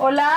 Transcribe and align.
Hola. 0.00 0.30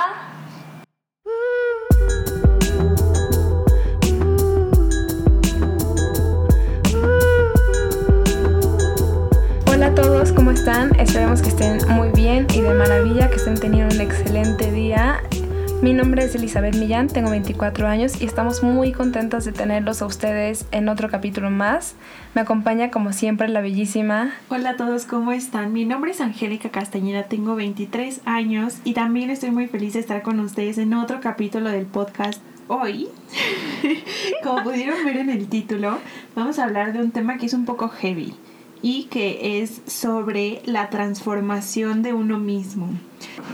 Hola 9.68 9.86
a 9.86 9.94
todos, 9.94 10.32
¿cómo 10.32 10.50
están? 10.50 10.98
Esperemos 10.98 11.42
que 11.42 11.50
estén 11.50 11.78
muy 11.90 12.08
bien 12.10 12.48
y 12.52 12.60
de 12.60 12.74
maravilla, 12.74 13.28
que 13.30 13.36
estén 13.36 13.54
teniendo 13.54 13.94
un 13.94 14.00
excelente 14.00 14.72
día. 14.72 15.22
Mi 15.82 15.94
nombre 15.94 16.22
es 16.22 16.32
Elizabeth 16.36 16.76
Millán, 16.76 17.08
tengo 17.08 17.30
24 17.30 17.88
años 17.88 18.22
y 18.22 18.24
estamos 18.24 18.62
muy 18.62 18.92
contentos 18.92 19.44
de 19.44 19.50
tenerlos 19.50 20.00
a 20.00 20.06
ustedes 20.06 20.64
en 20.70 20.88
otro 20.88 21.10
capítulo 21.10 21.50
más. 21.50 21.96
Me 22.36 22.40
acompaña 22.40 22.92
como 22.92 23.12
siempre 23.12 23.48
la 23.48 23.62
bellísima. 23.62 24.32
Hola 24.48 24.70
a 24.70 24.76
todos, 24.76 25.06
¿cómo 25.06 25.32
están? 25.32 25.72
Mi 25.72 25.84
nombre 25.84 26.12
es 26.12 26.20
Angélica 26.20 26.68
Castañeda, 26.68 27.24
tengo 27.24 27.56
23 27.56 28.20
años 28.26 28.76
y 28.84 28.92
también 28.92 29.30
estoy 29.30 29.50
muy 29.50 29.66
feliz 29.66 29.94
de 29.94 29.98
estar 29.98 30.22
con 30.22 30.38
ustedes 30.38 30.78
en 30.78 30.94
otro 30.94 31.20
capítulo 31.20 31.68
del 31.68 31.86
podcast. 31.86 32.40
Hoy, 32.68 33.08
como 34.44 34.62
pudieron 34.62 35.04
ver 35.04 35.16
en 35.16 35.30
el 35.30 35.48
título, 35.48 35.98
vamos 36.36 36.60
a 36.60 36.64
hablar 36.64 36.92
de 36.92 37.00
un 37.00 37.10
tema 37.10 37.38
que 37.38 37.46
es 37.46 37.54
un 37.54 37.64
poco 37.64 37.88
heavy 37.88 38.36
y 38.82 39.04
que 39.04 39.62
es 39.62 39.80
sobre 39.86 40.60
la 40.66 40.90
transformación 40.90 42.02
de 42.02 42.12
uno 42.12 42.38
mismo. 42.38 42.88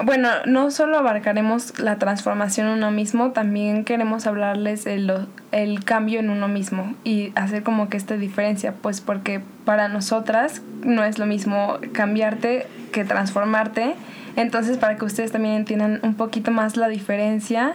Bueno, 0.02 0.30
no 0.46 0.70
solo 0.70 0.96
abarcaremos 0.96 1.78
la 1.78 1.98
transformación 1.98 2.69
en 2.69 2.73
uno 2.74 2.91
mismo, 2.91 3.33
también 3.33 3.84
queremos 3.84 4.27
hablarles 4.27 4.84
del 4.84 5.28
el 5.52 5.84
cambio 5.84 6.20
en 6.20 6.30
uno 6.30 6.48
mismo 6.48 6.95
y 7.05 7.33
hacer 7.34 7.62
como 7.62 7.88
que 7.88 7.98
esta 7.98 8.16
diferencia, 8.16 8.74
pues 8.74 9.00
porque 9.00 9.41
para 9.64 9.88
nosotras 9.88 10.62
no 10.83 11.05
es 11.05 11.19
lo 11.19 11.27
mismo 11.27 11.78
cambiarte 11.92 12.66
que 12.92 13.05
transformarte. 13.05 13.95
Entonces, 14.36 14.78
para 14.78 14.97
que 14.97 15.05
ustedes 15.05 15.33
también 15.33 15.55
entiendan 15.55 16.00
un 16.02 16.14
poquito 16.14 16.50
más 16.50 16.77
la 16.77 16.88
diferencia 16.88 17.74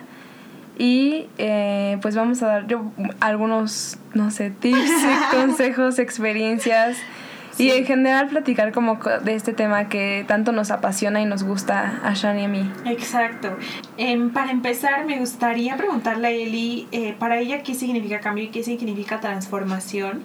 y 0.77 1.27
eh, 1.37 1.99
pues 2.01 2.15
vamos 2.15 2.41
a 2.41 2.47
dar 2.47 2.67
yo 2.67 2.91
algunos, 3.19 3.97
no 4.13 4.31
sé, 4.31 4.49
tips, 4.49 4.91
consejos, 5.31 5.99
experiencias 5.99 6.97
y 7.57 7.69
en 7.69 7.85
general 7.85 8.27
platicar 8.27 8.71
como 8.71 8.95
de 8.95 9.35
este 9.35 9.53
tema 9.53 9.89
que 9.89 10.25
tanto 10.27 10.51
nos 10.51 10.71
apasiona 10.71 11.21
y 11.21 11.25
nos 11.25 11.43
gusta 11.43 12.01
a 12.03 12.13
Shani 12.13 12.41
y 12.41 12.45
a 12.45 12.47
mí. 12.47 12.71
Exacto. 12.85 13.55
Em, 13.97 14.31
para 14.31 14.51
empezar, 14.51 15.05
me 15.05 15.19
gustaría 15.19 15.77
preguntarle 15.77 16.27
a 16.27 16.31
Eli, 16.31 16.87
eh, 16.91 17.15
para 17.17 17.37
ella, 17.37 17.63
¿qué 17.63 17.75
significa 17.75 18.19
cambio 18.19 18.45
y 18.45 18.47
qué 18.47 18.63
significa 18.63 19.19
transformación? 19.19 20.23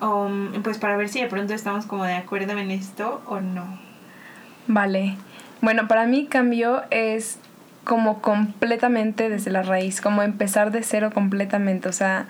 Um, 0.00 0.62
pues 0.62 0.78
para 0.78 0.96
ver 0.96 1.08
si 1.08 1.20
de 1.20 1.28
pronto 1.28 1.54
estamos 1.54 1.86
como 1.86 2.04
de 2.04 2.14
acuerdo 2.14 2.58
en 2.58 2.70
esto 2.70 3.22
o 3.26 3.40
no. 3.40 3.78
Vale. 4.66 5.16
Bueno, 5.60 5.88
para 5.88 6.06
mí 6.06 6.26
cambio 6.26 6.82
es 6.90 7.38
como 7.84 8.20
completamente 8.20 9.28
desde 9.28 9.50
la 9.50 9.62
raíz, 9.62 10.00
como 10.00 10.22
empezar 10.22 10.72
de 10.72 10.82
cero 10.82 11.10
completamente, 11.12 11.88
o 11.88 11.92
sea, 11.92 12.26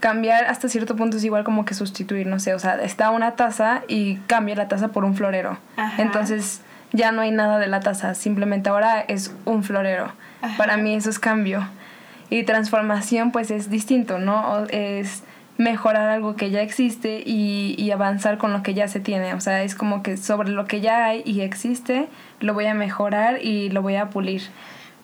cambiar 0.00 0.44
hasta 0.44 0.68
cierto 0.68 0.96
punto 0.96 1.16
es 1.16 1.24
igual 1.24 1.44
como 1.44 1.64
que 1.64 1.74
sustituir, 1.74 2.26
no 2.26 2.38
sé, 2.38 2.54
o 2.54 2.58
sea, 2.58 2.82
está 2.82 3.10
una 3.10 3.32
taza 3.32 3.82
y 3.88 4.16
cambia 4.26 4.54
la 4.54 4.68
taza 4.68 4.88
por 4.88 5.04
un 5.04 5.14
florero. 5.14 5.58
Entonces 5.98 6.60
ya 6.92 7.12
no 7.12 7.22
hay 7.22 7.30
nada 7.30 7.58
de 7.58 7.66
la 7.66 7.80
taza, 7.80 8.14
simplemente 8.14 8.68
ahora 8.68 9.00
es 9.00 9.34
un 9.44 9.62
florero. 9.62 10.12
Para 10.56 10.76
mí 10.76 10.94
eso 10.94 11.10
es 11.10 11.18
cambio. 11.18 11.66
Y 12.28 12.44
transformación 12.44 13.30
pues 13.30 13.50
es 13.50 13.70
distinto, 13.70 14.18
¿no? 14.18 14.66
Es 14.66 15.22
mejorar 15.58 16.08
algo 16.10 16.36
que 16.36 16.50
ya 16.50 16.60
existe 16.60 17.22
y, 17.24 17.74
y 17.78 17.90
avanzar 17.90 18.36
con 18.36 18.52
lo 18.52 18.62
que 18.62 18.74
ya 18.74 18.88
se 18.88 19.00
tiene. 19.00 19.32
O 19.34 19.40
sea, 19.40 19.62
es 19.62 19.74
como 19.74 20.02
que 20.02 20.16
sobre 20.16 20.50
lo 20.50 20.66
que 20.66 20.80
ya 20.80 21.06
hay 21.06 21.22
y 21.24 21.40
existe, 21.40 22.08
lo 22.40 22.52
voy 22.52 22.66
a 22.66 22.74
mejorar 22.74 23.42
y 23.42 23.70
lo 23.70 23.80
voy 23.82 23.96
a 23.96 24.10
pulir. 24.10 24.42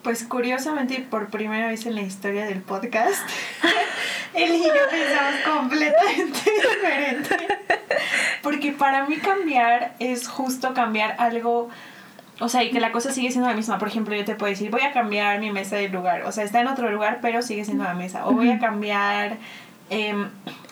Pues 0.02 0.24
curiosamente, 0.24 1.06
por 1.08 1.28
primera 1.28 1.68
vez 1.68 1.86
en 1.86 1.94
la 1.94 2.02
historia 2.02 2.44
del 2.44 2.60
podcast, 2.60 3.22
él 4.34 4.52
y 4.52 4.64
yo 4.64 4.72
pensamos 4.90 5.34
completamente 5.58 6.40
diferente. 6.72 7.36
Porque 8.42 8.72
para 8.72 9.06
mí 9.06 9.16
cambiar 9.18 9.94
es 10.00 10.26
justo 10.26 10.74
cambiar 10.74 11.14
algo, 11.18 11.68
o 12.40 12.48
sea, 12.48 12.64
y 12.64 12.70
que 12.72 12.80
la 12.80 12.90
cosa 12.90 13.12
sigue 13.12 13.30
siendo 13.30 13.48
la 13.48 13.54
misma. 13.54 13.78
Por 13.78 13.86
ejemplo, 13.86 14.16
yo 14.16 14.24
te 14.24 14.34
puedo 14.34 14.50
decir, 14.50 14.70
voy 14.72 14.82
a 14.82 14.92
cambiar 14.92 15.38
mi 15.38 15.52
mesa 15.52 15.76
de 15.76 15.88
lugar. 15.88 16.24
O 16.24 16.32
sea, 16.32 16.42
está 16.42 16.60
en 16.60 16.66
otro 16.66 16.90
lugar, 16.90 17.20
pero 17.22 17.40
sigue 17.40 17.64
siendo 17.64 17.84
la 17.84 17.94
mesa. 17.94 18.26
O 18.26 18.32
voy 18.32 18.50
a 18.50 18.58
cambiar, 18.58 19.36
em, 19.92 20.28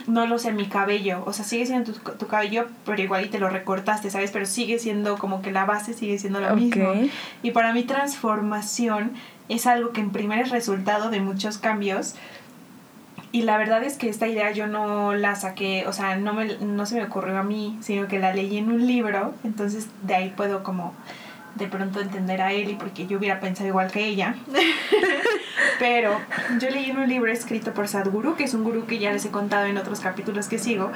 no 0.07 0.27
lo 0.27 0.39
sé, 0.39 0.51
mi 0.53 0.67
cabello. 0.67 1.23
O 1.27 1.33
sea, 1.35 1.45
sigue 1.45 1.67
siendo 1.67 1.93
tu, 1.93 2.13
tu, 2.13 2.27
cabello, 2.27 2.67
pero 2.87 3.01
igual 3.03 3.27
y 3.27 3.29
te 3.29 3.39
lo 3.39 3.51
recortaste, 3.51 4.11
¿sabes? 4.11 4.31
Pero 4.31 4.47
sigue 4.47 4.79
siendo 4.79 5.19
como 5.19 5.43
que 5.43 5.53
la 5.53 5.67
base 5.67 5.93
sigue 5.93 6.19
siendo 6.19 6.41
la 6.41 6.55
misma. 6.55 6.95
Y 7.43 7.51
para 7.51 7.75
mí 7.75 7.83
transformación 7.85 9.13
es 9.51 9.67
algo 9.67 9.91
que 9.91 10.01
en 10.01 10.11
primer 10.11 10.41
es 10.41 10.51
resultado 10.51 11.11
de 11.11 11.21
muchos 11.21 11.59
cambios. 11.59 12.15
Y 13.31 13.43
la 13.43 13.59
verdad 13.59 13.85
es 13.85 13.99
que 13.99 14.09
esta 14.09 14.27
idea 14.27 14.51
yo 14.53 14.67
no 14.67 15.15
la 15.15 15.37
saqué, 15.37 15.85
o 15.87 15.93
sea, 15.93 16.17
no, 16.17 16.33
me, 16.33 16.57
no 16.59 16.87
se 16.87 16.97
me 16.97 17.05
ocurrió 17.05 17.39
a 17.39 17.43
mí, 17.45 17.79
sino 17.81 18.09
que 18.09 18.19
la 18.19 18.35
leí 18.35 18.57
en 18.57 18.73
un 18.73 18.87
libro, 18.87 19.35
entonces 19.45 19.87
de 20.03 20.15
ahí 20.17 20.33
puedo 20.37 20.65
como 20.65 20.95
de 21.55 21.67
pronto 21.67 22.01
entender 22.01 22.41
a 22.41 22.53
Eli 22.53 22.75
porque 22.75 23.07
yo 23.07 23.19
hubiera 23.19 23.41
pensado 23.41 23.69
igual 23.69 23.91
que 23.91 24.05
ella. 24.07 24.35
Pero 25.79 26.19
yo 26.59 26.69
leí 26.71 26.91
en 26.91 26.99
un 26.99 27.09
libro 27.09 27.33
escrito 27.33 27.73
por 27.73 27.89
Sadhguru, 27.89 28.37
que 28.37 28.45
es 28.45 28.55
un 28.55 28.65
gurú 28.65 28.87
que 28.87 28.99
ya 28.99 29.13
les 29.13 29.25
he 29.25 29.31
contado 29.31 29.67
en 29.67 29.79
otros 29.79 30.01
capítulos 30.01 30.49
que 30.49 30.59
sigo, 30.59 30.91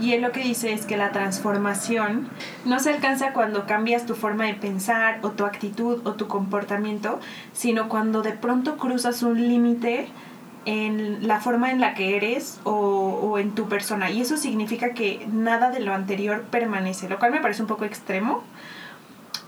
y 0.00 0.12
él 0.12 0.22
lo 0.22 0.32
que 0.32 0.40
dice 0.40 0.72
es 0.72 0.84
que 0.84 0.96
la 0.96 1.10
transformación 1.10 2.28
no 2.64 2.78
se 2.78 2.90
alcanza 2.90 3.32
cuando 3.32 3.66
cambias 3.66 4.04
tu 4.04 4.14
forma 4.14 4.44
de 4.44 4.54
pensar 4.54 5.20
o 5.22 5.30
tu 5.30 5.44
actitud 5.46 6.06
o 6.06 6.14
tu 6.14 6.28
comportamiento, 6.28 7.18
sino 7.54 7.88
cuando 7.88 8.22
de 8.22 8.32
pronto 8.32 8.76
cruzas 8.76 9.22
un 9.22 9.40
límite 9.48 10.08
en 10.66 11.26
la 11.26 11.40
forma 11.40 11.70
en 11.70 11.80
la 11.80 11.94
que 11.94 12.16
eres 12.16 12.60
o, 12.64 12.72
o, 12.72 13.38
en 13.38 13.54
tu 13.54 13.68
persona. 13.68 14.10
Y 14.10 14.20
eso 14.20 14.36
significa 14.36 14.90
que 14.90 15.26
nada 15.32 15.70
de 15.70 15.80
lo 15.80 15.94
anterior 15.94 16.42
permanece, 16.50 17.08
lo 17.08 17.18
cual 17.18 17.30
me 17.30 17.40
parece 17.40 17.62
un 17.62 17.68
poco 17.68 17.84
extremo, 17.84 18.42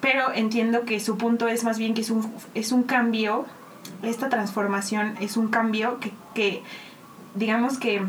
pero 0.01 0.33
entiendo 0.33 0.85
que 0.85 1.01
su 1.01 1.19
punto 1.19 1.49
es 1.49 1.65
más 1.65 1.79
bien 1.79 1.95
que 1.95 2.03
es 2.03 2.11
un, 2.11 2.33
es 2.55 2.73
un 2.73 2.83
cambio, 2.83 3.47
esta 4.03 4.29
transformación 4.29 5.17
es 5.21 5.37
un 5.37 5.49
cambio 5.49 5.99
que, 6.01 6.13
que, 6.35 6.63
digamos 7.35 7.79
que 7.79 8.03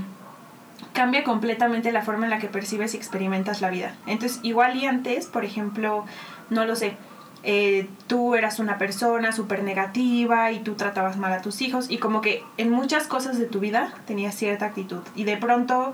cambia 0.94 1.24
completamente 1.24 1.92
la 1.92 2.02
forma 2.02 2.26
en 2.26 2.32
la 2.32 2.40
que 2.40 2.48
percibes 2.48 2.94
y 2.94 2.98
experimentas 2.98 3.62
la 3.62 3.70
vida. 3.70 3.96
Entonces, 4.06 4.40
igual 4.44 4.76
y 4.78 4.86
antes, 4.86 5.28
por 5.28 5.46
ejemplo, 5.46 6.06
no 6.50 6.66
lo 6.66 6.76
sé, 6.76 6.98
eh, 7.44 7.88
tú 8.08 8.36
eras 8.36 8.60
una 8.60 8.78
persona 8.78 9.32
súper 9.32 9.64
negativa 9.64 10.52
y 10.52 10.60
tú 10.60 10.76
tratabas 10.76 11.16
mal 11.16 11.32
a 11.32 11.42
tus 11.42 11.62
hijos 11.62 11.90
y 11.90 11.98
como 11.98 12.20
que 12.20 12.44
en 12.58 12.70
muchas 12.70 13.08
cosas 13.08 13.40
de 13.40 13.46
tu 13.46 13.62
vida 13.62 13.94
tenías 14.06 14.36
cierta 14.36 14.66
actitud 14.66 15.02
y 15.16 15.24
de 15.24 15.38
pronto 15.38 15.94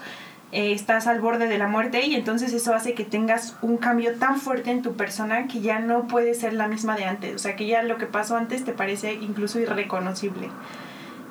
eh, 0.55 0.71
estás 0.71 1.05
al 1.05 1.19
borde 1.19 1.47
de 1.47 1.57
la 1.57 1.67
muerte 1.67 2.05
y 2.05 2.15
entonces 2.15 2.53
eso 2.53 2.73
hace 2.73 2.93
que 2.93 3.03
tengas 3.03 3.57
un 3.61 3.75
cambio 3.75 4.13
tan 4.15 4.39
fuerte 4.39 4.71
en 4.71 4.81
tu 4.81 4.93
persona 4.93 5.47
que 5.47 5.59
ya 5.59 5.79
no 5.79 6.07
puede 6.07 6.33
ser 6.33 6.53
la 6.53 6.69
misma 6.69 6.95
de 6.95 7.03
antes, 7.03 7.35
o 7.35 7.39
sea 7.39 7.57
que 7.57 7.67
ya 7.67 7.83
lo 7.83 7.97
que 7.97 8.05
pasó 8.05 8.37
antes 8.37 8.63
te 8.63 8.71
parece 8.71 9.15
incluso 9.15 9.59
irreconocible. 9.59 10.47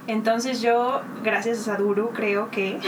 Entonces 0.07 0.61
yo, 0.61 1.03
gracias 1.23 1.61
a 1.61 1.63
Sadhguru, 1.63 2.11
creo 2.11 2.51
que 2.51 2.79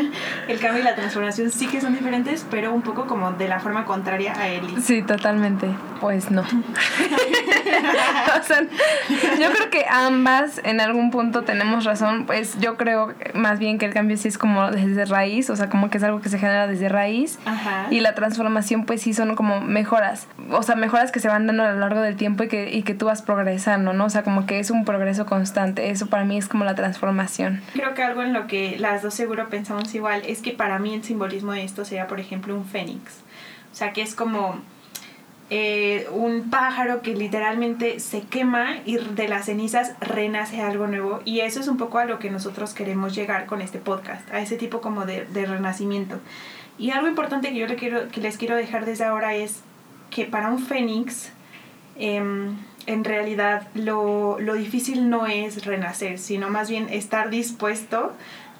el 0.48 0.58
cambio 0.58 0.80
y 0.80 0.84
la 0.84 0.94
transformación 0.94 1.50
sí 1.50 1.66
que 1.66 1.80
son 1.80 1.94
diferentes, 1.94 2.46
pero 2.50 2.72
un 2.72 2.82
poco 2.82 3.06
como 3.06 3.32
de 3.32 3.48
la 3.48 3.60
forma 3.60 3.84
contraria 3.84 4.34
a 4.38 4.48
Eli. 4.48 4.80
Sí, 4.80 5.02
totalmente. 5.02 5.68
Pues 6.00 6.30
no. 6.30 6.42
o 8.40 8.42
sea, 8.42 8.62
yo 9.38 9.52
creo 9.52 9.70
que 9.70 9.84
ambas 9.88 10.60
en 10.64 10.80
algún 10.80 11.10
punto 11.10 11.42
tenemos 11.42 11.84
razón. 11.84 12.26
Pues 12.26 12.58
yo 12.58 12.76
creo 12.76 13.14
más 13.34 13.58
bien 13.58 13.78
que 13.78 13.86
el 13.86 13.92
cambio 13.92 14.16
sí 14.16 14.28
es 14.28 14.38
como 14.38 14.70
desde 14.70 15.04
raíz, 15.04 15.50
o 15.50 15.56
sea, 15.56 15.68
como 15.68 15.90
que 15.90 15.98
es 15.98 16.04
algo 16.04 16.20
que 16.20 16.28
se 16.28 16.38
genera 16.38 16.66
desde 16.66 16.88
raíz. 16.88 17.38
Ajá. 17.44 17.86
Y 17.90 18.00
la 18.00 18.14
transformación 18.14 18.84
pues 18.84 19.02
sí 19.02 19.14
son 19.14 19.36
como 19.36 19.60
mejoras. 19.60 20.26
O 20.50 20.62
sea, 20.62 20.74
mejoras 20.74 21.12
que 21.12 21.20
se 21.20 21.28
van 21.28 21.46
dando 21.46 21.64
a 21.64 21.72
lo 21.72 21.80
largo 21.80 22.00
del 22.00 22.16
tiempo 22.16 22.44
y 22.44 22.48
que, 22.48 22.70
y 22.70 22.82
que 22.82 22.94
tú 22.94 23.06
vas 23.06 23.22
progresando, 23.22 23.92
¿no? 23.92 24.06
O 24.06 24.10
sea, 24.10 24.22
como 24.22 24.46
que 24.46 24.58
es 24.58 24.70
un 24.70 24.84
progreso 24.84 25.26
constante. 25.26 25.90
Eso 25.90 26.06
para 26.06 26.24
mí 26.24 26.38
es 26.38 26.48
como 26.48 26.61
la 26.64 26.74
transformación. 26.74 27.60
Creo 27.72 27.94
que 27.94 28.02
algo 28.02 28.22
en 28.22 28.32
lo 28.32 28.46
que 28.46 28.78
las 28.78 29.02
dos 29.02 29.14
seguro 29.14 29.48
pensamos 29.48 29.94
igual 29.94 30.22
es 30.26 30.42
que 30.42 30.52
para 30.52 30.78
mí 30.78 30.94
el 30.94 31.02
simbolismo 31.02 31.52
de 31.52 31.64
esto 31.64 31.84
sería, 31.84 32.06
por 32.06 32.20
ejemplo, 32.20 32.54
un 32.54 32.64
fénix. 32.64 33.20
O 33.72 33.74
sea, 33.74 33.92
que 33.92 34.02
es 34.02 34.14
como 34.14 34.60
eh, 35.50 36.06
un 36.12 36.50
pájaro 36.50 37.02
que 37.02 37.14
literalmente 37.14 38.00
se 38.00 38.22
quema 38.22 38.76
y 38.86 38.96
de 38.96 39.28
las 39.28 39.46
cenizas 39.46 39.92
renace 40.00 40.62
algo 40.62 40.86
nuevo. 40.86 41.20
Y 41.24 41.40
eso 41.40 41.60
es 41.60 41.68
un 41.68 41.76
poco 41.76 41.98
a 41.98 42.04
lo 42.04 42.18
que 42.18 42.30
nosotros 42.30 42.74
queremos 42.74 43.14
llegar 43.14 43.46
con 43.46 43.60
este 43.60 43.78
podcast, 43.78 44.30
a 44.32 44.40
ese 44.40 44.56
tipo 44.56 44.80
como 44.80 45.04
de, 45.04 45.26
de 45.26 45.46
renacimiento. 45.46 46.20
Y 46.78 46.90
algo 46.90 47.06
importante 47.06 47.50
que 47.50 47.58
yo 47.58 47.66
le 47.66 47.76
quiero, 47.76 48.08
que 48.08 48.20
les 48.20 48.38
quiero 48.38 48.56
dejar 48.56 48.86
desde 48.86 49.04
ahora 49.04 49.34
es 49.34 49.60
que 50.10 50.24
para 50.24 50.48
un 50.48 50.58
fénix, 50.58 51.32
eh, 51.96 52.22
en 52.86 53.04
realidad 53.04 53.68
lo, 53.74 54.38
lo 54.40 54.54
difícil 54.54 55.08
no 55.10 55.26
es 55.26 55.64
renacer, 55.64 56.18
sino 56.18 56.48
más 56.50 56.68
bien 56.68 56.88
estar 56.90 57.30
dispuesto 57.30 58.12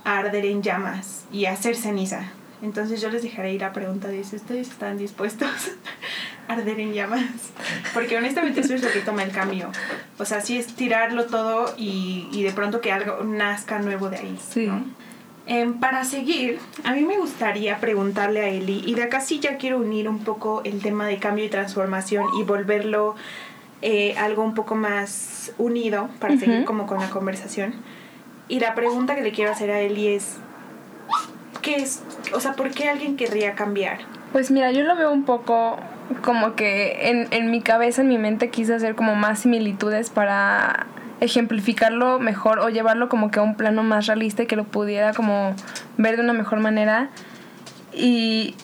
a 0.05 0.19
arder 0.19 0.47
en 0.47 0.63
llamas 0.63 1.25
y 1.33 1.47
a 1.47 1.53
hacer 1.53 1.77
ceniza. 1.77 2.31
Entonces 2.63 3.01
yo 3.01 3.11
les 3.11 3.23
dejaré 3.23 3.55
ir 3.55 3.61
la 3.61 3.73
pregunta 3.73 4.09
de 4.09 4.23
si 4.23 4.37
ustedes 4.37 4.69
están 4.69 4.97
dispuestos 4.97 5.51
arder 6.49 6.79
en 6.79 6.93
llamas. 6.93 7.25
Porque 7.93 8.17
honestamente 8.17 8.61
eso 8.61 8.75
es 8.75 8.83
lo 8.83 8.91
que 8.93 9.01
toma 9.01 9.25
el 9.25 9.33
cambio. 9.33 9.71
O 10.19 10.25
sea, 10.25 10.41
sí 10.41 10.57
es 10.57 10.69
tirarlo 10.69 11.27
todo 11.27 11.75
y, 11.77 12.29
y 12.33 12.45
de 12.45 12.53
pronto 12.53 12.81
que 12.81 12.93
algo 12.93 13.25
nazca 13.25 13.81
nuevo 13.81 14.11
de 14.11 14.19
ahí. 14.19 14.39
Sí. 14.49 14.67
¿no? 14.67 14.85
Em, 15.47 15.81
para 15.81 16.05
seguir, 16.05 16.61
a 16.85 16.93
mí 16.93 17.03
me 17.03 17.19
gustaría 17.19 17.81
preguntarle 17.81 18.41
a 18.41 18.49
Eli, 18.49 18.83
y 18.87 18.95
de 18.95 19.03
acá 19.03 19.21
sí 19.21 19.41
ya 19.41 19.57
quiero 19.57 19.79
unir 19.79 20.09
un 20.09 20.21
poco 20.21 20.63
el 20.65 20.81
tema 20.81 21.07
de 21.07 21.19
cambio 21.19 21.45
y 21.45 21.49
transformación 21.49 22.27
y 22.39 22.45
volverlo 22.45 23.17
eh, 23.83 24.15
algo 24.17 24.43
un 24.45 24.55
poco 24.55 24.75
más 24.75 25.53
unido 25.59 26.09
para 26.21 26.37
seguir 26.39 26.65
como 26.65 26.87
con 26.87 27.01
la 27.01 27.11
conversación. 27.11 27.75
Y 28.49 28.61
la 28.61 28.75
pregunta 28.75 29.15
que 29.15 29.23
le 29.23 29.33
quiero 29.33 29.51
hacer 29.51 29.71
a 29.71 29.81
Eli 29.81 30.09
es, 30.09 30.37
¿qué 31.63 31.77
es? 31.77 32.03
O 32.35 32.41
sea, 32.41 32.53
¿por 32.53 32.71
qué 32.71 32.89
alguien 32.89 33.17
querría 33.17 33.55
cambiar? 33.55 33.99
Pues 34.33 34.51
mira, 34.51 34.71
yo 34.73 34.83
lo 34.83 34.97
veo 34.97 35.13
un 35.13 35.25
poco 35.25 35.79
como 36.23 36.55
que 36.55 37.11
en, 37.11 37.29
en 37.31 37.51
mi 37.51 37.61
cabeza, 37.61 38.03
en 38.03 38.09
mi 38.09 38.19
mente 38.19 38.51
quise 38.51 38.75
hacer 38.75 38.95
como 38.95 39.15
más 39.15 39.41
similitudes 39.41 40.11
para 40.11 40.87
ejemplificarlo 41.21 42.19
mejor 42.19 42.59
o 42.59 42.69
llevarlo 42.69 43.09
como 43.09 43.31
que 43.31 43.39
a 43.39 43.43
un 43.43 43.57
plano 43.57 43.83
más 43.83 44.07
realista 44.07 44.43
y 44.43 44.47
que 44.47 44.57
lo 44.57 44.65
pudiera 44.65 45.13
como 45.13 45.55
ver 45.97 46.17
de 46.17 46.23
una 46.23 46.33
mejor 46.33 46.61
manera. 46.61 47.11
Y 47.93 48.55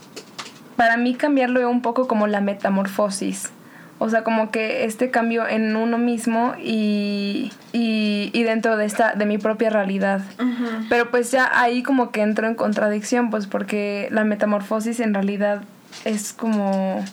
para 0.76 0.96
mí 0.96 1.14
cambiarlo 1.14 1.68
un 1.68 1.82
poco 1.82 2.06
como 2.06 2.26
la 2.26 2.40
metamorfosis. 2.40 3.52
O 4.00 4.08
sea, 4.10 4.22
como 4.22 4.50
que 4.52 4.84
este 4.84 5.10
cambio 5.10 5.46
en 5.48 5.74
uno 5.74 5.98
mismo 5.98 6.54
y, 6.62 7.50
y, 7.72 8.30
y 8.32 8.42
dentro 8.44 8.76
de 8.76 8.84
esta, 8.86 9.14
de 9.14 9.26
mi 9.26 9.38
propia 9.38 9.70
realidad. 9.70 10.20
Pero 10.88 11.10
pues 11.10 11.32
ya 11.32 11.50
ahí 11.60 11.82
como 11.82 12.10
que 12.12 12.20
entro 12.22 12.46
en 12.46 12.54
contradicción, 12.54 13.30
pues 13.30 13.46
porque 13.48 14.08
la 14.12 14.22
metamorfosis 14.24 15.00
en 15.00 15.14
realidad 15.14 15.62
es 16.04 16.32
como 16.32 17.04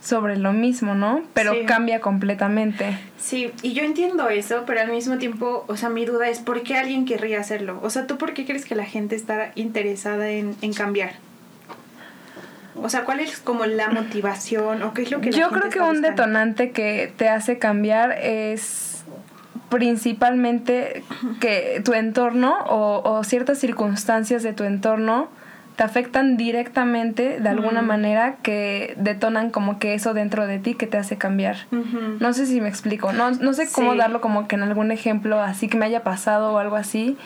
sobre 0.00 0.36
lo 0.36 0.52
mismo, 0.52 0.94
¿no? 0.94 1.22
Pero 1.34 1.52
Sí. 1.52 1.64
cambia 1.66 2.00
completamente. 2.00 2.96
Sí, 3.18 3.50
y 3.62 3.72
yo 3.72 3.82
entiendo 3.82 4.28
eso, 4.30 4.62
pero 4.66 4.80
al 4.80 4.90
mismo 4.92 5.18
tiempo, 5.18 5.64
o 5.66 5.76
sea, 5.76 5.88
mi 5.88 6.06
duda 6.06 6.28
es, 6.28 6.38
¿por 6.38 6.62
qué 6.62 6.76
alguien 6.76 7.04
querría 7.04 7.40
hacerlo? 7.40 7.80
O 7.82 7.90
sea, 7.90 8.06
¿tú 8.06 8.16
por 8.16 8.32
qué 8.32 8.46
crees 8.46 8.64
que 8.64 8.76
la 8.76 8.84
gente 8.84 9.16
está 9.16 9.50
interesada 9.56 10.30
en, 10.30 10.54
en 10.62 10.72
cambiar? 10.72 11.14
O 12.82 12.88
sea, 12.88 13.04
¿cuál 13.04 13.20
es 13.20 13.38
como 13.38 13.64
la 13.66 13.88
motivación 13.88 14.82
o 14.82 14.92
qué 14.94 15.02
es 15.02 15.10
lo 15.10 15.20
que 15.20 15.30
Yo 15.32 15.48
creo 15.50 15.70
que 15.70 15.80
un 15.80 15.86
buscando? 15.88 16.08
detonante 16.08 16.70
que 16.72 17.12
te 17.16 17.28
hace 17.28 17.58
cambiar 17.58 18.12
es 18.12 19.04
principalmente 19.68 21.02
que 21.40 21.80
tu 21.84 21.92
entorno 21.94 22.56
o, 22.68 23.02
o 23.04 23.24
ciertas 23.24 23.58
circunstancias 23.58 24.42
de 24.42 24.52
tu 24.52 24.64
entorno 24.64 25.28
te 25.76 25.82
afectan 25.82 26.36
directamente 26.38 27.38
de 27.38 27.48
alguna 27.50 27.82
Mm. 27.82 27.86
manera 27.86 28.36
que 28.42 28.94
detonan 28.96 29.50
como 29.50 29.78
que 29.78 29.92
eso 29.92 30.14
dentro 30.14 30.46
de 30.46 30.58
ti 30.58 30.72
que 30.74 30.86
te 30.86 30.96
hace 30.96 31.18
cambiar. 31.18 31.56
No 32.18 32.32
sé 32.32 32.46
si 32.46 32.62
me 32.62 32.68
explico. 32.70 33.12
No, 33.12 33.30
no 33.32 33.52
sé 33.52 33.68
cómo 33.70 33.92
Sí. 33.92 33.98
darlo 33.98 34.22
como 34.22 34.48
que 34.48 34.56
en 34.56 34.62
algún 34.62 34.90
ejemplo 34.90 35.38
así 35.40 35.68
que 35.68 35.76
me 35.76 35.84
haya 35.84 36.02
pasado 36.02 36.52
o 36.54 36.58
algo 36.58 36.76
así. 36.76 37.18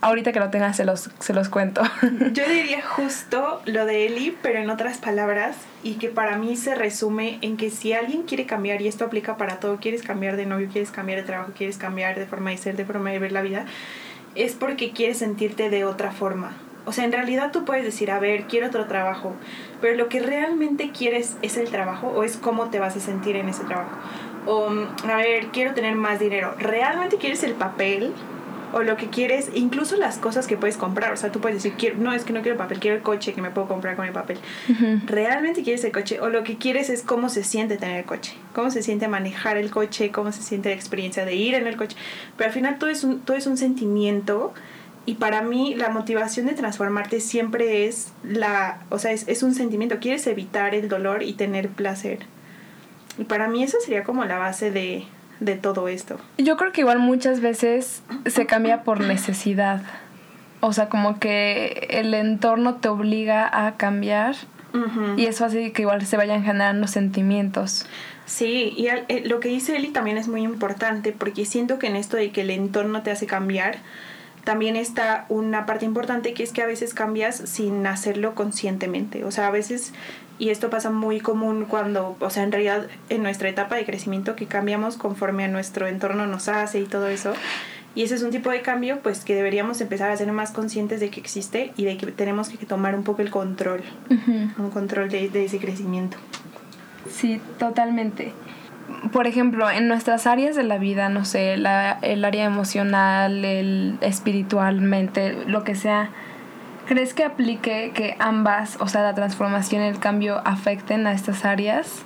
Ahorita 0.00 0.32
que 0.32 0.38
lo 0.38 0.50
tenga 0.50 0.72
se 0.74 0.84
los, 0.84 1.10
se 1.18 1.32
los 1.32 1.48
cuento. 1.48 1.82
Yo 2.32 2.48
diría 2.48 2.82
justo 2.82 3.60
lo 3.64 3.84
de 3.84 4.06
Eli, 4.06 4.36
pero 4.42 4.60
en 4.60 4.70
otras 4.70 4.98
palabras, 4.98 5.56
y 5.82 5.94
que 5.94 6.08
para 6.08 6.38
mí 6.38 6.56
se 6.56 6.76
resume 6.76 7.38
en 7.42 7.56
que 7.56 7.70
si 7.70 7.92
alguien 7.92 8.22
quiere 8.22 8.46
cambiar, 8.46 8.80
y 8.80 8.86
esto 8.86 9.04
aplica 9.04 9.36
para 9.36 9.58
todo, 9.58 9.78
quieres 9.78 10.02
cambiar 10.02 10.36
de 10.36 10.46
novio, 10.46 10.68
quieres 10.70 10.92
cambiar 10.92 11.20
de 11.20 11.26
trabajo, 11.26 11.52
quieres 11.56 11.78
cambiar 11.78 12.16
de 12.16 12.26
forma 12.26 12.50
de 12.50 12.58
ser, 12.58 12.76
de 12.76 12.84
forma 12.84 13.10
de 13.10 13.18
ver 13.18 13.32
la 13.32 13.42
vida, 13.42 13.66
es 14.36 14.54
porque 14.54 14.92
quieres 14.92 15.18
sentirte 15.18 15.68
de 15.68 15.84
otra 15.84 16.12
forma. 16.12 16.56
O 16.86 16.92
sea, 16.92 17.04
en 17.04 17.12
realidad 17.12 17.50
tú 17.52 17.64
puedes 17.64 17.84
decir, 17.84 18.10
a 18.10 18.20
ver, 18.20 18.44
quiero 18.44 18.68
otro 18.68 18.86
trabajo, 18.86 19.34
pero 19.80 19.96
lo 19.96 20.08
que 20.08 20.20
realmente 20.20 20.90
quieres 20.90 21.36
es 21.42 21.56
el 21.56 21.68
trabajo 21.70 22.06
o 22.06 22.22
es 22.22 22.36
cómo 22.36 22.70
te 22.70 22.78
vas 22.78 22.96
a 22.96 23.00
sentir 23.00 23.36
en 23.36 23.48
ese 23.48 23.64
trabajo. 23.64 23.90
O, 24.46 24.70
mm, 24.70 25.10
a 25.10 25.16
ver, 25.16 25.48
quiero 25.48 25.74
tener 25.74 25.96
más 25.96 26.20
dinero. 26.20 26.54
¿Realmente 26.58 27.18
quieres 27.18 27.42
el 27.42 27.54
papel? 27.54 28.14
O 28.72 28.82
lo 28.82 28.96
que 28.96 29.08
quieres, 29.08 29.50
incluso 29.54 29.96
las 29.96 30.18
cosas 30.18 30.46
que 30.46 30.56
puedes 30.56 30.76
comprar. 30.76 31.12
O 31.12 31.16
sea, 31.16 31.32
tú 31.32 31.40
puedes 31.40 31.62
decir, 31.62 31.76
quiero, 31.78 31.98
no, 31.98 32.12
es 32.12 32.24
que 32.24 32.32
no 32.32 32.40
quiero 32.40 32.54
el 32.54 32.58
papel, 32.58 32.78
quiero 32.80 32.96
el 32.96 33.02
coche 33.02 33.32
que 33.32 33.40
me 33.40 33.50
puedo 33.50 33.68
comprar 33.68 33.96
con 33.96 34.06
el 34.06 34.12
papel. 34.12 34.38
¿Realmente 35.06 35.62
quieres 35.62 35.84
el 35.84 35.92
coche? 35.92 36.20
O 36.20 36.28
lo 36.28 36.44
que 36.44 36.56
quieres 36.56 36.90
es 36.90 37.02
cómo 37.02 37.28
se 37.28 37.44
siente 37.44 37.76
tener 37.76 37.98
el 37.98 38.04
coche. 38.04 38.34
Cómo 38.54 38.70
se 38.70 38.82
siente 38.82 39.08
manejar 39.08 39.56
el 39.56 39.70
coche, 39.70 40.10
cómo 40.10 40.32
se 40.32 40.42
siente 40.42 40.68
la 40.68 40.74
experiencia 40.74 41.24
de 41.24 41.34
ir 41.34 41.54
en 41.54 41.66
el 41.66 41.76
coche. 41.76 41.96
Pero 42.36 42.48
al 42.48 42.54
final 42.54 42.78
todo 42.78 42.90
es 42.90 43.04
un, 43.04 43.20
todo 43.20 43.36
es 43.36 43.46
un 43.46 43.56
sentimiento. 43.56 44.52
Y 45.06 45.14
para 45.14 45.40
mí 45.40 45.74
la 45.74 45.88
motivación 45.88 46.46
de 46.46 46.52
transformarte 46.52 47.20
siempre 47.20 47.86
es 47.86 48.12
la, 48.22 48.82
o 48.90 48.98
sea, 48.98 49.12
es, 49.12 49.26
es 49.26 49.42
un 49.42 49.54
sentimiento. 49.54 49.98
Quieres 50.00 50.26
evitar 50.26 50.74
el 50.74 50.88
dolor 50.88 51.22
y 51.22 51.32
tener 51.32 51.68
placer. 51.68 52.26
Y 53.18 53.24
para 53.24 53.48
mí 53.48 53.62
eso 53.62 53.78
sería 53.80 54.04
como 54.04 54.24
la 54.24 54.38
base 54.38 54.70
de, 54.70 55.06
de 55.40 55.54
todo 55.56 55.88
esto. 55.88 56.18
Yo 56.38 56.56
creo 56.56 56.72
que 56.72 56.80
igual 56.82 56.98
muchas 56.98 57.40
veces 57.40 58.02
se 58.26 58.46
cambia 58.46 58.82
por 58.82 59.00
necesidad. 59.00 59.82
O 60.60 60.72
sea, 60.72 60.88
como 60.88 61.18
que 61.20 61.86
el 61.90 62.12
entorno 62.14 62.76
te 62.76 62.88
obliga 62.88 63.66
a 63.66 63.76
cambiar 63.76 64.34
y 65.16 65.26
eso 65.26 65.44
hace 65.44 65.72
que 65.72 65.82
igual 65.82 66.04
se 66.06 66.16
vayan 66.16 66.44
generando 66.44 66.86
sentimientos. 66.86 67.86
Sí, 68.26 68.74
y 68.76 68.88
al- 68.88 69.04
eh, 69.08 69.22
lo 69.26 69.40
que 69.40 69.48
dice 69.48 69.74
Eli 69.76 69.88
también 69.88 70.18
es 70.18 70.28
muy 70.28 70.42
importante 70.42 71.12
porque 71.12 71.46
siento 71.46 71.78
que 71.78 71.86
en 71.86 71.96
esto 71.96 72.16
de 72.16 72.30
que 72.30 72.42
el 72.42 72.50
entorno 72.50 73.02
te 73.02 73.10
hace 73.10 73.26
cambiar, 73.26 73.78
también 74.44 74.76
está 74.76 75.24
una 75.30 75.64
parte 75.66 75.84
importante 75.84 76.34
que 76.34 76.42
es 76.42 76.52
que 76.52 76.62
a 76.62 76.66
veces 76.66 76.92
cambias 76.94 77.36
sin 77.36 77.86
hacerlo 77.86 78.34
conscientemente. 78.34 79.24
O 79.24 79.30
sea, 79.30 79.46
a 79.46 79.50
veces, 79.50 79.92
y 80.38 80.50
esto 80.50 80.70
pasa 80.70 80.90
muy 80.90 81.20
común 81.20 81.66
cuando, 81.68 82.16
o 82.20 82.30
sea, 82.30 82.44
en 82.44 82.52
realidad 82.52 82.86
en 83.08 83.22
nuestra 83.22 83.48
etapa 83.48 83.76
de 83.76 83.84
crecimiento 83.84 84.36
que 84.36 84.46
cambiamos 84.46 84.96
conforme 84.96 85.44
a 85.44 85.48
nuestro 85.48 85.86
entorno 85.86 86.26
nos 86.26 86.48
hace 86.48 86.80
y 86.80 86.84
todo 86.84 87.08
eso. 87.08 87.32
Y 87.94 88.04
ese 88.04 88.14
es 88.14 88.22
un 88.22 88.30
tipo 88.30 88.50
de 88.50 88.60
cambio 88.62 89.00
pues 89.02 89.24
que 89.24 89.34
deberíamos 89.34 89.80
empezar 89.80 90.10
a 90.10 90.16
ser 90.16 90.30
más 90.30 90.52
conscientes 90.52 91.00
de 91.00 91.10
que 91.10 91.18
existe 91.18 91.72
y 91.76 91.84
de 91.84 91.96
que 91.96 92.06
tenemos 92.12 92.48
que 92.48 92.64
tomar 92.64 92.94
un 92.94 93.02
poco 93.02 93.22
el 93.22 93.30
control, 93.30 93.82
un 94.58 94.70
control 94.70 95.08
de, 95.08 95.28
de 95.28 95.44
ese 95.46 95.58
crecimiento. 95.58 96.16
Sí, 97.10 97.40
totalmente. 97.58 98.32
Por 99.12 99.26
ejemplo, 99.26 99.68
en 99.68 99.88
nuestras 99.88 100.26
áreas 100.26 100.54
de 100.54 100.62
la 100.62 100.78
vida, 100.78 101.08
no 101.08 101.24
sé, 101.24 101.56
la, 101.56 101.98
el 102.02 102.24
área 102.24 102.44
emocional, 102.44 103.44
el 103.44 103.98
espiritualmente, 104.00 105.44
lo 105.46 105.64
que 105.64 105.74
sea, 105.74 106.10
¿crees 106.88 107.12
que 107.12 107.22
aplique 107.22 107.92
que 107.94 108.16
ambas, 108.18 108.78
o 108.80 108.88
sea, 108.88 109.02
la 109.02 109.14
transformación 109.14 109.82
y 109.82 109.88
el 109.88 109.98
cambio 109.98 110.40
afecten 110.46 111.06
a 111.06 111.12
estas 111.12 111.44
áreas? 111.44 112.02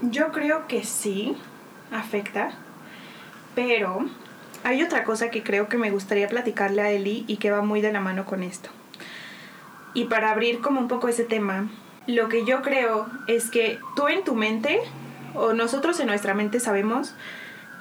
Yo 0.00 0.32
creo 0.32 0.66
que 0.66 0.82
sí, 0.82 1.36
afecta, 1.92 2.50
pero 3.54 4.04
hay 4.64 4.82
otra 4.82 5.04
cosa 5.04 5.30
que 5.30 5.44
creo 5.44 5.68
que 5.68 5.78
me 5.78 5.92
gustaría 5.92 6.28
platicarle 6.28 6.82
a 6.82 6.90
Eli 6.90 7.24
y 7.28 7.36
que 7.36 7.52
va 7.52 7.62
muy 7.62 7.80
de 7.80 7.92
la 7.92 8.00
mano 8.00 8.26
con 8.26 8.42
esto. 8.42 8.70
Y 9.94 10.06
para 10.06 10.32
abrir 10.32 10.60
como 10.60 10.80
un 10.80 10.88
poco 10.88 11.06
ese 11.06 11.22
tema, 11.22 11.68
lo 12.08 12.28
que 12.28 12.44
yo 12.44 12.60
creo 12.62 13.06
es 13.28 13.50
que 13.50 13.78
tú 13.94 14.08
en 14.08 14.24
tu 14.24 14.34
mente, 14.34 14.80
o 15.34 15.52
nosotros 15.52 16.00
en 16.00 16.08
nuestra 16.08 16.34
mente 16.34 16.58
sabemos 16.58 17.14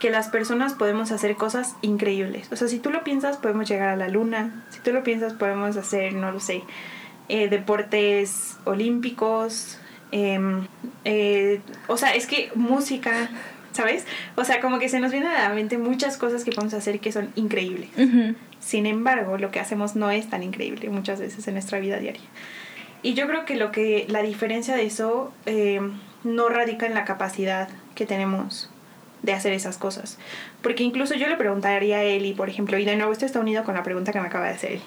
que 0.01 0.10
las 0.10 0.29
personas 0.29 0.74
podemos 0.74 1.12
hacer 1.12 1.36
cosas 1.36 1.75
increíbles. 1.84 2.51
O 2.51 2.55
sea, 2.55 2.67
si 2.67 2.79
tú 2.79 2.89
lo 2.89 3.03
piensas, 3.03 3.38
podemos 3.38 3.70
llegar 3.70 3.89
a 3.89 3.96
la 3.96 4.08
luna. 4.10 4.65
Si 4.72 4.79
tú 4.79 4.91
lo 4.91 5.03
piensas, 5.03 5.34
podemos 5.34 5.77
hacer, 5.77 6.13
no 6.13 6.31
lo 6.31 6.39
sé, 6.39 6.63
eh, 7.29 7.48
deportes 7.48 8.58
olímpicos. 8.65 9.77
em, 10.12 10.67
eh, 11.05 11.62
o 11.88 11.96
sea, 11.96 12.15
es 12.15 12.25
que 12.27 12.51
música, 12.55 13.29
¿sabes? 13.72 14.05
O 14.36 14.43
sea, 14.43 14.60
como 14.60 14.77
que 14.79 14.89
se 14.89 15.00
nos 15.00 15.12
vienen 15.12 15.29
a 15.29 15.48
la 15.48 15.53
mente 15.53 15.77
muchas 15.77 16.17
cosas 16.17 16.43
que 16.43 16.51
podemos 16.51 16.74
hacer 16.74 17.00
que 17.00 17.13
son 17.13 17.29
increíbles. 17.36 17.89
Sin 18.60 18.88
embargo, 18.88 19.38
lo 19.38 19.51
que 19.51 19.60
hacemos 19.60 19.96
no 19.96 20.12
es 20.12 20.29
tan 20.29 20.43
increíble 20.43 20.89
muchas 20.89 21.20
veces 21.22 21.48
en 21.48 21.53
nuestra 21.53 21.79
vida 21.79 21.98
diaria. 21.98 22.24
Y 23.03 23.13
yo 23.13 23.27
creo 23.27 23.46
que 23.46 23.55
lo 23.55 23.72
que 23.72 24.05
la 24.10 24.22
diferencia 24.24 24.75
de 24.75 24.86
eso 24.86 25.31
eh, 25.46 25.79
no 26.24 26.50
radica 26.50 26.88
en 26.88 26.96
la 26.96 27.05
capacidad 27.05 27.70
que 27.96 28.05
tenemos 28.05 28.70
de 29.23 29.33
hacer 29.33 29.53
esas 29.53 29.77
cosas. 29.77 30.17
Porque 30.61 30.83
incluso 30.83 31.15
yo 31.15 31.27
le 31.27 31.35
preguntaría 31.35 31.97
a 31.97 32.03
Eli, 32.03 32.33
por 32.33 32.49
ejemplo, 32.49 32.77
y 32.77 32.85
de 32.85 32.95
nuevo 32.95 33.11
esto 33.11 33.25
está 33.25 33.39
unido 33.39 33.63
con 33.63 33.75
la 33.75 33.83
pregunta 33.83 34.11
que 34.11 34.19
me 34.19 34.27
acaba 34.27 34.47
de 34.47 34.53
hacer 34.53 34.71
él. 34.73 34.81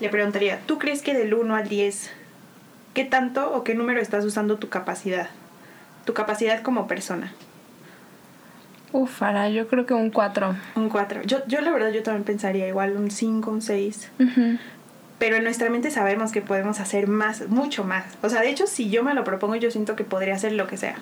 Le 0.00 0.08
preguntaría, 0.08 0.60
¿tú 0.66 0.78
crees 0.78 1.02
que 1.02 1.14
del 1.14 1.34
1 1.34 1.54
al 1.54 1.68
10, 1.68 2.10
qué 2.94 3.04
tanto 3.04 3.52
o 3.54 3.64
qué 3.64 3.74
número 3.74 4.00
estás 4.00 4.24
usando 4.24 4.56
tu 4.56 4.68
capacidad? 4.68 5.28
Tu 6.04 6.14
capacidad 6.14 6.62
como 6.62 6.86
persona. 6.86 7.32
Ufara, 8.92 9.48
yo 9.48 9.66
creo 9.66 9.86
que 9.86 9.94
un 9.94 10.10
4. 10.10 10.54
Un 10.76 10.88
4. 10.88 11.22
Yo, 11.22 11.44
yo 11.46 11.60
la 11.60 11.72
verdad 11.72 11.90
yo 11.90 12.02
también 12.02 12.24
pensaría 12.24 12.68
igual 12.68 12.96
un 12.96 13.10
5, 13.10 13.50
un 13.50 13.62
6. 13.62 14.10
pero 15.18 15.36
en 15.36 15.44
nuestra 15.44 15.70
mente 15.70 15.90
sabemos 15.90 16.32
que 16.32 16.42
podemos 16.42 16.80
hacer 16.80 17.08
más, 17.08 17.48
mucho 17.48 17.84
más. 17.84 18.04
O 18.22 18.28
sea, 18.28 18.40
de 18.40 18.50
hecho, 18.50 18.66
si 18.66 18.90
yo 18.90 19.02
me 19.02 19.14
lo 19.14 19.24
propongo, 19.24 19.56
yo 19.56 19.70
siento 19.70 19.96
que 19.96 20.04
podría 20.04 20.34
hacer 20.34 20.52
lo 20.52 20.66
que 20.66 20.76
sea. 20.76 20.96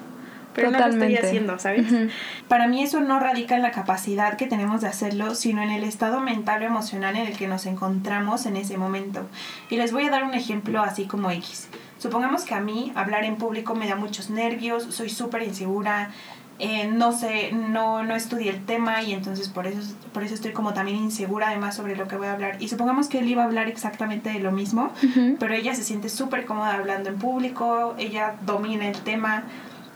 Pero 0.55 0.71
no 0.71 0.79
lo 0.79 0.85
Totalmente. 0.85 1.15
estoy 1.15 1.29
haciendo, 1.29 1.59
¿sabes? 1.59 1.91
Ujú. 1.91 2.09
Para 2.49 2.69
mí 2.69 2.83
eso 2.83 3.01
no 3.01 3.19
radica 3.19 3.57
en 3.57 3.63
la 3.63 3.71
capacidad 3.71 4.37
que 4.37 4.47
tenemos 4.47 4.81
de 4.83 4.89
hacerlo, 4.89 5.35
sino 5.35 5.63
en 5.63 5.71
el 5.71 5.85
estado 5.85 6.21
mental 6.21 6.63
o 6.63 6.67
emocional 6.67 7.17
en 7.17 7.27
el 7.27 7.37
que 7.37 7.49
nos 7.49 7.67
encontramos 7.67 8.47
en 8.47 8.57
ese 8.57 8.77
momento. 8.77 9.27
Y 9.71 9.77
les 9.77 9.93
voy 9.93 10.07
a 10.07 10.11
dar 10.11 10.25
un 10.25 10.35
ejemplo 10.35 10.83
así 10.83 11.07
como 11.07 11.31
X. 11.31 11.69
Supongamos 11.99 12.45
que 12.45 12.55
a 12.55 12.61
mí 12.61 12.93
hablar 12.95 13.25
en 13.25 13.37
público 13.37 13.75
me 13.75 13.87
da 13.89 13.97
muchos 13.97 14.29
nervios, 14.29 14.85
soy 14.91 15.09
súper 15.09 15.43
insegura, 15.43 16.11
eh, 16.59 16.87
no 16.87 17.13
sé, 17.13 17.51
no, 17.53 18.05
no 18.05 18.15
estudié 18.15 18.51
el 18.51 18.65
tema 18.65 19.03
y 19.03 19.13
entonces 19.13 19.49
por 19.49 19.67
eso, 19.67 19.95
por 20.13 20.23
eso 20.23 20.35
estoy 20.35 20.53
como 20.53 20.75
también 20.75 20.97
insegura 20.99 21.49
además 21.49 21.75
sobre 21.75 21.97
lo 21.97 22.07
que 22.07 22.17
voy 22.17 22.27
a 22.27 22.33
hablar. 22.35 22.57
Y 22.61 22.69
supongamos 22.69 23.09
que 23.09 23.19
él 23.19 23.29
iba 23.29 23.43
a 23.43 23.47
hablar 23.47 23.69
exactamente 23.69 24.31
de 24.31 24.39
lo 24.39 24.53
mismo, 24.53 24.93
pero 25.41 25.55
ella 25.55 25.75
se 25.75 25.83
siente 25.83 26.09
súper 26.09 26.45
cómoda 26.45 26.75
hablando 26.75 27.09
en 27.09 27.19
público, 27.19 27.95
ella 27.99 28.35
domina 28.45 28.87
el 28.87 29.01
tema. 29.01 29.45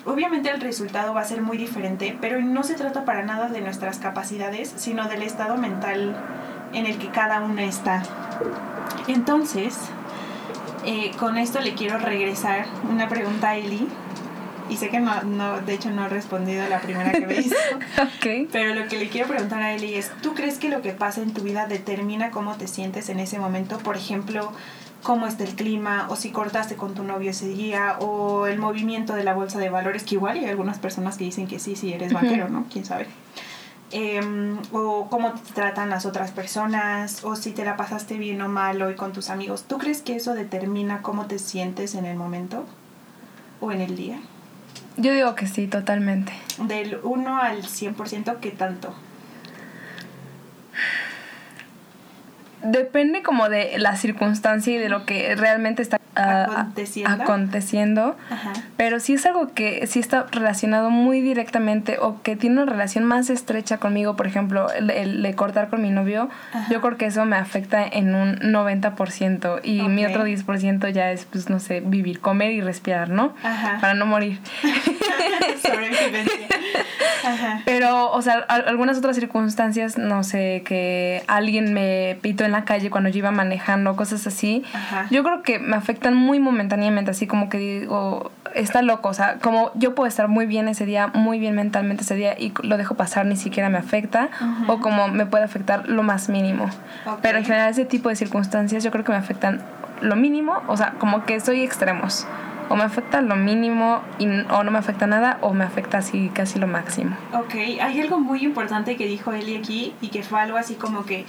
Obviamente 0.06 0.50
el 0.50 0.60
resultado 0.60 1.12
va 1.12 1.22
a 1.22 1.24
ser 1.24 1.42
muy 1.42 1.58
diferente, 1.58 2.16
pero 2.20 2.40
no 2.40 2.62
se 2.62 2.74
trata 2.74 3.04
para 3.04 3.24
nada 3.24 3.48
de 3.48 3.60
nuestras 3.60 3.98
capacidades, 3.98 4.72
sino 4.76 5.08
del 5.08 5.22
estado 5.22 5.56
mental 5.56 6.16
en 6.72 6.86
el 6.86 6.96
que 6.98 7.08
cada 7.10 7.40
una 7.40 7.64
está. 7.64 8.02
Entonces, 9.08 9.76
eh, 10.84 11.10
con 11.18 11.38
esto 11.38 11.60
le 11.60 11.74
quiero 11.74 11.98
regresar 11.98 12.66
una 12.88 13.08
pregunta 13.08 13.50
a 13.50 13.56
Eli 13.56 13.88
y 14.68 14.76
sé 14.76 14.88
que 14.88 15.00
no, 15.00 15.22
no, 15.22 15.60
de 15.60 15.74
hecho 15.74 15.90
no 15.90 16.06
he 16.06 16.08
respondido 16.08 16.64
a 16.64 16.68
la 16.68 16.80
primera 16.80 17.12
que 17.12 17.26
me 17.26 17.36
hizo. 17.40 17.56
Pero 18.52 18.74
lo 18.74 18.88
que 18.88 18.98
le 18.98 19.08
quiero 19.08 19.28
preguntar 19.28 19.62
a 19.62 19.74
Eli 19.74 19.94
es, 19.94 20.10
¿tú 20.22 20.34
crees 20.34 20.58
que 20.58 20.68
lo 20.68 20.82
que 20.82 20.92
pasa 20.92 21.22
en 21.22 21.32
tu 21.34 21.42
vida 21.42 21.66
determina 21.66 22.30
cómo 22.30 22.54
te 22.56 22.68
sientes 22.68 23.08
en 23.08 23.20
ese 23.20 23.38
momento? 23.38 23.78
Por 23.78 23.96
ejemplo, 23.96 24.52
cómo 25.06 25.28
está 25.28 25.44
el 25.44 25.54
clima, 25.54 26.08
o 26.10 26.16
si 26.16 26.30
cortaste 26.30 26.74
con 26.74 26.94
tu 26.94 27.04
novio 27.04 27.30
ese 27.30 27.46
día, 27.46 27.96
o 28.00 28.48
el 28.48 28.58
movimiento 28.58 29.14
de 29.14 29.22
la 29.22 29.34
bolsa 29.34 29.60
de 29.60 29.68
valores, 29.70 30.02
que 30.02 30.16
igual 30.16 30.36
hay 30.36 30.46
algunas 30.46 30.80
personas 30.80 31.16
que 31.16 31.22
dicen 31.22 31.46
que 31.46 31.60
sí, 31.60 31.76
sí 31.76 31.92
eres 31.92 32.12
banquero, 32.12 32.48
¿no? 32.48 32.66
¿Quién 32.72 32.84
sabe? 32.84 33.06
Em, 33.92 34.58
o 34.72 35.06
cómo 35.08 35.34
te 35.34 35.52
tratan 35.54 35.90
las 35.90 36.06
otras 36.06 36.32
personas, 36.32 37.22
o 37.22 37.36
si 37.36 37.52
te 37.52 37.64
la 37.64 37.76
pasaste 37.76 38.18
bien 38.18 38.42
o 38.42 38.48
mal 38.48 38.82
hoy 38.82 38.96
con 38.96 39.12
tus 39.12 39.30
amigos. 39.30 39.62
¿Tú 39.68 39.78
crees 39.78 40.02
que 40.02 40.16
eso 40.16 40.34
determina 40.34 41.02
cómo 41.02 41.26
te 41.26 41.38
sientes 41.38 41.94
en 41.94 42.04
el 42.04 42.16
momento 42.16 42.64
o 43.60 43.70
en 43.70 43.82
el 43.82 43.94
día? 43.94 44.18
Yo 44.96 45.12
digo 45.12 45.36
que 45.36 45.46
sí, 45.46 45.68
totalmente. 45.68 46.32
Del 46.58 46.98
1 47.04 47.36
al 47.36 47.62
100%, 47.62 48.40
¿qué 48.40 48.50
tanto? 48.50 48.92
Depende 52.66 53.22
como 53.22 53.48
de 53.48 53.78
la 53.78 53.96
circunstancia 53.96 54.74
y 54.74 54.78
de 54.78 54.88
lo 54.88 55.04
que 55.04 55.34
realmente 55.36 55.82
está 55.82 56.00
aconteciendo. 56.14 57.22
aconteciendo 57.22 58.16
pero 58.76 59.00
si 59.00 59.14
es 59.14 59.26
algo 59.26 59.52
que 59.52 59.86
sí 59.86 60.00
está 60.00 60.26
relacionado 60.30 60.90
muy 60.90 61.20
directamente 61.20 61.98
o 62.00 62.22
que 62.22 62.36
tiene 62.36 62.62
una 62.62 62.70
relación 62.70 63.04
más 63.04 63.30
estrecha 63.30 63.78
conmigo, 63.78 64.16
por 64.16 64.26
ejemplo, 64.26 64.68
el, 64.70 65.22
de 65.22 65.34
cortar 65.34 65.68
con 65.68 65.82
mi 65.82 65.90
novio, 65.90 66.28
yo 66.70 66.80
creo 66.80 66.96
que 66.96 67.06
eso 67.06 67.24
me 67.24 67.36
afecta 67.36 67.86
en 67.86 68.14
un 68.14 68.38
90% 68.38 69.60
y 69.62 69.82
mi 69.82 70.06
otro 70.06 70.26
10% 70.26 70.90
ya 70.90 71.10
es, 71.10 71.24
pues, 71.24 71.50
no 71.50 71.60
sé, 71.60 71.80
vivir, 71.80 72.20
comer 72.20 72.52
y 72.52 72.60
respirar, 72.60 73.10
¿no? 73.10 73.34
Para 73.80 73.94
no 73.94 74.06
morir. 74.06 74.38
Pero, 77.64 78.10
o 78.10 78.22
sea, 78.22 78.38
algunas 78.48 78.98
otras 78.98 79.16
circunstancias, 79.16 79.98
no 79.98 80.22
sé, 80.22 80.62
que 80.64 81.22
alguien 81.26 81.72
me 81.72 82.18
pito 82.20 82.44
en 82.44 82.52
la 82.52 82.64
calle 82.64 82.90
cuando 82.90 83.08
yo 83.10 83.18
iba 83.18 83.30
manejando, 83.30 83.96
cosas 83.96 84.26
así, 84.26 84.64
yo 85.10 85.22
creo 85.22 85.42
que 85.42 85.58
me 85.58 85.76
afectan 85.76 86.14
muy 86.14 86.38
momentáneamente, 86.40 87.10
así 87.10 87.26
como 87.26 87.48
que 87.48 87.58
digo, 87.58 88.30
está 88.54 88.82
loco, 88.82 89.08
o 89.08 89.14
sea, 89.14 89.36
como 89.40 89.70
yo 89.74 89.94
puedo 89.94 90.06
estar 90.06 90.28
muy 90.28 90.46
bien 90.46 90.68
ese 90.68 90.86
día, 90.86 91.08
muy 91.08 91.38
bien 91.38 91.54
mentalmente 91.54 92.02
ese 92.02 92.14
día 92.14 92.38
y 92.38 92.52
lo 92.62 92.76
dejo 92.76 92.94
pasar, 92.94 93.26
ni 93.26 93.36
siquiera 93.36 93.68
me 93.68 93.78
afecta, 93.78 94.30
o 94.66 94.80
como 94.80 95.08
me 95.08 95.26
puede 95.26 95.44
afectar 95.44 95.88
lo 95.88 96.02
más 96.02 96.28
mínimo. 96.28 96.68
Pero 97.22 97.38
en 97.38 97.44
general 97.44 97.70
ese 97.70 97.84
tipo 97.84 98.08
de 98.08 98.16
circunstancias 98.16 98.82
yo 98.84 98.90
creo 98.90 99.04
que 99.04 99.12
me 99.12 99.18
afectan 99.18 99.62
lo 100.00 100.16
mínimo, 100.16 100.62
o 100.68 100.76
sea, 100.76 100.94
como 100.98 101.24
que 101.24 101.40
soy 101.40 101.62
extremos 101.62 102.26
o 102.68 102.76
me 102.76 102.84
afecta 102.84 103.20
lo 103.20 103.36
mínimo 103.36 104.02
y, 104.18 104.26
o 104.26 104.64
no 104.64 104.70
me 104.70 104.78
afecta 104.78 105.06
nada 105.06 105.38
o 105.40 105.52
me 105.54 105.64
afecta 105.64 105.98
así 105.98 106.30
casi 106.32 106.58
lo 106.58 106.66
máximo. 106.66 107.16
Ok, 107.32 107.54
hay 107.80 108.00
algo 108.00 108.20
muy 108.20 108.44
importante 108.44 108.96
que 108.96 109.06
dijo 109.06 109.32
Eli 109.32 109.56
aquí 109.56 109.94
y 110.00 110.08
que 110.08 110.22
fue 110.22 110.40
algo 110.40 110.56
así 110.56 110.74
como 110.74 111.04
que, 111.04 111.24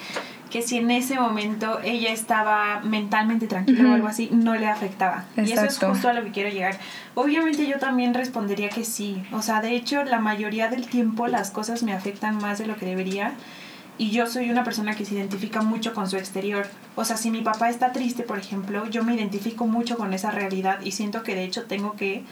que 0.50 0.62
si 0.62 0.78
en 0.78 0.92
ese 0.92 1.20
momento 1.20 1.80
ella 1.84 2.12
estaba 2.12 2.82
mentalmente 2.82 3.48
tranquila 3.48 3.90
o 3.90 3.94
algo 3.94 4.08
así, 4.08 4.30
no 4.32 4.56
le 4.56 4.68
afectaba. 4.68 5.26
Y 5.36 5.52
eso 5.52 5.66
es 5.66 5.80
justo 5.80 6.10
a 6.10 6.14
lo 6.14 6.24
que 6.24 6.32
quiero 6.32 6.50
llegar. 6.50 6.78
Obviamente 7.16 7.68
yo 7.68 7.80
también 7.80 8.14
respondería 8.14 8.70
que 8.70 8.84
sí. 8.84 9.24
O 9.32 9.42
sea, 9.42 9.62
de 9.62 9.76
hecho 9.76 10.04
la 10.04 10.20
mayoría 10.20 10.70
del 10.70 10.88
tiempo 10.88 11.28
las 11.28 11.52
cosas 11.52 11.84
me 11.84 11.94
afectan 11.94 12.38
más 12.38 12.58
de 12.58 12.68
lo 12.68 12.76
que 12.76 12.86
debería 12.86 13.34
y 13.98 14.12
yo 14.12 14.28
soy 14.28 14.50
una 14.52 14.64
persona 14.64 14.96
que 14.96 15.06
se 15.06 15.16
identifica 15.16 15.62
mucho 15.62 15.94
con 15.94 16.10
su 16.10 16.18
exterior. 16.18 16.68
O 16.96 17.04
sea, 17.04 17.18
si 17.18 17.32
mi 17.32 17.42
papá 17.42 17.70
está 17.70 17.92
triste, 17.92 18.24
por 18.24 18.38
ejemplo, 18.38 18.88
yo 18.88 19.04
me 19.04 19.16
identifico 19.16 19.66
mucho 19.66 19.98
con 19.98 20.14
esa 20.14 20.32
realidad 20.32 20.80
y 20.84 20.92
siento 20.92 21.24
que 21.24 21.34
de 21.34 21.44
hecho 21.44 21.66
tengo 21.66 21.94
que 21.96 22.24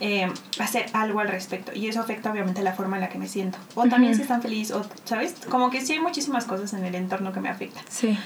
eh, 0.00 0.28
hacer 0.58 0.86
algo 0.94 1.20
al 1.20 1.28
respecto. 1.28 1.72
Y 1.72 1.86
eso 1.86 2.00
afecta 2.00 2.32
obviamente 2.32 2.62
la 2.62 2.72
forma 2.72 2.96
en 2.96 3.02
la 3.02 3.08
que 3.08 3.18
me 3.18 3.28
siento. 3.28 3.58
O 3.76 3.86
también 3.86 4.16
si 4.16 4.22
están 4.22 4.42
felices, 4.42 4.74
o, 4.74 4.84
¿sabes? 5.04 5.34
Como 5.48 5.70
que 5.70 5.80
sí 5.80 5.92
hay 5.92 6.00
muchísimas 6.00 6.46
cosas 6.46 6.72
en 6.72 6.84
el 6.84 6.94
entorno 6.96 7.32
que 7.32 7.40
me 7.40 7.48
afectan. 7.48 7.84
Sí. 7.88 8.18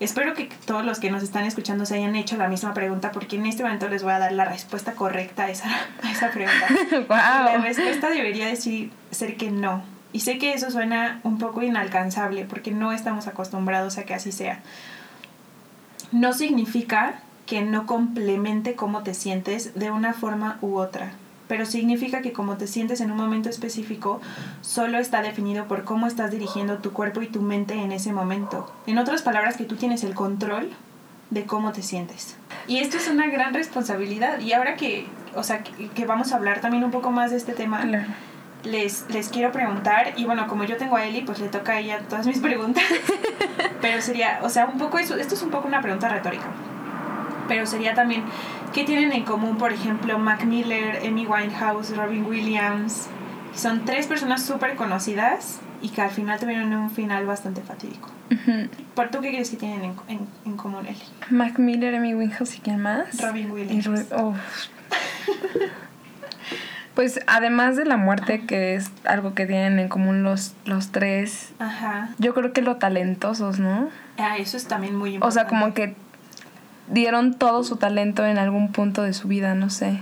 Espero 0.00 0.34
que 0.34 0.48
todos 0.64 0.84
los 0.84 1.00
que 1.00 1.10
nos 1.10 1.22
están 1.24 1.44
escuchando 1.44 1.84
se 1.84 1.96
hayan 1.96 2.14
hecho 2.14 2.36
la 2.36 2.48
misma 2.48 2.72
pregunta 2.72 3.10
porque 3.10 3.34
en 3.34 3.46
este 3.46 3.64
momento 3.64 3.88
les 3.88 4.04
voy 4.04 4.12
a 4.12 4.20
dar 4.20 4.32
la 4.32 4.44
respuesta 4.44 4.92
correcta 4.92 5.44
a 5.44 5.50
esa, 5.50 5.68
a 6.02 6.10
esa 6.10 6.30
pregunta. 6.30 6.66
wow. 7.08 7.08
La 7.08 7.58
respuesta 7.58 8.10
debería 8.10 8.46
decir, 8.46 8.90
ser 9.12 9.36
que 9.36 9.52
no 9.52 9.97
y 10.12 10.20
sé 10.20 10.38
que 10.38 10.54
eso 10.54 10.70
suena 10.70 11.20
un 11.22 11.38
poco 11.38 11.62
inalcanzable 11.62 12.44
porque 12.44 12.70
no 12.70 12.92
estamos 12.92 13.26
acostumbrados 13.26 13.98
a 13.98 14.04
que 14.04 14.14
así 14.14 14.32
sea. 14.32 14.60
No 16.12 16.32
significa 16.32 17.20
que 17.46 17.62
no 17.62 17.86
complemente 17.86 18.74
cómo 18.74 19.02
te 19.02 19.14
sientes 19.14 19.74
de 19.74 19.90
una 19.90 20.12
forma 20.12 20.58
u 20.60 20.76
otra, 20.76 21.12
pero 21.48 21.66
significa 21.66 22.20
que 22.20 22.32
como 22.32 22.56
te 22.56 22.66
sientes 22.66 23.00
en 23.00 23.10
un 23.10 23.16
momento 23.16 23.48
específico 23.48 24.20
solo 24.60 24.98
está 24.98 25.22
definido 25.22 25.66
por 25.66 25.84
cómo 25.84 26.06
estás 26.06 26.30
dirigiendo 26.30 26.78
tu 26.78 26.92
cuerpo 26.92 27.22
y 27.22 27.26
tu 27.26 27.42
mente 27.42 27.74
en 27.74 27.92
ese 27.92 28.12
momento. 28.12 28.70
En 28.86 28.98
otras 28.98 29.22
palabras, 29.22 29.56
que 29.56 29.64
tú 29.64 29.76
tienes 29.76 30.04
el 30.04 30.14
control 30.14 30.70
de 31.30 31.44
cómo 31.44 31.72
te 31.72 31.82
sientes. 31.82 32.36
Y 32.66 32.78
esto 32.78 32.96
es 32.96 33.08
una 33.08 33.26
gran 33.28 33.54
responsabilidad. 33.54 34.40
Y 34.40 34.52
ahora 34.52 34.76
que, 34.76 35.06
o 35.34 35.42
sea, 35.42 35.62
que, 35.62 36.04
vamos 36.06 36.32
a 36.32 36.36
hablar 36.36 36.60
también 36.60 36.84
un 36.84 36.90
poco 36.90 37.10
más 37.10 37.30
de 37.30 37.38
este 37.38 37.52
tema, 37.52 37.84
les, 38.64 39.04
les 39.10 39.28
quiero 39.28 39.52
preguntar, 39.52 40.14
y 40.16 40.24
bueno, 40.24 40.46
como 40.48 40.64
yo 40.64 40.76
tengo 40.76 40.96
a 40.96 41.04
Eli, 41.04 41.22
pues 41.22 41.38
le 41.40 41.48
toca 41.48 41.72
a 41.72 41.80
ella 41.80 42.00
todas 42.08 42.26
mis 42.26 42.38
preguntas, 42.38 42.84
pero 43.80 44.00
sería, 44.02 44.40
o 44.42 44.48
sea, 44.48 44.66
un 44.66 44.78
poco 44.78 44.98
eso, 44.98 45.16
esto 45.16 45.34
es 45.34 45.42
un 45.42 45.50
poco 45.50 45.68
una 45.68 45.80
pregunta 45.80 46.08
retórica, 46.08 46.46
pero 47.46 47.66
sería 47.66 47.94
también, 47.94 48.24
¿qué 48.74 48.84
tienen 48.84 49.12
en 49.12 49.24
común, 49.24 49.58
por 49.58 49.72
ejemplo, 49.72 50.18
Mac 50.18 50.44
Miller, 50.44 51.00
Amy 51.06 51.26
Winehouse, 51.26 51.96
Robin 51.96 52.24
Williams? 52.24 53.08
Son 53.54 53.84
tres 53.84 54.06
personas 54.06 54.44
súper 54.44 54.76
conocidas 54.76 55.60
y 55.80 55.88
que 55.88 56.02
al 56.02 56.10
final 56.10 56.38
tuvieron 56.38 56.72
un 56.74 56.90
final 56.90 57.26
bastante 57.26 57.62
fatídico. 57.62 58.10
¿Por 58.94 59.10
tú 59.10 59.20
qué 59.20 59.30
crees 59.30 59.50
que 59.50 59.56
tienen 59.56 59.82
en, 59.84 59.94
en, 60.08 60.26
en 60.44 60.56
común, 60.56 60.86
Eli? 60.86 60.98
Mac 61.30 61.58
Miller, 61.58 61.94
Amy 61.94 62.14
Winehouse 62.14 62.56
y 62.56 62.60
quién 62.60 62.80
más? 62.82 63.20
Robin 63.20 63.50
Williams. 63.50 64.06
oh. 64.12 64.34
Pues 66.98 67.20
además 67.28 67.76
de 67.76 67.84
la 67.84 67.96
muerte, 67.96 68.44
que 68.44 68.74
es 68.74 68.90
algo 69.04 69.32
que 69.32 69.46
tienen 69.46 69.78
en 69.78 69.88
común 69.88 70.24
los, 70.24 70.56
los 70.64 70.90
tres, 70.90 71.52
Ajá. 71.60 72.10
yo 72.18 72.34
creo 72.34 72.52
que 72.52 72.60
lo 72.60 72.74
talentosos, 72.74 73.60
¿no? 73.60 73.88
Ah, 74.16 74.36
eso 74.36 74.56
es 74.56 74.66
también 74.66 74.96
muy 74.96 75.14
importante. 75.14 75.28
O 75.28 75.30
sea, 75.30 75.46
como 75.48 75.74
que 75.74 75.94
dieron 76.88 77.34
todo 77.34 77.62
su 77.62 77.76
talento 77.76 78.26
en 78.26 78.36
algún 78.36 78.72
punto 78.72 79.02
de 79.02 79.12
su 79.12 79.28
vida, 79.28 79.54
no 79.54 79.70
sé. 79.70 80.00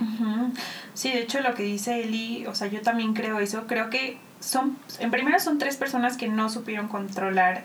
Sí, 0.95 1.11
de 1.11 1.21
hecho 1.21 1.43
lo 1.43 1.55
que 1.55 1.65
dice 1.65 2.03
Eli, 2.03 2.47
o 2.47 2.55
sea, 2.55 2.69
yo 2.69 2.81
también 2.81 3.12
creo 3.12 3.41
eso, 3.41 3.67
creo 3.67 3.91
que 3.91 4.17
son, 4.41 4.79
en 4.99 5.11
primera 5.11 5.38
son 5.38 5.59
tres 5.59 5.76
personas 5.76 6.17
que 6.17 6.29
no 6.29 6.49
supieron 6.49 6.88
controlar 6.88 7.65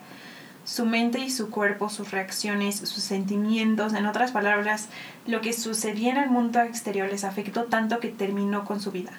su 0.63 0.85
mente 0.85 1.19
y 1.19 1.29
su 1.29 1.49
cuerpo, 1.49 1.89
sus 1.89 2.11
reacciones, 2.11 2.77
sus 2.77 3.03
sentimientos, 3.03 3.93
en 3.93 4.05
otras 4.05 4.31
palabras, 4.31 4.89
lo 5.25 5.41
que 5.41 5.53
sucedía 5.53 6.11
en 6.11 6.17
el 6.17 6.29
mundo 6.29 6.61
exterior 6.61 7.09
les 7.09 7.23
afectó 7.23 7.63
tanto 7.65 7.99
que 7.99 8.09
terminó 8.09 8.63
con 8.63 8.79
su 8.79 8.91
vida. 8.91 9.11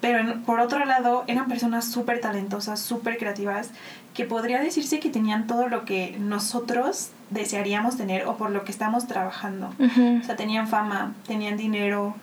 Pero 0.00 0.42
por 0.46 0.60
otro 0.60 0.84
lado, 0.86 1.24
eran 1.26 1.48
personas 1.48 1.84
súper 1.84 2.20
talentosas, 2.20 2.80
súper 2.80 3.18
creativas, 3.18 3.70
que 4.14 4.24
podría 4.24 4.60
decirse 4.60 4.98
que 4.98 5.10
tenían 5.10 5.46
todo 5.46 5.68
lo 5.68 5.84
que 5.84 6.16
nosotros 6.18 7.10
desearíamos 7.28 7.96
tener 7.96 8.26
o 8.26 8.36
por 8.36 8.50
lo 8.50 8.64
que 8.64 8.72
estamos 8.72 9.06
trabajando. 9.06 9.74
O 9.78 10.24
sea, 10.24 10.36
tenían 10.36 10.68
fama, 10.68 11.14
tenían 11.26 11.56
dinero, 11.56 12.14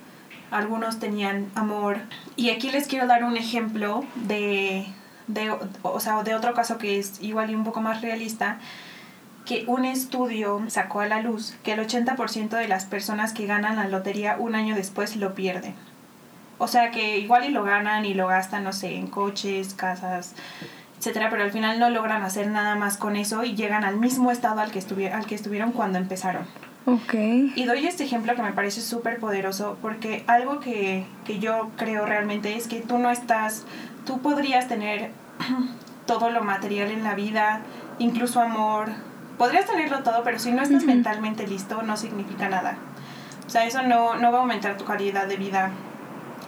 algunos 0.50 1.00
tenían 1.00 1.48
amor. 1.56 2.00
Y 2.36 2.50
aquí 2.50 2.72
les 2.72 2.88
quiero 2.88 3.06
dar 3.06 3.24
un 3.24 3.38
ejemplo 3.38 4.04
de 4.16 4.88
de, 5.28 5.54
o 5.82 6.00
sea, 6.00 6.24
de 6.24 6.36
otro 6.36 6.54
caso 6.54 6.78
que 6.78 7.00
es 7.00 7.22
igual 7.22 7.50
y 7.52 7.56
un 7.56 7.64
poco 7.64 7.82
más 7.82 8.02
realista, 8.02 8.60
que 9.46 9.64
un 9.68 9.86
estudio 9.86 10.62
sacó 10.68 11.02
a 11.02 11.08
la 11.08 11.22
luz 11.22 11.56
que 11.64 11.74
el 11.74 11.80
80% 11.80 12.50
de 12.50 12.68
las 12.68 12.86
personas 12.86 13.34
que 13.34 13.46
ganan 13.46 13.78
la 13.78 13.88
lotería 13.88 14.36
un 14.38 14.56
año 14.56 14.76
después 14.76 15.16
lo 15.16 15.36
pierden. 15.36 15.74
O 16.58 16.68
sea 16.68 16.92
que 16.92 17.20
igual 17.20 17.46
y 17.46 17.50
lo 17.50 17.64
ganan 17.64 18.06
y 18.06 18.14
lo 18.14 18.28
gastan, 18.28 18.64
no 18.64 18.74
sé, 18.74 18.96
en 18.96 19.08
coches, 19.08 19.74
casas, 19.74 20.34
etcétera, 20.98 21.30
pero 21.30 21.44
al 21.44 21.52
final 21.52 21.80
no 21.80 21.90
logran 21.90 22.24
hacer 22.24 22.48
nada 22.48 22.76
más 22.76 22.98
con 22.98 23.16
eso 23.16 23.44
y 23.44 23.56
llegan 23.56 23.84
al 23.84 23.98
mismo 23.98 24.32
estado 24.32 24.60
al 24.62 24.72
que, 24.72 25.12
al 25.12 25.26
que 25.26 25.36
estuvieron 25.36 25.72
cuando 25.72 25.98
empezaron. 25.98 26.46
Ok. 26.86 27.14
Y 27.56 27.66
doy 27.66 27.86
este 27.86 28.06
ejemplo 28.06 28.34
que 28.36 28.42
me 28.42 28.54
parece 28.54 28.82
súper 28.82 29.20
poderoso 29.20 29.78
porque 29.82 30.24
algo 30.28 30.60
que, 30.60 31.06
que 31.26 31.40
yo 31.40 31.70
creo 31.76 32.06
realmente 32.06 32.56
es 32.56 32.68
que 32.68 32.80
tú 32.80 32.98
no 32.98 33.12
estás, 33.12 33.66
tú 34.08 34.20
podrías 34.22 34.68
tener 34.68 35.12
todo 36.08 36.32
lo 36.32 36.44
material 36.44 36.90
en 36.90 37.04
la 37.04 37.14
vida, 37.14 37.62
incluso 38.00 38.42
amor, 38.42 38.90
podrías 39.38 39.66
tenerlo 39.68 40.02
todo, 40.02 40.24
pero 40.24 40.40
si 40.40 40.52
no 40.52 40.64
estás 40.64 40.84
mentalmente 40.86 41.46
listo 41.46 41.84
no 41.84 41.96
significa 41.98 42.50
nada. 42.50 42.78
O 43.46 43.50
sea, 43.50 43.66
eso 43.66 43.84
no, 43.84 44.16
no 44.16 44.32
va 44.32 44.40
a 44.40 44.42
aumentar 44.42 44.78
tu 44.78 44.86
calidad 44.86 45.28
de 45.28 45.36
vida, 45.38 45.70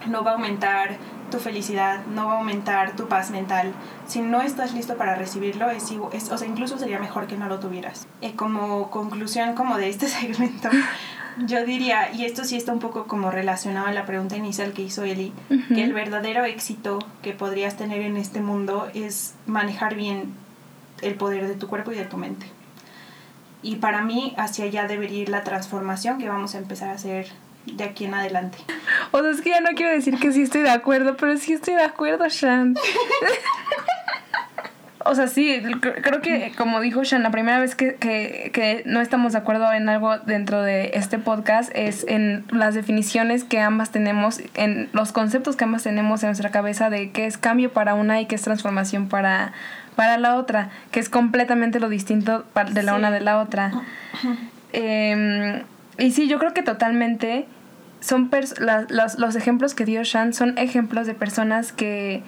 no 0.08 0.24
va 0.24 0.32
a 0.32 0.34
aumentar 0.36 0.98
tu 1.32 1.38
felicidad, 1.38 2.00
no 2.08 2.26
va 2.26 2.34
a 2.34 2.38
aumentar 2.38 2.96
tu 2.96 3.08
paz 3.08 3.30
mental. 3.30 3.72
Si 4.08 4.20
no 4.22 4.42
estás 4.42 4.74
listo 4.74 4.98
para 4.98 5.14
recibirlo, 5.16 5.70
es, 5.70 5.92
es- 6.12 6.32
o 6.32 6.38
sea, 6.38 6.48
incluso 6.48 6.80
sería 6.80 6.98
mejor 7.00 7.28
que 7.28 7.38
no 7.38 7.48
lo 7.48 7.60
tuvieras. 7.60 8.08
Eh, 8.22 8.34
como 8.36 8.90
conclusión 8.90 9.54
como 9.54 9.78
de 9.78 9.90
este 9.90 10.08
segmento, 10.20 10.70
yo 11.38 11.66
diría, 11.66 12.12
y 12.14 12.26
esto 12.26 12.44
sí 12.44 12.58
está 12.58 12.72
un 12.72 12.80
poco 12.80 13.06
como 13.06 13.32
relacionado 13.32 13.88
a 13.88 13.92
la 13.92 14.06
pregunta 14.06 14.38
inicial 14.38 14.74
que 14.74 14.82
hizo 14.82 15.04
Eli, 15.04 15.34
que 15.74 15.84
el 15.84 15.94
verdadero 15.94 16.46
éxito 16.46 17.00
que 17.22 17.34
podrías 17.34 17.78
tener 17.78 18.02
en 18.02 18.18
este 18.18 18.42
mundo 18.42 18.90
es 18.94 19.36
manejar 19.46 19.96
bien 19.96 20.34
el 21.02 21.16
poder 21.16 21.48
de 21.48 21.56
tu 21.56 21.68
cuerpo 21.68 21.92
y 21.92 21.96
de 21.96 22.06
tu 22.06 22.18
mente. 22.18 22.48
Y 23.62 23.78
para 23.78 24.02
mí, 24.02 24.34
hacia 24.38 24.66
allá 24.66 24.88
debería 24.88 25.20
ir 25.20 25.30
la 25.30 25.44
transformación 25.44 26.18
que 26.18 26.30
vamos 26.30 26.56
a 26.56 26.60
empezar 26.60 26.90
a 26.90 26.94
hacer 26.94 27.28
de 27.66 27.84
aquí 27.84 28.06
en 28.06 28.14
adelante. 28.14 28.58
O 29.12 29.22
sea, 29.22 29.32
es 29.32 29.42
que 29.42 29.50
ya 29.50 29.62
no 29.62 29.72
quiero 29.76 29.92
decir 29.92 30.18
que 30.18 30.32
sí 30.32 30.44
estoy 30.44 30.62
de 30.62 30.72
acuerdo, 30.72 31.18
pero 31.18 31.38
sí 31.38 31.54
estoy 31.54 31.76
de 31.76 31.84
acuerdo, 31.84 32.28
Shan. 32.30 32.76
O 35.06 35.16
sea, 35.16 35.28
sí, 35.28 35.62
cre- 35.64 36.02
creo 36.02 36.22
que 36.22 36.52
como 36.58 36.82
dijo 36.82 37.04
Shan, 37.04 37.24
la 37.24 37.32
primera 37.32 37.58
vez 37.60 37.74
que, 37.74 37.96
que, 37.96 38.52
que 38.54 38.84
no 38.86 39.00
estamos 39.00 39.32
de 39.32 39.38
acuerdo 39.40 39.72
en 39.72 39.88
algo 39.88 40.18
dentro 40.20 40.62
de 40.62 40.92
este 40.94 41.18
podcast 41.20 41.72
es 41.74 42.06
en 42.10 42.44
las 42.52 42.76
definiciones 42.76 43.46
que 43.46 43.62
ambas 43.62 43.92
tenemos, 43.92 44.42
en 44.56 44.90
los 44.92 45.14
conceptos 45.14 45.56
que 45.56 45.64
ambas 45.64 45.84
tenemos 45.84 46.22
en 46.24 46.28
nuestra 46.30 46.52
cabeza 46.52 46.90
de 46.90 47.12
qué 47.12 47.26
es 47.28 47.38
cambio 47.38 47.72
para 47.72 47.94
una 47.96 48.20
y 48.20 48.26
qué 48.26 48.36
es 48.36 48.42
transformación 48.42 49.08
para, 49.08 49.54
para 49.96 50.18
la 50.18 50.36
otra, 50.36 50.70
que 50.92 51.00
es 51.00 51.08
completamente 51.08 51.80
lo 51.80 51.88
distinto 51.88 52.44
de 52.74 52.84
la 52.84 52.92
Sí. 52.92 52.98
una 52.98 53.10
de 53.12 53.22
la 53.22 53.40
otra. 53.40 53.72
Eh, 54.74 55.64
y 55.98 56.12
sí, 56.12 56.28
yo 56.28 56.40
creo 56.40 56.54
que 56.54 56.62
totalmente 56.62 57.46
son 58.02 58.30
pers- 58.30 58.60
la- 58.60 58.86
los, 58.90 59.18
los 59.18 59.36
ejemplos 59.36 59.74
que 59.76 59.86
dio 59.86 60.04
Shan 60.04 60.34
son 60.34 60.58
ejemplos 60.58 61.08
de 61.08 61.14
personas 61.14 61.72
que 61.74 62.22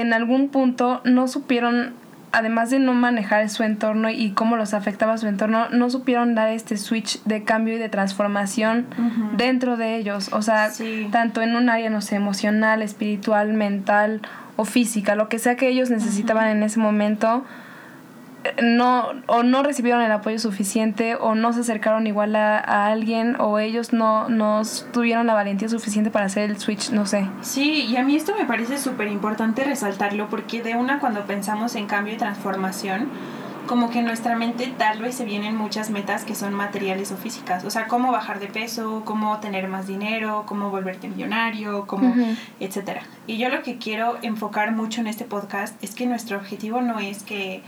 en 0.00 0.12
algún 0.12 0.48
punto 0.48 1.00
no 1.04 1.28
supieron, 1.28 1.92
además 2.32 2.70
de 2.70 2.78
no 2.78 2.92
manejar 2.94 3.48
su 3.48 3.62
entorno 3.62 4.10
y 4.10 4.30
cómo 4.30 4.56
los 4.56 4.74
afectaba 4.74 5.16
su 5.18 5.26
entorno, 5.28 5.68
no 5.70 5.88
supieron 5.90 6.34
dar 6.34 6.48
este 6.48 6.76
switch 6.76 7.22
de 7.24 7.44
cambio 7.44 7.74
y 7.74 7.78
de 7.78 7.88
transformación 7.88 8.86
dentro 9.36 9.76
de 9.76 9.96
ellos. 9.96 10.30
O 10.32 10.42
sea, 10.42 10.70
Sí. 10.70 11.08
tanto 11.12 11.42
en 11.42 11.54
un 11.56 11.68
área, 11.68 11.90
no 11.90 12.00
sé, 12.00 12.16
emocional, 12.16 12.82
espiritual, 12.82 13.52
mental 13.52 14.20
o 14.56 14.64
física, 14.64 15.14
lo 15.16 15.28
que 15.28 15.38
sea 15.38 15.56
que 15.56 15.68
ellos 15.68 15.90
necesitaban 15.90 16.48
en 16.48 16.62
ese 16.62 16.78
momento, 16.80 17.44
no, 18.62 19.08
o 19.26 19.42
no 19.42 19.62
recibieron 19.62 20.02
el 20.02 20.12
apoyo 20.12 20.38
suficiente, 20.38 21.16
o 21.16 21.34
no 21.34 21.52
se 21.52 21.60
acercaron 21.60 22.06
igual 22.06 22.36
a, 22.36 22.58
a 22.58 22.86
alguien, 22.86 23.36
o 23.38 23.58
ellos 23.58 23.92
no, 23.92 24.28
no 24.28 24.62
tuvieron 24.92 25.26
la 25.26 25.34
valentía 25.34 25.68
suficiente 25.68 26.10
para 26.10 26.26
hacer 26.26 26.50
el 26.50 26.58
switch, 26.58 26.90
no 26.90 27.06
sé. 27.06 27.26
Sí, 27.42 27.86
y 27.86 27.96
a 27.96 28.02
mí 28.02 28.16
esto 28.16 28.34
me 28.38 28.44
parece 28.44 28.78
súper 28.78 29.08
importante 29.08 29.64
resaltarlo 29.64 30.28
porque 30.28 30.62
de 30.62 30.74
una 30.74 31.00
cuando 31.00 31.24
pensamos 31.26 31.74
en 31.74 31.86
cambio 31.86 32.14
y 32.14 32.16
transformación, 32.16 33.08
como 33.66 33.90
que 33.90 34.00
en 34.00 34.04
nuestra 34.04 34.36
mente 34.36 34.72
tal 34.76 35.00
vez 35.00 35.14
se 35.14 35.24
vienen 35.24 35.56
muchas 35.56 35.90
metas 35.90 36.24
que 36.24 36.34
son 36.34 36.54
materiales 36.54 37.12
o 37.12 37.16
físicas, 37.16 37.64
o 37.64 37.70
sea, 37.70 37.86
cómo 37.86 38.12
bajar 38.12 38.40
de 38.40 38.46
peso, 38.46 39.02
cómo 39.04 39.38
tener 39.38 39.68
más 39.68 39.86
dinero, 39.86 40.44
cómo 40.46 40.70
volverte 40.70 41.08
millonario, 41.08 41.86
cómo, 41.86 42.14
etcétera. 42.60 43.02
Y 43.26 43.38
yo 43.38 43.48
lo 43.48 43.62
que 43.62 43.78
quiero 43.78 44.18
enfocar 44.22 44.72
mucho 44.72 45.00
en 45.00 45.06
este 45.06 45.24
podcast 45.24 45.82
es 45.82 45.94
que 45.94 46.06
nuestro 46.06 46.36
objetivo 46.36 46.82
no 46.82 46.98
es 46.98 47.22
que 47.22 47.62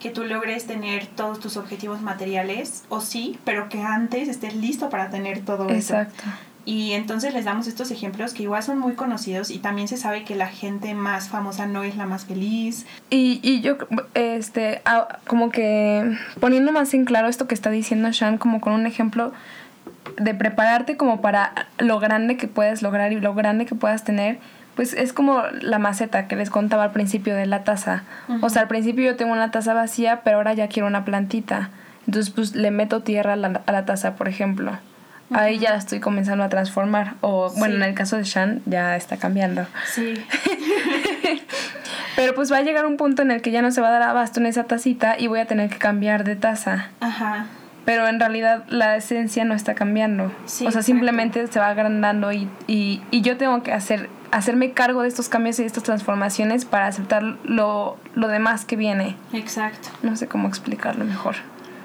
que 0.00 0.10
tú 0.10 0.24
logres 0.24 0.66
tener 0.66 1.06
todos 1.06 1.38
tus 1.38 1.56
objetivos 1.56 2.00
materiales, 2.00 2.84
o 2.88 3.00
sí, 3.00 3.38
pero 3.44 3.68
que 3.68 3.82
antes 3.82 4.28
estés 4.28 4.56
listo 4.56 4.88
para 4.88 5.10
tener 5.10 5.44
todo 5.44 5.68
eso. 5.68 5.94
Exacto. 5.94 6.24
Y 6.64 6.92
entonces 6.92 7.32
les 7.32 7.44
damos 7.44 7.66
estos 7.66 7.90
ejemplos 7.90 8.34
que 8.34 8.42
igual 8.42 8.62
son 8.62 8.78
muy 8.78 8.94
conocidos 8.94 9.50
y 9.50 9.58
también 9.58 9.88
se 9.88 9.96
sabe 9.96 10.24
que 10.24 10.34
la 10.34 10.46
gente 10.46 10.94
más 10.94 11.28
famosa 11.28 11.66
no 11.66 11.84
es 11.84 11.96
la 11.96 12.06
más 12.06 12.26
feliz. 12.26 12.86
Y, 13.08 13.40
y 13.42 13.60
yo, 13.60 13.76
este, 14.14 14.82
como 15.26 15.50
que 15.50 16.16
poniendo 16.38 16.70
más 16.70 16.92
en 16.92 17.06
claro 17.06 17.28
esto 17.28 17.48
que 17.48 17.54
está 17.54 17.70
diciendo 17.70 18.10
Shan, 18.12 18.38
como 18.38 18.60
con 18.60 18.74
un 18.74 18.86
ejemplo 18.86 19.32
de 20.16 20.34
prepararte 20.34 20.96
como 20.96 21.20
para 21.20 21.66
lo 21.78 21.98
grande 21.98 22.36
que 22.36 22.46
puedes 22.46 22.82
lograr 22.82 23.12
y 23.12 23.20
lo 23.20 23.34
grande 23.34 23.64
que 23.64 23.74
puedas 23.74 24.04
tener, 24.04 24.38
pues 24.80 24.94
es 24.94 25.12
como 25.12 25.42
la 25.60 25.78
maceta 25.78 26.26
que 26.26 26.36
les 26.36 26.48
contaba 26.48 26.84
al 26.84 26.92
principio 26.92 27.36
de 27.36 27.44
la 27.44 27.64
taza. 27.64 28.04
O 28.40 28.48
sea, 28.48 28.62
al 28.62 28.68
principio 28.68 29.04
yo 29.04 29.14
tengo 29.14 29.34
una 29.34 29.50
taza 29.50 29.74
vacía, 29.74 30.22
pero 30.24 30.38
ahora 30.38 30.54
ya 30.54 30.68
quiero 30.68 30.86
una 30.86 31.04
plantita. 31.04 31.68
Entonces, 32.06 32.32
pues 32.32 32.54
le 32.56 32.70
meto 32.70 33.02
tierra 33.02 33.34
a 33.34 33.36
la, 33.36 33.60
a 33.66 33.72
la 33.72 33.84
taza, 33.84 34.14
por 34.16 34.26
ejemplo. 34.26 34.72
Ahí 35.34 35.58
ya 35.58 35.74
estoy 35.74 36.00
comenzando 36.00 36.44
a 36.44 36.48
transformar. 36.48 37.12
O, 37.20 37.50
bueno, 37.58 37.74
Sí. 37.74 37.82
en 37.82 37.88
el 37.90 37.94
caso 37.94 38.16
de 38.16 38.24
Shan, 38.24 38.62
ya 38.64 38.96
está 38.96 39.18
cambiando. 39.18 39.66
Sí. 39.92 40.14
Pero 42.16 42.34
pues 42.34 42.50
va 42.50 42.56
a 42.56 42.62
llegar 42.62 42.86
un 42.86 42.96
punto 42.96 43.20
en 43.20 43.32
el 43.32 43.42
que 43.42 43.50
ya 43.50 43.60
no 43.60 43.70
se 43.72 43.82
va 43.82 43.88
a 43.88 43.92
dar 43.92 44.02
abasto 44.02 44.40
en 44.40 44.46
esa 44.46 44.64
tacita 44.64 45.16
y 45.18 45.26
voy 45.26 45.40
a 45.40 45.44
tener 45.46 45.68
que 45.68 45.76
cambiar 45.76 46.24
de 46.24 46.36
taza. 46.36 46.86
Ajá. 47.00 47.44
Pero 47.90 48.06
en 48.06 48.20
realidad 48.20 48.62
la 48.68 48.94
esencia 48.94 49.44
no 49.44 49.52
está 49.52 49.74
cambiando. 49.74 50.30
Sí, 50.44 50.64
o 50.64 50.70
sea, 50.70 50.80
simplemente 50.80 51.44
se 51.48 51.58
va 51.58 51.66
agrandando 51.66 52.30
y, 52.30 52.48
y, 52.68 53.02
y 53.10 53.22
yo 53.22 53.36
tengo 53.36 53.64
que 53.64 53.72
hacer, 53.72 54.08
hacerme 54.30 54.70
cargo 54.70 55.02
de 55.02 55.08
estos 55.08 55.28
cambios 55.28 55.58
y 55.58 55.62
de 55.62 55.66
estas 55.66 55.82
transformaciones 55.82 56.64
para 56.66 56.86
aceptar 56.86 57.24
lo, 57.42 57.96
lo 58.14 58.28
demás 58.28 58.64
que 58.64 58.76
viene. 58.76 59.16
Exacto. 59.32 59.88
No 60.04 60.14
sé 60.14 60.28
cómo 60.28 60.46
explicarlo 60.46 61.04
mejor. 61.04 61.34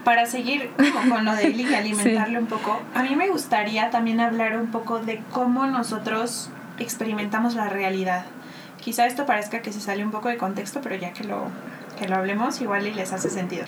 Para 0.03 0.27
seguir 0.27 0.69
como 0.77 1.15
con 1.15 1.25
lo 1.25 1.33
de 1.33 1.45
Eli 1.47 1.63
y 1.63 1.73
alimentarle 1.73 2.37
un 2.37 2.45
poco, 2.45 2.79
a 2.93 3.01
mí 3.01 3.15
me 3.15 3.27
gustaría 3.29 3.89
también 3.89 4.19
hablar 4.19 4.59
un 4.59 4.67
poco 4.67 4.99
de 4.99 5.23
cómo 5.31 5.65
nosotros 5.65 6.51
experimentamos 6.77 7.55
la 7.55 7.67
realidad. 7.67 8.25
Quizá 8.79 9.07
esto 9.07 9.25
parezca 9.25 9.63
que 9.63 9.73
se 9.73 9.81
sale 9.81 10.05
un 10.05 10.11
poco 10.11 10.29
de 10.29 10.37
contexto, 10.37 10.81
pero 10.83 10.97
ya 10.97 11.13
que 11.13 11.23
lo, 11.23 11.47
que 11.97 12.07
lo 12.07 12.15
hablemos, 12.15 12.61
igual 12.61 12.85
y 12.85 12.93
les 12.93 13.11
hace 13.11 13.31
sentido. 13.31 13.65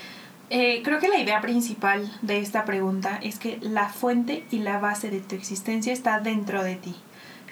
Eh, 0.49 0.81
creo 0.83 0.99
que 0.99 1.09
la 1.09 1.19
idea 1.19 1.41
principal 1.41 2.09
de 2.21 2.39
esta 2.39 2.63
pregunta 2.63 3.19
es 3.21 3.37
que 3.37 3.57
la 3.61 3.89
fuente 3.89 4.45
y 4.49 4.59
la 4.59 4.79
base 4.79 5.09
de 5.09 5.19
tu 5.19 5.35
existencia 5.35 5.91
está 5.91 6.19
dentro 6.19 6.63
de 6.63 6.75
ti. 6.75 6.95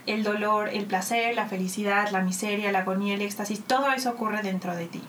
El 0.06 0.24
dolor, 0.24 0.70
el 0.70 0.86
placer, 0.86 1.36
la 1.36 1.48
felicidad, 1.48 2.10
la 2.12 2.22
miseria, 2.22 2.72
la 2.72 2.80
agonía, 2.80 3.16
el 3.16 3.22
éxtasis, 3.22 3.64
todo 3.64 3.92
eso 3.92 4.12
ocurre 4.12 4.44
dentro 4.44 4.76
de 4.76 4.86
ti. 4.86 5.02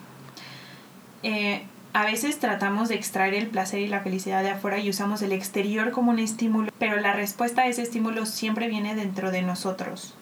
Eh, 1.23 1.63
a 1.93 2.05
veces 2.05 2.39
tratamos 2.41 2.89
de 2.89 2.97
extraer 2.97 3.35
el 3.35 3.47
placer 3.47 3.81
y 3.81 3.89
la 3.89 4.01
felicidad 4.01 4.43
de 4.43 4.51
afuera 4.51 4.79
y 4.79 4.91
usamos 4.91 5.23
el 5.23 5.33
exterior 5.33 5.93
como 5.93 6.11
un 6.11 6.19
estímulo, 6.19 6.71
pero 6.79 7.01
la 7.01 7.13
respuesta 7.13 7.63
a 7.63 7.67
ese 7.69 7.83
estímulo 7.83 8.27
siempre 8.27 8.69
viene 8.69 8.95
dentro 8.95 9.31
de 9.31 9.43
nosotros. 9.43 10.15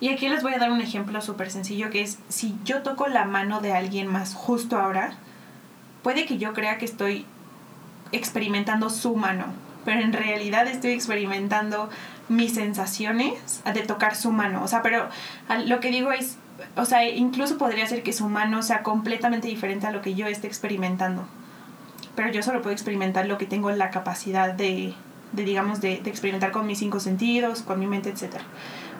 Y 0.00 0.10
aquí 0.10 0.28
les 0.28 0.42
voy 0.42 0.54
a 0.54 0.58
dar 0.58 0.70
un 0.70 0.80
ejemplo 0.80 1.20
súper 1.20 1.50
sencillo 1.50 1.90
que 1.90 2.02
es 2.02 2.18
si 2.28 2.54
yo 2.64 2.82
toco 2.82 3.08
la 3.08 3.24
mano 3.24 3.60
de 3.60 3.72
alguien 3.72 4.06
más 4.06 4.34
justo 4.34 4.78
ahora, 4.78 5.16
puede 6.02 6.26
que 6.26 6.38
yo 6.38 6.52
crea 6.52 6.78
que 6.78 6.84
estoy 6.84 7.26
experimentando 8.12 8.90
su 8.90 9.16
mano, 9.16 9.46
pero 9.84 10.00
en 10.00 10.12
realidad 10.12 10.66
estoy 10.66 10.92
experimentando 10.92 11.88
mis 12.28 12.54
sensaciones 12.54 13.62
de 13.64 13.80
tocar 13.82 14.16
su 14.16 14.30
mano. 14.30 14.62
O 14.62 14.68
sea, 14.68 14.82
pero 14.82 15.08
lo 15.66 15.80
que 15.80 15.90
digo 15.90 16.12
es, 16.12 16.36
o 16.76 16.84
sea, 16.84 17.08
incluso 17.08 17.58
podría 17.58 17.86
ser 17.86 18.02
que 18.02 18.12
su 18.12 18.28
mano 18.28 18.62
sea 18.62 18.82
completamente 18.82 19.48
diferente 19.48 19.86
a 19.86 19.92
lo 19.92 20.02
que 20.02 20.14
yo 20.14 20.26
esté 20.26 20.46
experimentando. 20.46 21.26
Pero 22.14 22.30
yo 22.30 22.42
solo 22.42 22.62
puedo 22.62 22.72
experimentar 22.72 23.26
lo 23.26 23.38
que 23.38 23.46
tengo 23.46 23.70
la 23.70 23.90
capacidad 23.90 24.52
de, 24.52 24.92
de 25.32 25.44
digamos, 25.44 25.80
de, 25.80 25.98
de 25.98 26.10
experimentar 26.10 26.50
con 26.50 26.66
mis 26.66 26.78
cinco 26.78 27.00
sentidos, 27.00 27.62
con 27.62 27.78
mi 27.78 27.86
mente, 27.86 28.10
etc. 28.10 28.40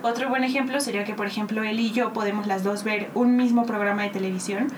Otro 0.03 0.29
buen 0.29 0.45
ejemplo 0.45 0.81
sería 0.81 1.05
que, 1.05 1.15
por 1.15 1.27
ejemplo, 1.27 1.65
él 1.65 1.81
y 1.81 1.91
yo 1.91 2.13
podemos 2.13 2.47
las 2.47 2.63
dos 2.63 2.85
ver 2.85 3.11
un 3.15 3.37
mismo 3.37 3.67
programa 3.67 4.05
de 4.05 4.11
televisión 4.11 4.69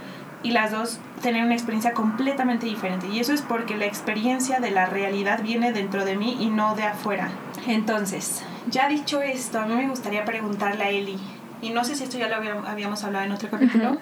y 0.42 0.50
las 0.53 0.70
dos 0.72 0.98
tener 1.22 1.44
una 1.44 1.55
experiencia 1.55 1.92
completamente 1.92 2.66
diferente. 2.66 3.07
Y 3.09 3.20
eso 3.20 3.33
es 3.33 3.42
porque 3.42 3.76
la 3.76 3.85
experiencia 3.87 4.59
de 4.61 4.70
la 4.70 4.87
realidad 4.87 5.42
viene 5.42 5.72
dentro 5.72 6.05
de 6.05 6.16
mí 6.16 6.37
y 6.40 6.48
no 6.48 6.74
de 6.74 6.85
afuera. 6.85 7.29
Entonces, 7.66 8.42
ya 8.70 8.88
dicho 8.88 9.20
esto, 9.22 9.61
a 9.61 9.66
mí 9.66 9.74
me 9.74 9.88
gustaría 9.88 10.24
preguntarle 10.24 10.85
a 10.85 10.88
Eli, 10.90 11.18
y 11.62 11.70
no 11.70 11.85
sé 11.85 11.94
si 11.94 12.05
esto 12.05 12.16
ya 12.18 12.29
lo 12.29 12.37
había- 12.37 12.55
habíamos 12.66 13.05
hablado 13.05 13.24
en 13.26 13.33
otro 13.33 13.50
capítulo, 13.50 13.90
Ujú. 13.90 14.00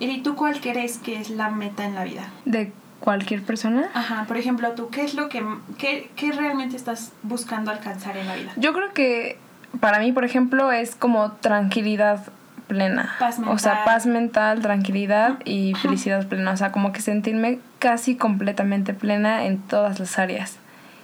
Eli, 0.00 0.20
¿tú 0.22 0.34
cuál 0.36 0.60
crees 0.60 0.98
que 0.98 1.18
es 1.18 1.30
la 1.30 1.50
meta 1.50 1.84
en 1.84 1.94
la 1.94 2.04
vida? 2.04 2.24
¿De 2.44 2.72
cualquier 3.00 3.42
persona? 3.42 3.88
Ajá, 3.94 4.24
por 4.28 4.36
ejemplo, 4.36 4.70
tú, 4.72 4.90
¿qué 4.90 5.02
es 5.02 5.14
lo 5.14 5.28
que, 5.30 5.42
qué, 5.78 6.10
qué 6.16 6.32
realmente 6.32 6.76
estás 6.76 7.12
buscando 7.22 7.70
alcanzar 7.70 8.16
en 8.18 8.26
la 8.26 8.34
vida? 8.36 8.52
Yo 8.56 8.72
creo 8.74 8.92
que 8.92 9.38
para 9.80 9.98
mí, 9.98 10.12
por 10.12 10.24
ejemplo, 10.24 10.72
es 10.72 10.94
como 10.94 11.32
tranquilidad 11.32 12.26
plena. 12.70 13.16
Paz 13.18 13.38
O 13.40 13.58
sea, 13.58 13.72
mental. 13.72 13.84
paz 13.84 14.06
mental, 14.06 14.60
tranquilidad 14.60 15.38
y 15.44 15.74
felicidad 15.74 16.26
plena. 16.28 16.52
O 16.52 16.56
sea, 16.56 16.70
como 16.70 16.92
que 16.92 17.02
sentirme 17.02 17.58
casi 17.80 18.14
completamente 18.14 18.94
plena 18.94 19.44
en 19.44 19.58
todas 19.58 19.98
las 19.98 20.18
áreas. 20.18 20.58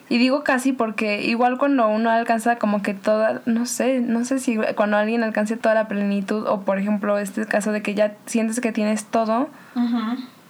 Y 0.09 0.19
digo 0.19 0.45
casi 0.45 0.73
porque 0.73 1.23
igual 1.23 1.59
cuando 1.59 1.89
uno 1.89 2.11
alcanza 2.11 2.57
como 2.57 2.81
que 2.81 2.95
toda, 2.95 3.43
no 3.45 3.67
sé, 3.67 4.01
no 4.01 4.25
sé 4.25 4.39
si 4.39 4.57
cuando 4.77 4.97
alguien 4.97 5.25
alcance 5.25 5.57
toda 5.57 5.75
la 5.75 5.89
plenitud 5.89 6.47
o 6.47 6.61
por 6.61 6.79
ejemplo 6.79 7.19
este 7.19 7.45
caso 7.47 7.73
de 7.73 7.83
que 7.83 7.95
ya 7.95 8.15
sientes 8.27 8.61
que 8.61 8.71
tienes 8.71 9.07
todo, 9.07 9.49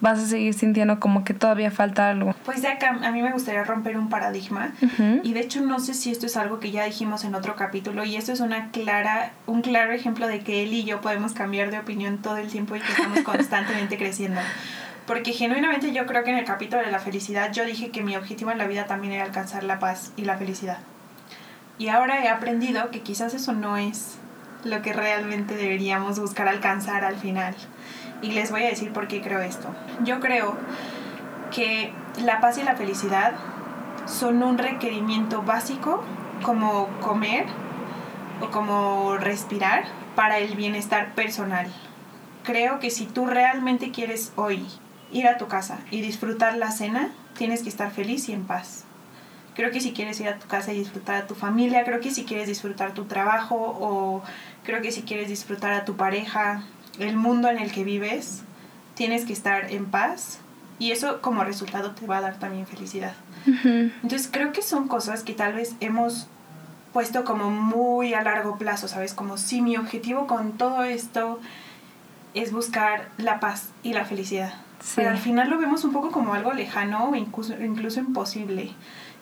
vas 0.01 0.19
a 0.19 0.27
seguir 0.27 0.55
sintiendo 0.55 1.01
como 1.01 1.25
que 1.25 1.35
todavía 1.35 1.71
falta 1.71 2.11
algo. 2.11 2.35
Pues 2.45 2.63
de 2.63 2.69
acá 2.69 2.99
a 3.03 3.11
mí 3.11 3.23
me 3.23 3.33
gustaría 3.33 3.65
romper 3.65 3.97
un 3.97 4.09
paradigma 4.09 4.73
y 5.23 5.33
de 5.33 5.41
hecho 5.41 5.61
no 5.61 5.81
sé 5.81 5.95
si 5.95 6.11
esto 6.11 6.27
es 6.27 6.37
algo 6.37 6.61
que 6.61 6.71
ya 6.71 6.85
dijimos 6.85 7.25
en 7.25 7.35
otro 7.35 7.57
capítulo 7.57 8.05
y 8.05 8.17
esto 8.17 8.33
es 8.33 8.41
una 8.41 8.71
clara 8.71 9.33
un 9.47 9.63
claro 9.63 9.93
ejemplo 9.93 10.29
de 10.29 10.41
que 10.41 10.63
él 10.63 10.73
y 10.73 10.85
yo 10.85 11.01
podemos 11.01 11.33
cambiar 11.33 11.71
de 11.71 11.79
opinión 11.79 12.19
todo 12.19 12.37
el 12.37 12.49
tiempo 12.49 12.77
y 12.77 12.81
que 12.81 12.93
estamos 12.93 13.21
constantemente 13.25 13.97
creciendo. 13.97 14.41
Porque 15.07 15.33
genuinamente 15.33 15.93
yo 15.93 16.05
creo 16.07 16.25
que 16.25 16.31
en 16.31 16.39
el 16.39 16.45
capítulo 16.45 16.83
de 16.83 16.91
la 16.91 16.99
felicidad 16.99 17.53
yo 17.53 17.65
dije 17.65 17.91
que 17.91 18.03
mi 18.03 18.17
objetivo 18.17 18.51
en 18.51 18.59
la 18.59 18.67
vida 18.67 18.87
también 18.87 19.13
era 19.13 19.25
alcanzar 19.25 19.63
la 19.63 19.79
paz 19.79 20.13
y 20.17 20.25
la 20.25 20.37
felicidad. 20.37 20.79
Y 21.79 21.89
ahora 21.89 22.25
he 22.25 22.29
aprendido 22.29 22.91
que 22.91 23.03
quizás 23.03 23.35
eso 23.35 23.53
no 23.53 23.77
es 23.77 24.17
lo 24.65 24.83
que 24.83 24.93
realmente 24.93 25.55
deberíamos 25.55 26.19
buscar 26.19 26.49
alcanzar 26.49 27.05
al 27.05 27.17
final. 27.17 27.55
Y 28.23 28.33
les 28.33 28.51
voy 28.51 28.63
a 28.63 28.69
decir 28.69 28.93
por 28.93 29.09
qué 29.09 29.21
creo 29.21 29.41
esto. 29.41 29.69
Yo 30.05 30.21
creo 30.21 30.57
que 31.55 31.93
la 32.25 32.41
paz 32.41 32.59
y 32.59 32.63
la 32.63 32.77
felicidad 32.77 33.35
son 34.07 34.43
un 34.43 34.59
requerimiento 34.59 35.43
básico 35.43 36.03
como 36.43 36.89
comer 37.01 37.47
o 38.41 38.51
como 38.51 39.17
respirar 39.17 39.85
para 40.15 40.39
el 40.39 40.55
bienestar 40.55 41.15
personal. 41.15 41.67
Creo 42.45 42.79
que 42.79 42.91
si 42.91 43.07
tú 43.07 43.27
realmente 43.27 43.91
quieres 43.91 44.33
hoy 44.37 44.67
ir 45.13 45.27
a 45.27 45.37
tu 45.37 45.49
casa 45.49 45.79
y 45.91 46.01
disfrutar 46.01 46.57
la 46.57 46.71
cena, 46.71 47.11
tienes 47.37 47.63
que 47.63 47.69
estar 47.69 47.91
feliz 47.91 48.29
y 48.29 48.33
en 48.33 48.45
paz. 48.45 48.85
Creo 49.55 49.71
que 49.71 49.81
si 49.81 49.93
quieres 49.93 50.21
ir 50.21 50.29
a 50.29 50.39
tu 50.39 50.47
casa 50.47 50.73
y 50.73 50.79
disfrutar 50.79 51.17
a 51.17 51.27
tu 51.27 51.35
familia, 51.35 51.85
creo 51.85 52.01
que 52.01 52.11
si 52.11 52.25
quieres 52.25 52.47
disfrutar 52.47 52.93
tu 52.93 53.07
trabajo 53.07 53.57
o 53.57 54.23
creo 54.65 54.83
que 54.83 54.93
si 54.93 55.03
quieres 55.03 55.29
disfrutar 55.29 55.73
a 55.73 55.85
tu 55.85 55.97
pareja, 55.97 56.63
el 56.99 57.17
mundo 57.17 57.49
en 57.49 57.59
el 57.59 57.73
que 57.73 57.85
vives, 57.85 58.43
tienes 58.95 59.25
que 59.25 59.33
estar 59.33 59.71
en 59.71 59.87
paz 59.87 60.39
y 60.79 60.91
eso 60.91 61.21
como 61.21 61.45
resultado 61.45 61.93
te 61.93 62.07
va 62.07 62.19
a 62.19 62.21
dar 62.21 62.39
también 62.39 62.67
felicidad. 62.67 63.15
Entonces 63.47 64.29
creo 64.31 64.53
que 64.53 64.63
son 64.63 64.89
cosas 64.89 65.23
que 65.23 65.33
tal 65.33 65.55
vez 65.55 65.77
hemos 65.81 66.27
puesto 66.93 67.25
como 67.25 67.51
muy 67.51 68.15
a 68.15 68.23
largo 68.23 68.59
plazo, 68.59 68.89
¿sabes? 68.89 69.15
Como 69.15 69.39
si 69.39 69.63
mi 69.63 69.77
objetivo 69.77 70.27
con 70.27 70.53
todo 70.53 70.83
esto 70.83 71.41
es 72.35 72.53
buscar 72.53 73.09
la 73.19 73.39
paz 73.39 73.71
y 73.83 73.93
la 73.93 74.05
felicidad. 74.05 74.55
Pero 74.95 75.11
al 75.11 75.19
final 75.19 75.49
lo 75.49 75.59
vemos 75.59 75.85
un 75.85 75.93
poco 75.93 76.11
como 76.11 76.35
algo 76.35 76.53
lejano 76.53 77.11
o 77.11 77.15
incluso, 77.15 77.55
incluso 77.63 78.01
imposible. 78.01 78.73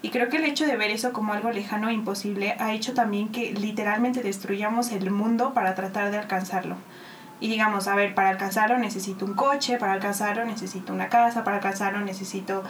Y 0.02 0.10
creo 0.10 0.28
que 0.28 0.36
el 0.38 0.44
hecho 0.44 0.66
de 0.66 0.76
ver 0.76 0.90
eso 0.90 1.12
como 1.12 1.32
algo 1.32 1.50
lejano 1.50 1.88
e 1.88 1.94
imposible 1.94 2.56
ha 2.58 2.72
hecho 2.72 2.94
también 2.94 3.28
que 3.28 3.52
literalmente 3.52 4.22
destruyamos 4.22 4.90
el 4.92 5.10
mundo 5.10 5.54
para 5.54 5.74
tratar 5.74 6.10
de 6.10 6.18
alcanzarlo 6.18 6.76
y 7.44 7.48
digamos, 7.48 7.88
a 7.88 7.94
ver, 7.94 8.14
para 8.14 8.30
alcanzarlo 8.30 8.78
necesito 8.78 9.26
un 9.26 9.34
coche, 9.34 9.76
para 9.76 9.92
alcanzarlo 9.92 10.46
necesito 10.46 10.94
una 10.94 11.10
casa, 11.10 11.44
para 11.44 11.58
alcanzarlo 11.58 12.00
necesito 12.00 12.62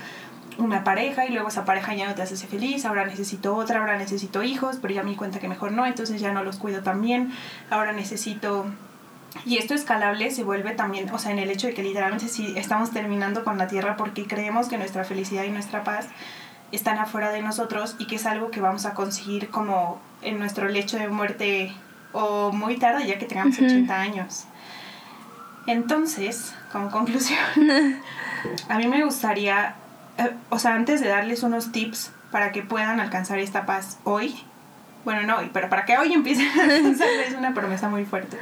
una 0.59 0.83
pareja 0.83 1.27
y 1.27 1.33
luego 1.33 1.47
esa 1.47 1.65
pareja 1.65 1.95
ya 1.95 2.09
no 2.09 2.17
te 2.17 2.23
hace 2.23 2.37
feliz, 2.49 2.85
ahora 2.85 3.07
necesito 3.07 3.55
otra, 3.55 3.79
ahora 3.79 3.97
necesito 3.97 4.43
hijos, 4.43 4.79
pero 4.83 4.93
ya 4.93 5.05
me 5.05 5.11
di 5.11 5.17
cuenta 5.17 5.39
que 5.39 5.47
mejor 5.47 5.71
no, 5.71 5.87
entonces 5.87 6.21
ya 6.21 6.33
no 6.33 6.43
los 6.43 6.57
cuido 6.57 6.83
tan 6.83 7.01
bien, 7.01 7.33
ahora 7.71 7.93
necesito... 7.93 8.67
Y 9.47 9.59
esto 9.59 9.75
escalable 9.75 10.33
se 10.33 10.43
vuelve 10.43 10.73
también, 10.73 11.09
o 11.11 11.21
sea, 11.21 11.31
en 11.31 11.39
el 11.39 11.51
hecho 11.53 11.69
de 11.69 11.75
que 11.75 11.85
literalmente 11.85 12.27
si 12.27 12.59
estamos 12.59 12.91
terminando 12.91 13.45
con 13.45 13.59
la 13.59 13.69
tierra 13.69 13.97
porque 13.97 14.27
creemos 14.27 14.67
que 14.67 14.77
nuestra 14.77 15.05
felicidad 15.05 15.45
y 15.45 15.51
nuestra 15.51 15.85
paz 15.85 16.09
están 16.73 16.99
afuera 16.99 17.31
de 17.31 17.43
nosotros 17.43 17.95
y 18.01 18.09
que 18.09 18.17
es 18.17 18.27
algo 18.27 18.51
que 18.51 18.61
vamos 18.61 18.87
a 18.87 18.95
conseguir 18.95 19.51
como 19.51 20.01
en 20.23 20.41
nuestro 20.41 20.69
lecho 20.69 20.99
de 20.99 21.07
muerte 21.07 21.73
o 22.15 22.53
muy 22.53 22.79
tarde 22.79 23.07
ya 23.07 23.19
que 23.19 23.27
tengamos 23.27 23.59
80 23.59 24.01
años. 24.01 24.47
Entonces, 25.67 26.55
como 26.73 26.91
conclusión, 26.91 27.39
a 28.69 28.79
mí 28.79 28.87
me 28.87 29.05
gustaría, 29.05 29.75
eh, 30.19 30.31
o 30.51 30.59
sea, 30.59 30.75
antes 30.75 31.01
de 31.01 31.09
darles 31.09 31.43
unos 31.43 31.73
tips 31.73 32.13
para 32.31 32.53
que 32.53 32.63
puedan 32.63 33.01
alcanzar 33.01 33.39
esta 33.39 33.67
paz 33.67 33.99
hoy, 34.05 34.35
bueno, 35.05 35.23
no 35.23 35.39
hoy, 35.39 35.51
pero 35.53 35.69
para 35.69 35.85
que 35.85 35.99
hoy 35.99 36.13
empiecen 36.13 36.49
a 36.59 36.65
alcanzar 36.65 37.09
es 37.27 37.35
una 37.35 37.53
promesa 37.53 37.89
muy 37.89 38.05
fuerte. 38.05 38.39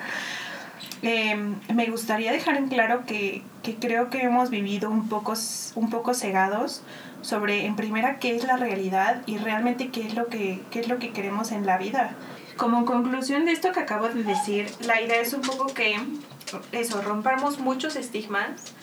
Em, 1.03 1.57
me 1.75 1.87
gustaría 1.87 2.31
dejar 2.31 2.57
en 2.57 2.69
claro 2.69 3.05
que, 3.07 3.43
que, 3.65 3.75
creo 3.75 4.09
que 4.09 4.23
hemos 4.23 4.51
vivido 4.51 4.89
un 4.89 5.09
poco, 5.09 5.35
un 5.75 5.91
poco 5.91 6.15
cegados 6.15 6.85
sobre, 7.23 7.67
en 7.67 7.75
primera, 7.75 8.19
qué 8.19 8.37
es 8.37 8.45
la 8.45 8.57
realidad 8.57 9.23
y 9.27 9.39
realmente 9.39 9.89
qué 9.89 10.07
es 10.07 10.15
lo 10.15 10.29
que, 10.29 10.61
qué 10.71 10.81
es 10.81 10.89
lo 10.89 10.99
que 10.99 11.11
queremos 11.11 11.51
en 11.51 11.67
la 11.67 11.77
vida. 11.77 12.13
Como 12.57 12.85
conclusión 12.85 13.45
de 13.45 13.53
esto 13.53 13.73
que 13.73 13.81
acabo 13.81 14.09
de 14.09 14.23
decir, 14.25 14.71
la 14.85 15.01
idea 15.01 15.21
es 15.21 15.33
un 15.33 15.41
poco 15.41 15.67
que 15.67 15.97
eso, 16.73 17.03
rompamos 17.03 17.59
muchos 17.59 17.97
estigmas 17.97 18.75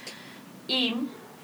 y 0.68 0.96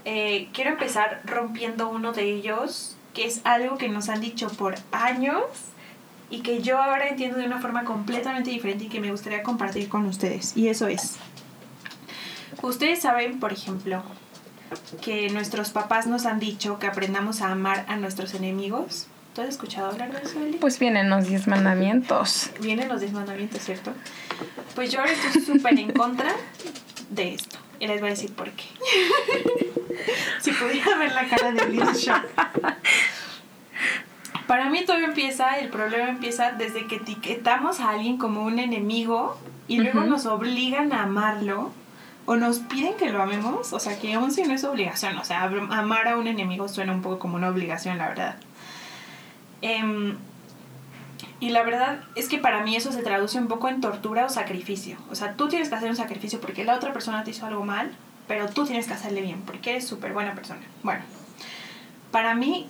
eh, 0.06 0.50
quiero 0.54 0.72
empezar 0.72 1.22
rompiendo 1.26 1.90
uno 1.90 2.14
de 2.14 2.24
ellos, 2.24 2.98
que 3.14 3.26
es 3.26 3.42
algo 3.44 3.78
que 3.78 3.90
nos 3.90 4.10
han 4.10 4.22
dicho 4.22 4.50
por 4.50 4.76
años 4.92 5.44
y 6.30 6.42
que 6.42 6.62
yo 6.62 6.82
ahora 6.82 7.08
entiendo 7.08 7.38
de 7.38 7.46
una 7.46 7.60
forma 7.60 7.84
completamente 7.84 8.50
diferente 8.50 8.86
y 8.86 8.90
que 8.90 9.00
me 9.00 9.12
gustaría 9.12 9.44
compartir 9.44 9.90
con 9.90 10.06
ustedes. 10.06 10.56
Y 10.58 10.70
eso 10.70 10.88
es, 10.88 11.18
ustedes 12.62 13.02
saben, 13.02 13.40
por 13.40 13.54
ejemplo, 13.54 14.04
que 15.02 15.30
nuestros 15.30 15.70
papás 15.70 16.08
nos 16.08 16.26
han 16.26 16.40
dicho 16.40 16.80
que 16.80 16.88
aprendamos 16.88 17.42
a 17.42 17.52
amar 17.52 17.86
a 17.88 17.96
nuestros 17.98 18.34
enemigos. 18.34 19.08
¿Tú 19.36 19.42
has 19.42 19.50
escuchado 19.50 19.92
hablar 19.92 20.14
de 20.14 20.26
eso, 20.26 20.40
Eli? 20.42 20.58
Pues 20.60 20.80
vienen 20.80 21.10
los 21.10 21.28
diez 21.28 21.46
mandamientos. 21.46 22.52
Vienen 22.62 22.88
los 22.88 23.02
diez 23.02 23.12
mandamientos, 23.12 23.62
¿cierto? 23.62 23.92
Pues 24.76 24.94
yo 24.94 25.02
ahora 25.02 25.12
estoy 25.12 25.42
súper 25.42 25.78
en 25.78 25.92
contra 25.92 26.34
de 27.10 27.34
esto. 27.34 27.58
Y 27.82 27.88
les 27.88 28.00
voy 28.00 28.08
a 28.08 28.12
decir 28.12 28.34
por 28.34 28.50
qué. 28.52 28.64
si 30.40 30.52
pudiera 30.54 30.98
ver 30.98 31.12
la 31.12 31.28
cara 31.28 31.52
de 31.52 31.68
Liz 31.68 32.10
Para 34.48 34.70
mí 34.70 34.86
todo 34.86 35.00
empieza, 35.00 35.60
el 35.60 35.68
problema 35.68 36.08
empieza 36.08 36.54
desde 36.54 36.88
que 36.88 36.96
etiquetamos 36.96 37.82
a 37.82 37.90
alguien 37.90 38.18
como 38.18 38.44
un 38.44 38.60
enemigo 38.60 39.38
y 39.68 39.80
luego 39.80 40.06
nos 40.06 40.26
obligan 40.28 40.94
a 40.94 41.04
amarlo 41.04 41.74
o 42.26 42.38
nos 42.38 42.60
piden 42.60 42.96
que 42.96 43.10
lo 43.10 43.22
amemos, 43.22 43.74
o 43.74 43.80
sea 43.80 44.00
que 44.00 44.14
aún 44.14 44.32
si 44.32 44.44
no 44.44 44.54
es 44.54 44.64
obligación, 44.64 45.18
o 45.18 45.26
sea, 45.26 45.44
amar 45.44 46.08
a 46.08 46.18
un 46.18 46.28
enemigo 46.28 46.70
suena 46.70 46.94
un 46.94 47.02
poco 47.02 47.20
como 47.20 47.36
una 47.36 47.50
obligación, 47.50 47.98
la 47.98 48.08
verdad. 48.08 48.38
Eh, 49.66 50.16
y 51.40 51.50
la 51.50 51.64
verdad 51.64 52.00
es 52.16 52.30
que 52.30 52.38
para 52.38 52.64
mí 52.64 52.76
eso 52.76 52.92
se 52.92 53.02
traduce 53.02 53.38
un 53.40 53.48
poco 53.48 53.68
en 53.68 53.82
tortura 53.82 54.26
o 54.26 54.30
sacrificio. 54.30 54.98
O 55.10 55.16
sea, 55.16 55.34
tú 55.34 55.48
tienes 55.48 55.70
que 55.70 55.76
hacer 55.76 55.90
un 55.90 55.96
sacrificio 55.96 56.40
porque 56.40 56.64
la 56.64 56.76
otra 56.76 56.94
persona 56.94 57.24
te 57.24 57.32
hizo 57.32 57.46
algo 57.46 57.66
mal, 57.66 57.92
pero 58.28 58.48
tú 58.50 58.66
tienes 58.66 58.88
que 58.88 58.94
hacerle 58.94 59.22
bien 59.22 59.42
porque 59.42 59.72
eres 59.72 59.88
súper 59.88 60.14
buena 60.14 60.34
persona. 60.36 60.62
Bueno, 60.84 61.02
para 62.12 62.36
mí 62.36 62.68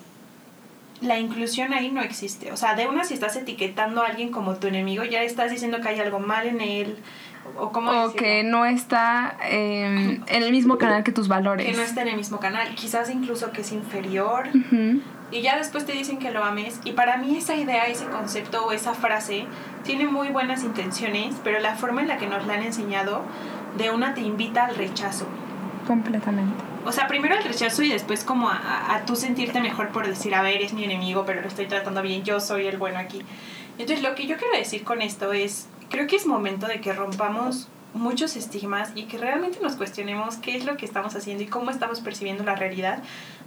la 1.01 1.19
inclusión 1.19 1.73
ahí 1.73 1.91
no 1.91 2.01
existe. 2.01 2.51
O 2.51 2.57
sea, 2.57 2.75
de 2.75 2.87
una 2.87 3.03
si 3.03 3.13
estás 3.13 3.35
etiquetando 3.35 4.01
a 4.01 4.07
alguien 4.07 4.31
como 4.31 4.55
tu 4.55 4.67
enemigo, 4.67 5.03
ya 5.03 5.21
estás 5.23 5.51
diciendo 5.51 5.81
que 5.81 5.89
hay 5.89 5.99
algo 5.99 6.19
mal 6.19 6.47
en 6.47 6.61
él. 6.61 6.97
O, 7.59 7.71
como 7.71 8.11
que 8.13 8.43
no 8.43 8.65
está 8.65 9.37
en 9.47 10.23
el 10.27 10.51
mismo 10.51 10.77
canal 10.77 11.03
que 11.03 11.11
tus 11.11 11.27
valores. 11.27 11.67
Que 11.67 11.73
no 11.73 11.83
está 11.83 12.01
en 12.01 12.07
el 12.09 12.17
mismo 12.17 12.39
canal. 12.39 12.73
Quizás 12.75 13.09
incluso 13.09 13.51
que 13.51 13.61
es 13.61 13.71
inferior 13.71 14.49
y 15.31 15.41
ya 15.41 15.57
después 15.57 15.85
te 15.85 15.93
dicen 15.93 16.17
que 16.17 16.31
lo 16.31 16.43
ames. 16.43 16.79
Y 16.85 16.93
para 16.93 17.17
mí 17.17 17.37
esa 17.37 17.55
idea, 17.55 17.85
ese 17.87 18.05
concepto 18.05 18.65
o 18.65 18.71
esa 18.71 18.93
frase 18.93 19.45
tiene 19.83 20.07
muy 20.07 20.29
buenas 20.29 20.63
intenciones, 20.63 21.35
pero 21.43 21.59
la 21.59 21.75
forma 21.75 22.01
en 22.01 22.07
la 22.07 22.17
que 22.17 22.27
nos 22.27 22.45
la 22.47 22.53
han 22.55 22.63
enseñado 22.63 23.21
de 23.77 23.91
una 23.91 24.13
te 24.13 24.21
invita 24.21 24.65
al 24.65 24.75
rechazo. 24.75 25.27
Completamente. 25.85 26.74
O 26.85 26.91
sea, 26.91 27.07
primero 27.07 27.35
al 27.35 27.43
rechazo 27.43 27.81
y 27.83 27.89
después 27.89 28.23
como 28.23 28.49
a, 28.49 28.95
a, 28.95 29.05
tú 29.05 29.15
sentirte 29.15 29.59
mejor 29.59 29.89
por 29.89 30.07
decir, 30.07 30.35
a 30.35 30.41
ver, 30.41 30.61
es 30.61 30.73
mi 30.73 30.83
enemigo, 30.83 31.25
pero 31.25 31.41
lo 31.41 31.47
estoy 31.47 31.65
tratando 31.65 32.01
bien, 32.01 32.23
yo 32.23 32.39
soy 32.39 32.67
el 32.67 32.77
bueno 32.77 32.99
aquí. 32.99 33.23
Entonces 33.77 34.03
lo 34.03 34.15
que 34.15 34.27
yo 34.27 34.37
quiero 34.37 34.55
decir 34.57 34.83
con 34.83 35.01
esto 35.01 35.33
es, 35.33 35.67
creo 35.89 36.07
que 36.07 36.15
es 36.15 36.25
momento 36.25 36.67
de 36.67 36.79
que 36.81 36.93
rompamos 36.93 37.67
muchos 37.95 38.35
estigmas 38.35 38.91
y 38.93 39.03
que 39.03 39.17
realmente 39.17 39.59
nos 39.61 39.75
cuestionemos 39.75 40.35
qué 40.35 40.57
es 40.57 40.65
lo 40.65 40.75
que 40.77 40.85
estamos 40.85 41.15
haciendo 41.15 41.43
y 41.43 41.47
cómo 41.47 41.71
estamos 41.71 42.01
percibiendo 42.01 42.43
la 42.43 42.55
realidad 42.55 43.01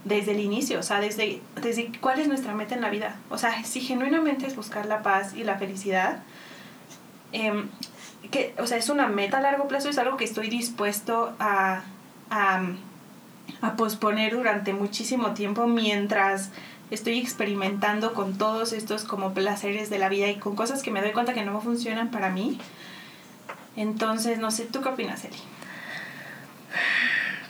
desde 0.04 0.32
el 0.32 0.40
inicio, 0.40 0.80
o 0.80 0.82
sea, 0.82 1.00
desde, 1.00 1.40
desde 1.60 1.92
cuál 2.00 2.18
es 2.18 2.28
nuestra 2.28 2.54
meta 2.54 2.74
en 2.74 2.80
la 2.80 2.88
vida. 2.88 3.16
O 3.28 3.36
sea, 3.36 3.62
si 3.64 3.80
genuinamente 3.80 4.46
es 4.46 4.56
buscar 4.56 4.86
la 4.86 5.02
paz 5.02 5.34
y 5.34 5.44
la 5.44 5.58
felicidad, 5.58 6.22
em, 7.32 7.68
que, 8.30 8.54
o 8.58 8.66
sea, 8.66 8.78
es 8.78 8.88
una 8.88 9.06
meta 9.06 9.38
a 9.38 9.40
largo 9.42 9.68
plazo, 9.68 9.90
es 9.90 9.98
algo 9.98 10.16
que 10.16 10.24
estoy 10.24 10.48
dispuesto 10.48 11.34
a, 11.38 11.82
a, 12.30 12.62
a 13.60 13.76
posponer 13.76 14.34
durante 14.34 14.72
muchísimo 14.72 15.32
tiempo 15.32 15.66
mientras 15.66 16.50
estoy 16.90 17.18
experimentando 17.18 18.14
con 18.14 18.38
todos 18.38 18.72
estos 18.72 19.04
como 19.04 19.34
placeres 19.34 19.90
de 19.90 19.98
la 19.98 20.08
vida 20.08 20.28
y 20.28 20.36
con 20.36 20.56
cosas 20.56 20.82
que 20.82 20.90
me 20.90 21.00
doy 21.00 21.12
cuenta 21.12 21.34
que 21.34 21.44
no 21.44 21.60
funcionan 21.60 22.10
para 22.10 22.30
mí. 22.30 22.58
Entonces, 23.76 24.38
no 24.38 24.50
sé, 24.50 24.64
¿tú 24.64 24.80
qué 24.80 24.88
opinas, 24.88 25.24
Eli? 25.24 25.38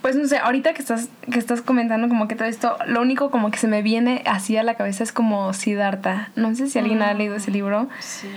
Pues 0.02 0.16
no 0.16 0.26
sé, 0.28 0.38
ahorita 0.38 0.74
que 0.74 0.82
estás, 0.82 1.08
que 1.30 1.38
estás 1.38 1.62
comentando 1.62 2.08
como 2.08 2.28
que 2.28 2.36
todo 2.36 2.48
esto, 2.48 2.76
lo 2.86 3.00
único 3.00 3.30
como 3.30 3.50
que 3.50 3.58
se 3.58 3.66
me 3.66 3.82
viene 3.82 4.22
así 4.26 4.56
a 4.56 4.62
la 4.62 4.74
cabeza 4.74 5.02
es 5.02 5.12
como 5.12 5.52
Siddhartha. 5.52 6.30
No 6.36 6.54
sé 6.54 6.68
si 6.68 6.78
alguien 6.78 7.02
ha 7.02 7.12
leído 7.14 7.34
ese 7.34 7.50
libro. 7.50 7.88
Sí 8.00 8.28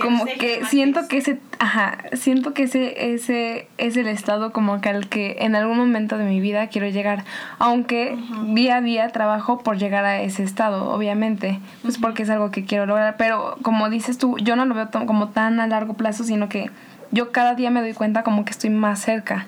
como 0.00 0.24
que 0.24 0.64
siento 0.64 1.08
que 1.08 1.18
ese 1.18 1.38
ajá 1.58 1.98
siento 2.12 2.54
que 2.54 2.64
ese 2.64 3.14
ese 3.14 3.68
es 3.78 3.96
el 3.96 4.06
estado 4.08 4.52
como 4.52 4.80
que 4.80 4.88
al 4.88 5.08
que 5.08 5.36
en 5.40 5.54
algún 5.54 5.78
momento 5.78 6.18
de 6.18 6.24
mi 6.24 6.40
vida 6.40 6.68
quiero 6.68 6.88
llegar 6.88 7.24
aunque 7.58 8.16
día 8.46 8.76
a 8.76 8.80
día 8.80 9.08
trabajo 9.08 9.58
por 9.58 9.78
llegar 9.78 10.04
a 10.04 10.22
ese 10.22 10.42
estado 10.42 10.90
obviamente 10.90 11.58
pues 11.82 11.98
porque 11.98 12.22
es 12.22 12.30
algo 12.30 12.50
que 12.50 12.64
quiero 12.64 12.86
lograr 12.86 13.16
pero 13.16 13.58
como 13.62 13.90
dices 13.90 14.18
tú 14.18 14.36
yo 14.38 14.56
no 14.56 14.64
lo 14.64 14.74
veo 14.74 14.88
como 15.06 15.28
tan 15.28 15.60
a 15.60 15.66
largo 15.66 15.94
plazo 15.94 16.24
sino 16.24 16.48
que 16.48 16.70
yo 17.10 17.32
cada 17.32 17.54
día 17.54 17.70
me 17.70 17.80
doy 17.80 17.94
cuenta 17.94 18.22
como 18.22 18.44
que 18.44 18.50
estoy 18.50 18.70
más 18.70 19.00
cerca 19.00 19.46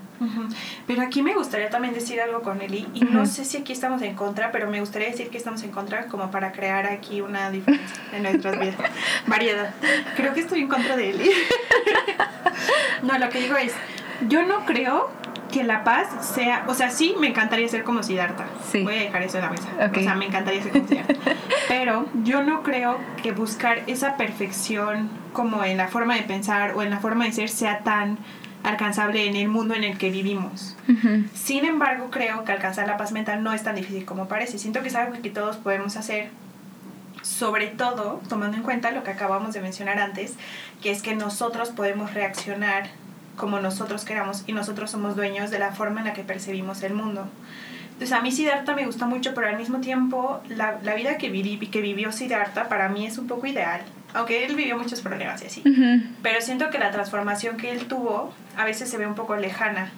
pero 0.87 1.03
aquí 1.03 1.23
me 1.23 1.35
gustaría 1.35 1.71
también 1.71 1.95
decir 1.95 2.21
algo 2.21 2.43
con 2.43 2.61
Eli, 2.61 2.87
y 2.93 3.01
no 3.05 3.25
sé 3.25 3.45
si 3.47 3.57
aquí 3.57 3.73
estamos 3.73 4.03
en 4.03 4.15
contra, 4.15 4.53
pero 4.53 4.71
me 4.71 4.81
gustaría 4.81 5.09
decir 5.09 5.31
que 5.31 5.39
estamos 5.39 5.63
en 5.63 5.71
contra 5.71 6.07
como 6.07 6.31
para 6.31 6.53
crear 6.53 6.87
aquí 6.87 7.23
una 7.23 7.51
diferencia 7.51 8.03
en 8.13 8.25
nuestras 8.25 8.59
vidas. 8.59 8.77
Variedad. 9.27 9.75
Creo 10.17 10.35
que 10.35 10.41
estoy 10.41 10.61
en 10.61 10.69
contra 10.69 10.97
de 10.97 11.11
Eli. 11.11 11.31
no, 13.03 13.19
lo 13.19 13.31
que 13.31 13.41
digo 13.41 13.57
es, 13.57 13.73
yo 14.29 14.45
no 14.45 14.65
creo 14.67 15.11
que 15.51 15.65
la 15.65 15.85
paz 15.85 16.09
sea, 16.35 16.65
o 16.69 16.75
sea, 16.75 16.91
sí 16.91 17.15
me 17.19 17.29
encantaría 17.29 17.69
ser 17.69 17.83
como 17.83 18.03
Siddhartha. 18.03 18.47
Sí. 18.71 18.83
Voy 18.83 18.95
a 18.95 19.01
dejar 19.01 19.23
eso 19.23 19.39
en 19.39 19.45
la 19.45 19.51
mesa. 19.51 19.69
O 19.93 20.01
sea, 20.01 20.15
me 20.15 20.27
encantaría 20.27 20.63
ser 20.63 20.73
como 20.73 20.87
Siddhartha. 20.87 21.15
Pero 21.69 22.07
yo 22.23 22.43
no 22.43 22.63
creo 22.63 22.99
que 23.23 23.33
buscar 23.33 23.83
esa 23.87 24.17
perfección 24.17 25.11
como 25.33 25.65
en 25.65 25.77
la 25.77 25.89
forma 25.89 26.15
de 26.15 26.23
pensar 26.23 26.75
o 26.77 26.83
en 26.83 26.91
la 26.91 27.01
forma 27.01 27.25
de 27.25 27.33
ser 27.33 27.49
sea 27.49 27.81
tan 27.81 28.19
alcanzable 28.63 29.27
en 29.27 29.37
el 29.37 29.49
mundo 29.49 29.75
en 29.75 29.85
el 29.85 29.99
que 29.99 30.11
vivimos. 30.11 30.77
Sin 31.35 31.65
embargo, 31.65 32.09
creo 32.11 32.45
que 32.45 32.53
alcanzar 32.53 32.87
la 32.87 32.97
paz 32.97 33.13
mental 33.13 33.43
no 33.43 33.53
es 33.53 33.63
tan 33.63 33.75
difícil 33.75 34.05
como 34.05 34.29
parece. 34.29 34.59
Siento 34.59 34.83
que 34.83 34.89
es 34.89 34.95
algo 34.95 35.21
que 35.23 35.31
todos 35.31 35.57
podemos 35.57 35.97
hacer, 35.97 36.31
sobre 37.23 37.69
todo 37.69 38.21
tomando 38.29 38.57
en 38.57 38.63
cuenta 38.63 38.91
lo 38.91 39.03
que 39.03 39.11
acabamos 39.11 39.55
de 39.55 39.61
mencionar 39.61 39.99
antes, 39.99 40.35
que 40.83 40.91
es 40.91 41.03
que 41.03 41.15
nosotros 41.15 41.71
podemos 41.71 42.13
reaccionar 42.13 42.89
como 43.41 43.59
nosotros 43.59 44.05
queramos 44.05 44.45
y 44.47 44.53
nosotros 44.53 44.91
somos 44.91 45.17
dueños 45.17 45.51
de 45.51 45.59
la 45.59 45.73
forma 45.73 46.01
en 46.01 46.07
la 46.09 46.13
que 46.13 46.23
percibimos 46.23 46.83
el 46.83 46.93
mundo. 46.93 47.27
Entonces 47.93 48.13
a 48.13 48.21
mí 48.21 48.31
Siddhartha 48.31 48.75
me 48.75 48.87
gusta 48.87 49.07
mucho, 49.07 49.35
pero 49.35 49.49
al 49.49 49.57
mismo 49.57 49.81
tiempo 49.81 50.43
la, 50.49 50.79
la 50.83 50.95
vida 50.95 51.17
que, 51.17 51.31
viví, 51.31 51.59
que 51.69 51.81
vivió 51.81 52.13
Siddhartha 52.13 52.69
para 52.69 52.89
mí 52.91 53.07
es 53.07 53.19
un 53.19 53.27
poco 53.27 53.47
ideal 53.47 53.81
aunque 54.13 54.45
él 54.45 54.57
vivió 54.57 54.77
muchos 54.77 55.01
problemas 55.01 55.43
y 55.43 55.47
así. 55.47 55.63
Pero 56.23 56.41
siento 56.41 56.71
que 56.71 56.79
la 56.79 56.91
transformación 56.91 57.57
que 57.57 57.71
él 57.71 57.87
tuvo 57.87 58.33
a 58.57 58.65
veces 58.65 58.91
se 58.91 58.99
ve 58.99 59.07
un 59.07 59.15
poco 59.15 59.37
lejana 59.37 59.93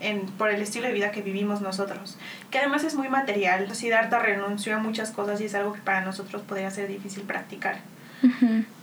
en, 0.00 0.26
por 0.26 0.50
el 0.50 0.60
estilo 0.60 0.88
de 0.88 0.92
vida 0.92 1.12
que 1.12 1.22
vivimos 1.22 1.60
nosotros, 1.60 2.18
que 2.50 2.58
además 2.58 2.84
es 2.84 2.94
muy 2.94 3.08
material. 3.08 3.72
Siddhartha 3.74 4.18
renunció 4.18 4.76
a 4.76 4.78
muchas 4.78 5.12
cosas 5.12 5.40
y 5.40 5.44
es 5.44 5.54
algo 5.54 5.72
que 5.72 5.80
para 5.80 6.00
nosotros 6.00 6.42
podría 6.42 6.70
ser 6.70 6.88
difícil 6.88 7.22
practicar. 7.22 7.78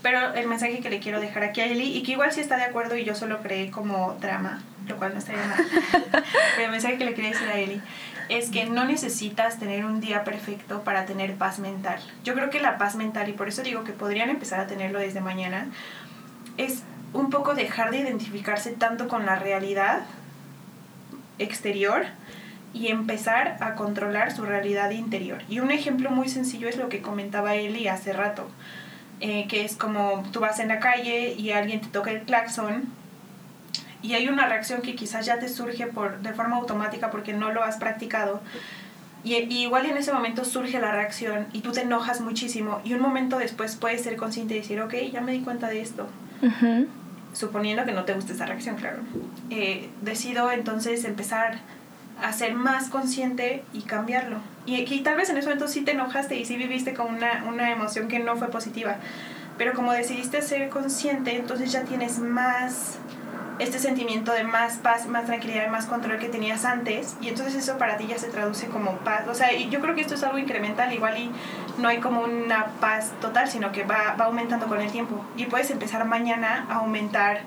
Pero 0.02 0.34
el 0.34 0.48
mensaje 0.48 0.80
que 0.80 0.90
le 0.90 1.00
quiero 1.00 1.20
dejar 1.20 1.44
aquí 1.44 1.62
a 1.62 1.66
Eli, 1.66 1.98
y 1.98 2.04
que 2.04 2.14
igual 2.14 2.32
sí 2.32 2.42
está 2.42 2.58
de 2.58 2.64
acuerdo 2.64 2.96
y 2.96 3.04
yo 3.04 3.16
solo 3.16 3.42
creé 3.42 3.72
como 3.72 4.18
drama, 4.20 4.62
lo 4.88 4.98
cual 4.98 5.14
no 5.14 5.20
estaría 5.20 5.46
mal, 5.46 5.66
pero 6.56 6.66
el 6.66 6.72
mensaje 6.72 6.98
que 6.98 7.06
le 7.06 7.14
quería 7.14 7.32
decir 7.32 7.48
a 7.48 7.58
Eli 7.58 7.82
es 8.30 8.52
que 8.52 8.66
no 8.66 8.86
necesitas 8.86 9.60
tener 9.60 9.86
un 9.86 10.02
día 10.02 10.24
perfecto 10.24 10.84
para 10.84 11.06
tener 11.06 11.36
paz 11.36 11.60
mental. 11.60 12.00
Yo 12.24 12.36
creo 12.36 12.50
que 12.50 12.60
la 12.60 12.78
paz 12.78 12.96
mental, 12.96 13.28
y 13.28 13.34
por 13.34 13.48
eso 13.48 13.64
digo 13.64 13.84
que 13.84 13.92
podrían 13.92 14.30
empezar 14.30 14.60
a 14.60 14.68
tenerlo 14.68 15.00
desde 15.00 15.20
mañana, 15.20 15.68
es 16.58 16.84
un 17.14 17.32
poco 17.32 17.56
dejar 17.56 17.90
de 17.90 17.98
identificarse 17.98 18.72
tanto 18.72 19.08
con 19.08 19.26
la 19.26 19.36
realidad 19.36 20.04
exterior 21.40 22.06
y 22.74 22.90
empezar 22.90 23.58
a 23.62 23.76
controlar 23.76 24.32
su 24.32 24.46
realidad 24.46 24.92
interior. 24.92 25.42
Y 25.50 25.60
un 25.60 25.72
ejemplo 25.72 26.12
muy 26.12 26.30
sencillo 26.30 26.70
es 26.70 26.78
lo 26.78 26.90
que 26.90 27.02
comentaba 27.02 27.56
Eli 27.56 27.88
hace 27.88 28.14
rato, 28.14 28.48
eh, 29.22 29.48
que 29.48 29.66
es 29.66 29.76
como 29.76 30.24
tú 30.32 30.40
vas 30.40 30.60
en 30.60 30.70
la 30.70 30.80
calle 30.80 31.34
y 31.38 31.52
alguien 31.52 31.82
te 31.82 31.88
toca 31.88 32.12
el 32.12 32.22
claxon 32.22 32.88
y 34.02 34.14
hay 34.14 34.30
una 34.30 34.48
reacción 34.48 34.82
que 34.82 34.96
quizás 34.96 35.26
ya 35.26 35.40
te 35.40 35.50
surge 35.50 35.88
por, 35.88 36.20
de 36.20 36.34
forma 36.34 36.56
automática 36.56 37.12
porque 37.12 37.34
no 37.34 37.52
lo 37.52 37.64
has 37.64 37.78
practicado. 37.78 38.42
Y, 39.24 39.36
igual 39.36 39.86
en 39.86 39.98
ese 39.98 40.14
momento 40.14 40.46
surge 40.46 40.80
la 40.80 40.92
reacción 40.92 41.48
y 41.52 41.60
tú 41.60 41.74
te 41.74 41.82
enojas 41.82 42.22
muchísimo 42.22 42.80
y 42.86 42.94
un 42.94 43.02
momento 43.02 43.38
después 43.38 43.76
puedes 43.76 44.02
ser 44.02 44.16
consciente 44.16 44.56
y 44.56 44.60
decir, 44.60 44.80
ok, 44.80 44.94
ya 45.12 45.20
me 45.22 45.34
di 45.34 45.42
cuenta 45.42 45.68
de 45.68 45.82
esto. 45.82 46.08
Suponiendo 47.34 47.84
que 47.84 47.92
no 47.92 48.06
te 48.06 48.14
guste 48.14 48.34
esa 48.34 48.46
reacción, 48.46 48.78
claro. 48.78 49.00
Eh, 49.50 49.90
decido 50.02 50.52
entonces 50.52 51.04
empezar 51.04 51.60
a 52.22 52.32
ser 52.32 52.54
más 52.54 52.90
consciente 52.90 53.64
y 53.74 53.82
cambiarlo. 53.82 54.38
Y, 54.70 54.86
y, 54.88 55.00
tal 55.00 55.18
vez 55.18 55.32
en 55.32 55.38
ese 55.38 55.48
momento 55.48 55.68
sí 55.68 55.82
te 55.82 55.94
enojaste 55.94 56.38
y 56.38 56.46
sí 56.46 56.56
viviste 56.56 56.94
con 56.94 57.08
una, 57.08 57.44
una 57.48 57.72
emoción 57.72 58.08
que 58.08 58.20
no 58.20 58.38
fue 58.38 58.50
positiva. 58.50 58.98
Pero 59.58 59.74
como 59.74 59.92
decidiste 59.92 60.44
ser 60.44 60.70
consciente, 60.70 61.36
entonces 61.36 61.72
ya 61.72 61.86
tienes 61.86 62.20
más 62.20 63.00
este 63.58 63.80
sentimiento 63.80 64.32
de 64.32 64.44
más 64.44 64.78
paz, 64.78 65.08
más 65.08 65.26
tranquilidad, 65.26 65.70
más 65.70 65.88
control 65.88 66.20
que 66.20 66.30
tenías 66.30 66.66
antes 66.66 67.18
y 67.20 67.30
entonces 67.30 67.56
eso 67.56 67.78
para 67.80 67.98
ti 67.98 68.06
ya 68.08 68.20
se 68.20 68.28
traduce 68.28 68.68
como 68.68 68.98
paz. 69.00 69.28
O 69.28 69.34
sea, 69.34 69.52
yo 69.52 69.82
creo 69.82 69.96
que 69.96 70.02
esto 70.02 70.14
es 70.14 70.24
algo 70.24 70.38
incremental, 70.38 70.94
igual 70.94 71.18
y 71.18 71.32
no 71.80 71.90
hay 71.90 71.98
como 71.98 72.22
una 72.22 72.68
paz 72.80 73.12
total, 73.22 73.50
sino 73.50 73.72
que 73.72 73.84
va, 73.84 74.16
va 74.20 74.26
aumentando 74.26 74.68
con 74.68 74.80
el 74.80 74.92
tiempo 74.92 75.26
y 75.36 75.46
puedes 75.46 75.72
empezar 75.72 76.06
mañana 76.06 76.68
a 76.70 76.76
aumentar 76.76 77.42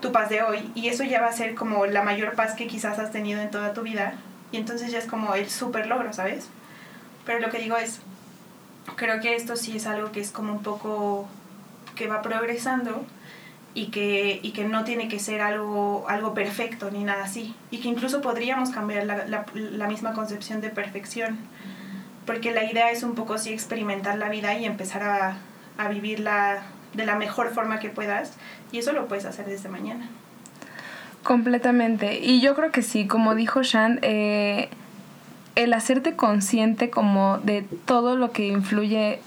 tu 0.00 0.12
paz 0.12 0.30
de 0.30 0.42
hoy 0.42 0.72
y 0.74 0.88
eso 0.88 1.04
ya 1.04 1.20
va 1.20 1.28
a 1.28 1.32
ser 1.32 1.54
como 1.54 1.84
la 1.84 2.02
mayor 2.02 2.34
paz 2.34 2.54
que 2.54 2.66
quizás 2.66 2.98
has 2.98 3.12
tenido 3.12 3.40
en 3.40 3.50
toda 3.50 3.74
tu 3.74 3.82
vida 3.82 4.14
y 4.54 4.56
entonces 4.56 4.92
ya 4.92 5.00
es 5.00 5.06
como 5.06 5.34
el 5.34 5.50
super 5.50 5.88
logro, 5.88 6.12
¿sabes? 6.12 6.48
Pero 7.26 7.40
lo 7.40 7.50
que 7.50 7.58
digo 7.58 7.76
es, 7.76 7.98
creo 8.94 9.20
que 9.20 9.34
esto 9.34 9.56
sí 9.56 9.76
es 9.76 9.84
algo 9.88 10.12
que 10.12 10.20
es 10.20 10.30
como 10.30 10.52
un 10.52 10.62
poco 10.62 11.26
que 11.96 12.06
va 12.06 12.22
progresando 12.22 13.04
y 13.74 13.86
que, 13.86 14.38
y 14.44 14.52
que 14.52 14.62
no 14.62 14.84
tiene 14.84 15.08
que 15.08 15.18
ser 15.18 15.40
algo, 15.40 16.06
algo 16.08 16.34
perfecto 16.34 16.88
ni 16.92 17.02
nada 17.02 17.24
así. 17.24 17.56
Y 17.72 17.78
que 17.78 17.88
incluso 17.88 18.20
podríamos 18.20 18.70
cambiar 18.70 19.06
la, 19.06 19.26
la, 19.26 19.44
la, 19.54 19.88
misma 19.88 20.12
concepción 20.12 20.60
de 20.60 20.68
perfección. 20.68 21.36
Porque 22.24 22.52
la 22.52 22.62
idea 22.62 22.92
es 22.92 23.02
un 23.02 23.16
poco 23.16 23.38
sí 23.38 23.52
experimentar 23.52 24.18
la 24.18 24.28
vida 24.28 24.56
y 24.56 24.66
empezar 24.66 25.02
a, 25.02 25.36
a 25.78 25.88
vivirla 25.88 26.62
de 26.92 27.04
la 27.06 27.16
mejor 27.16 27.52
forma 27.52 27.80
que 27.80 27.88
puedas. 27.88 28.34
Y 28.70 28.78
eso 28.78 28.92
lo 28.92 29.08
puedes 29.08 29.24
hacer 29.24 29.46
desde 29.46 29.68
mañana. 29.68 30.08
Completamente. 31.24 32.20
Y 32.22 32.40
yo 32.40 32.54
creo 32.54 32.70
que 32.70 32.82
sí, 32.82 33.06
como 33.06 33.34
dijo 33.34 33.62
Shan, 33.62 33.98
eh, 34.02 34.68
el 35.56 35.72
hacerte 35.72 36.14
consciente 36.14 36.90
como 36.90 37.38
de 37.38 37.62
todo 37.86 38.16
lo 38.16 38.30
que 38.30 38.46
influye 38.46 39.20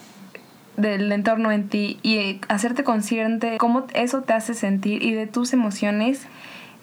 del 0.78 1.12
entorno 1.12 1.52
en 1.52 1.68
ti 1.70 2.00
y 2.04 2.40
hacerte 2.50 2.84
consciente 2.84 3.58
cómo 3.58 3.88
eso 3.94 4.22
te 4.22 4.34
hace 4.34 4.54
sentir 4.54 5.02
y 5.02 5.14
de 5.14 5.26
tus 5.26 5.54
emociones 5.54 6.28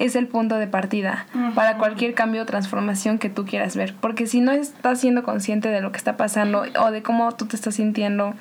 es 0.00 0.16
el 0.16 0.26
punto 0.26 0.56
de 0.56 0.66
partida 0.66 1.26
para 1.54 1.78
cualquier 1.78 2.14
cambio 2.14 2.42
o 2.42 2.46
transformación 2.46 3.20
que 3.20 3.30
tú 3.30 3.44
quieras 3.46 3.76
ver. 3.76 3.94
Porque 4.00 4.26
si 4.26 4.40
no 4.40 4.50
estás 4.50 5.00
siendo 5.00 5.22
consciente 5.22 5.68
de 5.68 5.80
lo 5.80 5.92
que 5.92 5.98
está 5.98 6.16
pasando 6.16 6.64
o 6.80 6.90
de 6.90 7.02
cómo 7.04 7.30
tú 7.32 7.46
te 7.46 7.54
estás 7.54 7.76
sintiendo, 7.76 8.34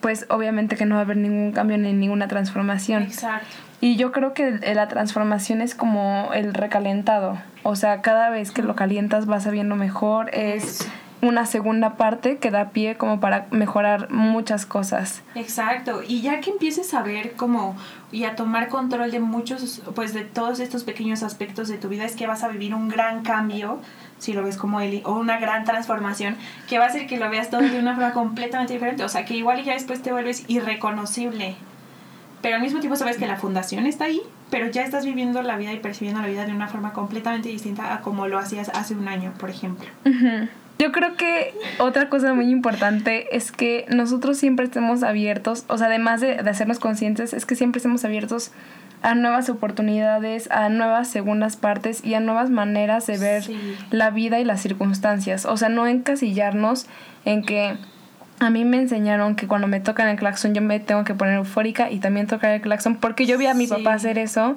pues 0.00 0.26
obviamente 0.28 0.76
que 0.76 0.86
no 0.86 0.94
va 0.94 1.00
a 1.00 1.04
haber 1.04 1.16
ningún 1.16 1.50
cambio 1.50 1.76
ni 1.78 1.92
ninguna 1.92 2.28
transformación. 2.28 3.02
Exacto. 3.02 3.67
Y 3.80 3.96
yo 3.96 4.10
creo 4.12 4.34
que 4.34 4.58
la 4.74 4.88
transformación 4.88 5.60
es 5.60 5.74
como 5.74 6.30
el 6.34 6.54
recalentado. 6.54 7.38
O 7.62 7.76
sea, 7.76 8.02
cada 8.02 8.30
vez 8.30 8.50
que 8.50 8.62
lo 8.62 8.74
calientas 8.74 9.26
vas 9.26 9.44
sabiendo 9.44 9.76
mejor. 9.76 10.30
Es 10.34 10.88
una 11.20 11.46
segunda 11.46 11.96
parte 11.96 12.38
que 12.38 12.50
da 12.50 12.70
pie 12.70 12.96
como 12.96 13.20
para 13.20 13.46
mejorar 13.50 14.10
muchas 14.10 14.66
cosas. 14.66 15.22
Exacto, 15.34 16.02
y 16.06 16.20
ya 16.20 16.40
que 16.40 16.50
empieces 16.50 16.94
a 16.94 17.02
ver 17.02 17.32
como 17.32 17.76
y 18.12 18.24
a 18.24 18.36
tomar 18.36 18.68
control 18.68 19.10
de 19.10 19.20
muchos, 19.20 19.82
pues 19.94 20.14
de 20.14 20.22
todos 20.22 20.60
estos 20.60 20.84
pequeños 20.84 21.22
aspectos 21.22 21.68
de 21.68 21.76
tu 21.76 21.88
vida, 21.88 22.04
es 22.04 22.14
que 22.14 22.26
vas 22.26 22.44
a 22.44 22.48
vivir 22.48 22.74
un 22.74 22.88
gran 22.88 23.22
cambio, 23.22 23.80
si 24.18 24.32
lo 24.32 24.42
ves 24.42 24.56
como 24.56 24.80
Eli, 24.80 25.02
o 25.04 25.14
una 25.14 25.38
gran 25.38 25.64
transformación, 25.64 26.36
que 26.68 26.78
va 26.78 26.84
a 26.84 26.88
hacer 26.88 27.06
que 27.06 27.18
lo 27.18 27.28
veas 27.28 27.50
todo 27.50 27.60
de 27.60 27.78
una 27.78 27.94
forma 27.94 28.12
completamente 28.12 28.72
diferente, 28.72 29.04
o 29.04 29.08
sea, 29.08 29.24
que 29.24 29.34
igual 29.34 29.62
ya 29.64 29.74
después 29.74 30.00
te 30.02 30.12
vuelves 30.12 30.44
irreconocible, 30.48 31.56
pero 32.42 32.56
al 32.56 32.62
mismo 32.62 32.80
tiempo 32.80 32.96
sabes 32.96 33.16
que 33.16 33.26
la 33.26 33.36
fundación 33.36 33.86
está 33.86 34.04
ahí, 34.04 34.22
pero 34.50 34.70
ya 34.70 34.84
estás 34.84 35.04
viviendo 35.04 35.42
la 35.42 35.56
vida 35.56 35.72
y 35.72 35.78
percibiendo 35.78 36.20
la 36.20 36.28
vida 36.28 36.46
de 36.46 36.52
una 36.52 36.68
forma 36.68 36.92
completamente 36.92 37.48
distinta 37.48 37.94
a 37.94 38.00
como 38.00 38.28
lo 38.28 38.38
hacías 38.38 38.68
hace 38.70 38.94
un 38.94 39.08
año, 39.08 39.32
por 39.38 39.50
ejemplo. 39.50 39.86
Yo 40.78 40.92
creo 40.92 41.16
que 41.16 41.54
otra 41.80 42.08
cosa 42.08 42.34
muy 42.34 42.50
importante 42.50 43.36
es 43.36 43.50
que 43.50 43.84
nosotros 43.88 44.38
siempre 44.38 44.66
estemos 44.66 45.02
abiertos, 45.02 45.64
o 45.66 45.76
sea, 45.76 45.88
además 45.88 46.20
de, 46.20 46.34
hacernos 46.34 46.78
conscientes, 46.78 47.32
es 47.32 47.46
que 47.46 47.56
siempre 47.56 47.78
estemos 47.78 48.04
abiertos 48.04 48.52
a 49.02 49.14
nuevas 49.16 49.48
oportunidades, 49.48 50.48
a 50.50 50.68
nuevas 50.68 51.08
segundas 51.08 51.56
partes 51.56 52.04
y 52.04 52.14
a 52.14 52.20
nuevas 52.20 52.50
maneras 52.50 53.06
de 53.06 53.18
ver 53.18 53.44
la 53.90 54.10
vida 54.10 54.38
y 54.38 54.44
las 54.44 54.60
circunstancias. 54.60 55.46
O 55.46 55.56
sea, 55.56 55.68
no 55.68 55.86
encasillarnos 55.88 56.86
en 57.24 57.42
que 57.42 57.76
a 58.40 58.50
mí 58.50 58.64
me 58.64 58.78
enseñaron 58.78 59.34
que 59.34 59.46
cuando 59.46 59.66
me 59.66 59.80
tocan 59.80 60.08
el 60.08 60.16
claxon 60.16 60.54
yo 60.54 60.62
me 60.62 60.78
tengo 60.80 61.04
que 61.04 61.14
poner 61.14 61.34
eufórica 61.34 61.90
y 61.90 61.98
también 61.98 62.26
tocar 62.26 62.52
el 62.52 62.60
claxon 62.60 62.96
porque 62.96 63.26
yo 63.26 63.36
vi 63.36 63.46
a 63.46 63.54
mi 63.54 63.66
papá 63.66 63.94
hacer 63.94 64.18
eso, 64.18 64.56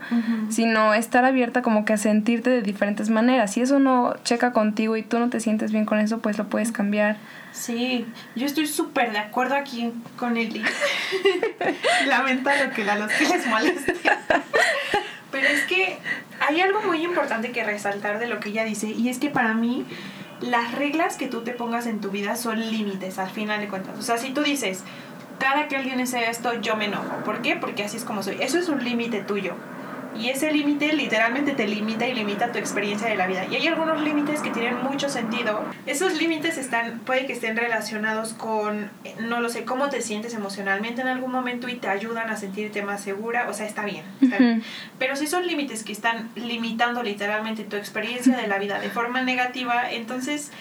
sino 0.50 0.94
estar 0.94 1.26
abierta 1.26 1.62
como 1.62 1.84
que 1.86 1.94
a 1.94 1.98
sentirte 1.98 2.50
de 2.50 2.62
diferentes 2.62 3.10
maneras. 3.10 3.54
Si 3.54 3.62
eso 3.62 3.80
no 3.80 4.16
checa 4.24 4.52
contigo 4.52 4.98
y 4.98 5.04
tú 5.04 5.20
no 5.20 5.30
te 5.30 5.40
sientes 5.40 5.72
bien 5.72 5.86
con 5.86 6.00
eso, 6.00 6.20
pues 6.20 6.38
lo 6.38 6.48
puedes 6.48 6.72
cambiar. 6.72 7.18
Sí, 7.52 8.06
yo 8.36 8.46
estoy 8.46 8.68
súper 8.68 9.12
de 9.12 9.18
acuerdo 9.18 9.56
aquí 9.56 9.92
con 10.16 10.38
Eli. 10.38 10.64
Lamento 12.08 12.50
lo 12.50 12.72
que 12.74 12.90
a 12.90 12.96
los 12.96 13.12
que 13.12 13.28
les 13.28 13.48
moleste. 13.48 13.96
Pero 15.32 15.48
es 15.48 15.64
que 15.64 15.98
hay 16.40 16.62
algo 16.62 16.82
muy 16.84 17.04
importante 17.04 17.52
que 17.52 17.64
resaltar 17.64 18.20
de 18.20 18.28
lo 18.28 18.40
que 18.40 18.50
ella 18.50 18.64
dice 18.64 18.90
y 18.90 19.10
es 19.10 19.18
que 19.18 19.30
para 19.30 19.54
mí 19.54 19.86
las 20.42 20.74
reglas 20.74 21.18
que 21.18 21.28
tú 21.28 21.42
te 21.42 21.52
pongas 21.52 21.86
en 21.86 22.02
tu 22.02 22.10
vida 22.10 22.36
son 22.36 22.60
límites 22.60 23.20
al 23.20 23.30
final 23.30 23.60
de 23.62 23.68
cuentas. 23.68 23.98
O 24.00 24.02
sea, 24.02 24.18
si 24.18 24.32
tú 24.32 24.42
dices, 24.42 24.84
cada 25.40 25.68
que 25.68 25.76
alguien 25.76 26.00
hace 26.00 26.30
esto, 26.30 26.60
yo 26.62 26.76
me 26.76 26.86
enojo. 26.86 27.24
¿Por 27.26 27.42
qué? 27.42 27.56
Porque 27.56 27.84
así 27.84 27.98
es 27.98 28.04
como 28.04 28.24
soy. 28.24 28.38
Eso 28.40 28.58
es 28.60 28.70
un 28.70 28.84
límite 28.84 29.22
tuyo. 29.22 29.56
Y 30.18 30.30
ese 30.30 30.52
límite 30.52 30.94
literalmente 30.94 31.54
te 31.54 31.68
limita 31.68 32.08
y 32.08 32.14
limita 32.14 32.52
tu 32.52 32.58
experiencia 32.58 33.08
de 33.08 33.16
la 33.16 33.28
vida. 33.28 33.46
Y 33.50 33.56
hay 33.56 33.68
algunos 33.68 34.02
límites 34.02 34.42
que 34.42 34.50
tienen 34.50 34.84
mucho 34.84 35.10
sentido. 35.10 35.64
Esos 35.86 36.20
límites 36.20 36.58
están, 36.58 37.00
puede 37.00 37.26
que 37.26 37.34
estén 37.34 37.56
relacionados 37.56 38.34
con, 38.34 38.90
no 39.20 39.42
lo 39.42 39.50
sé, 39.50 39.64
cómo 39.66 39.90
te 39.90 40.02
sientes 40.02 40.34
emocionalmente 40.34 41.02
en 41.02 41.08
algún 41.08 41.32
momento 41.32 41.70
y 41.70 41.76
te 41.76 41.88
ayudan 41.88 42.30
a 42.30 42.38
sentirte 42.38 42.82
más 42.82 43.02
segura. 43.02 43.48
O 43.50 43.54
sea, 43.54 43.66
está 43.66 43.86
bien. 43.86 44.04
Está 44.22 44.38
bien. 44.38 44.64
Pero 45.00 45.16
si 45.16 45.28
son 45.28 45.48
límites 45.48 45.84
que 45.84 45.92
están 45.92 46.30
limitando 46.36 47.04
literalmente 47.04 47.64
tu 47.64 47.76
experiencia 47.76 48.38
de 48.38 48.48
la 48.48 48.58
vida 48.60 48.80
de 48.80 48.90
forma 48.90 49.22
negativa, 49.22 49.92
entonces 49.92 50.52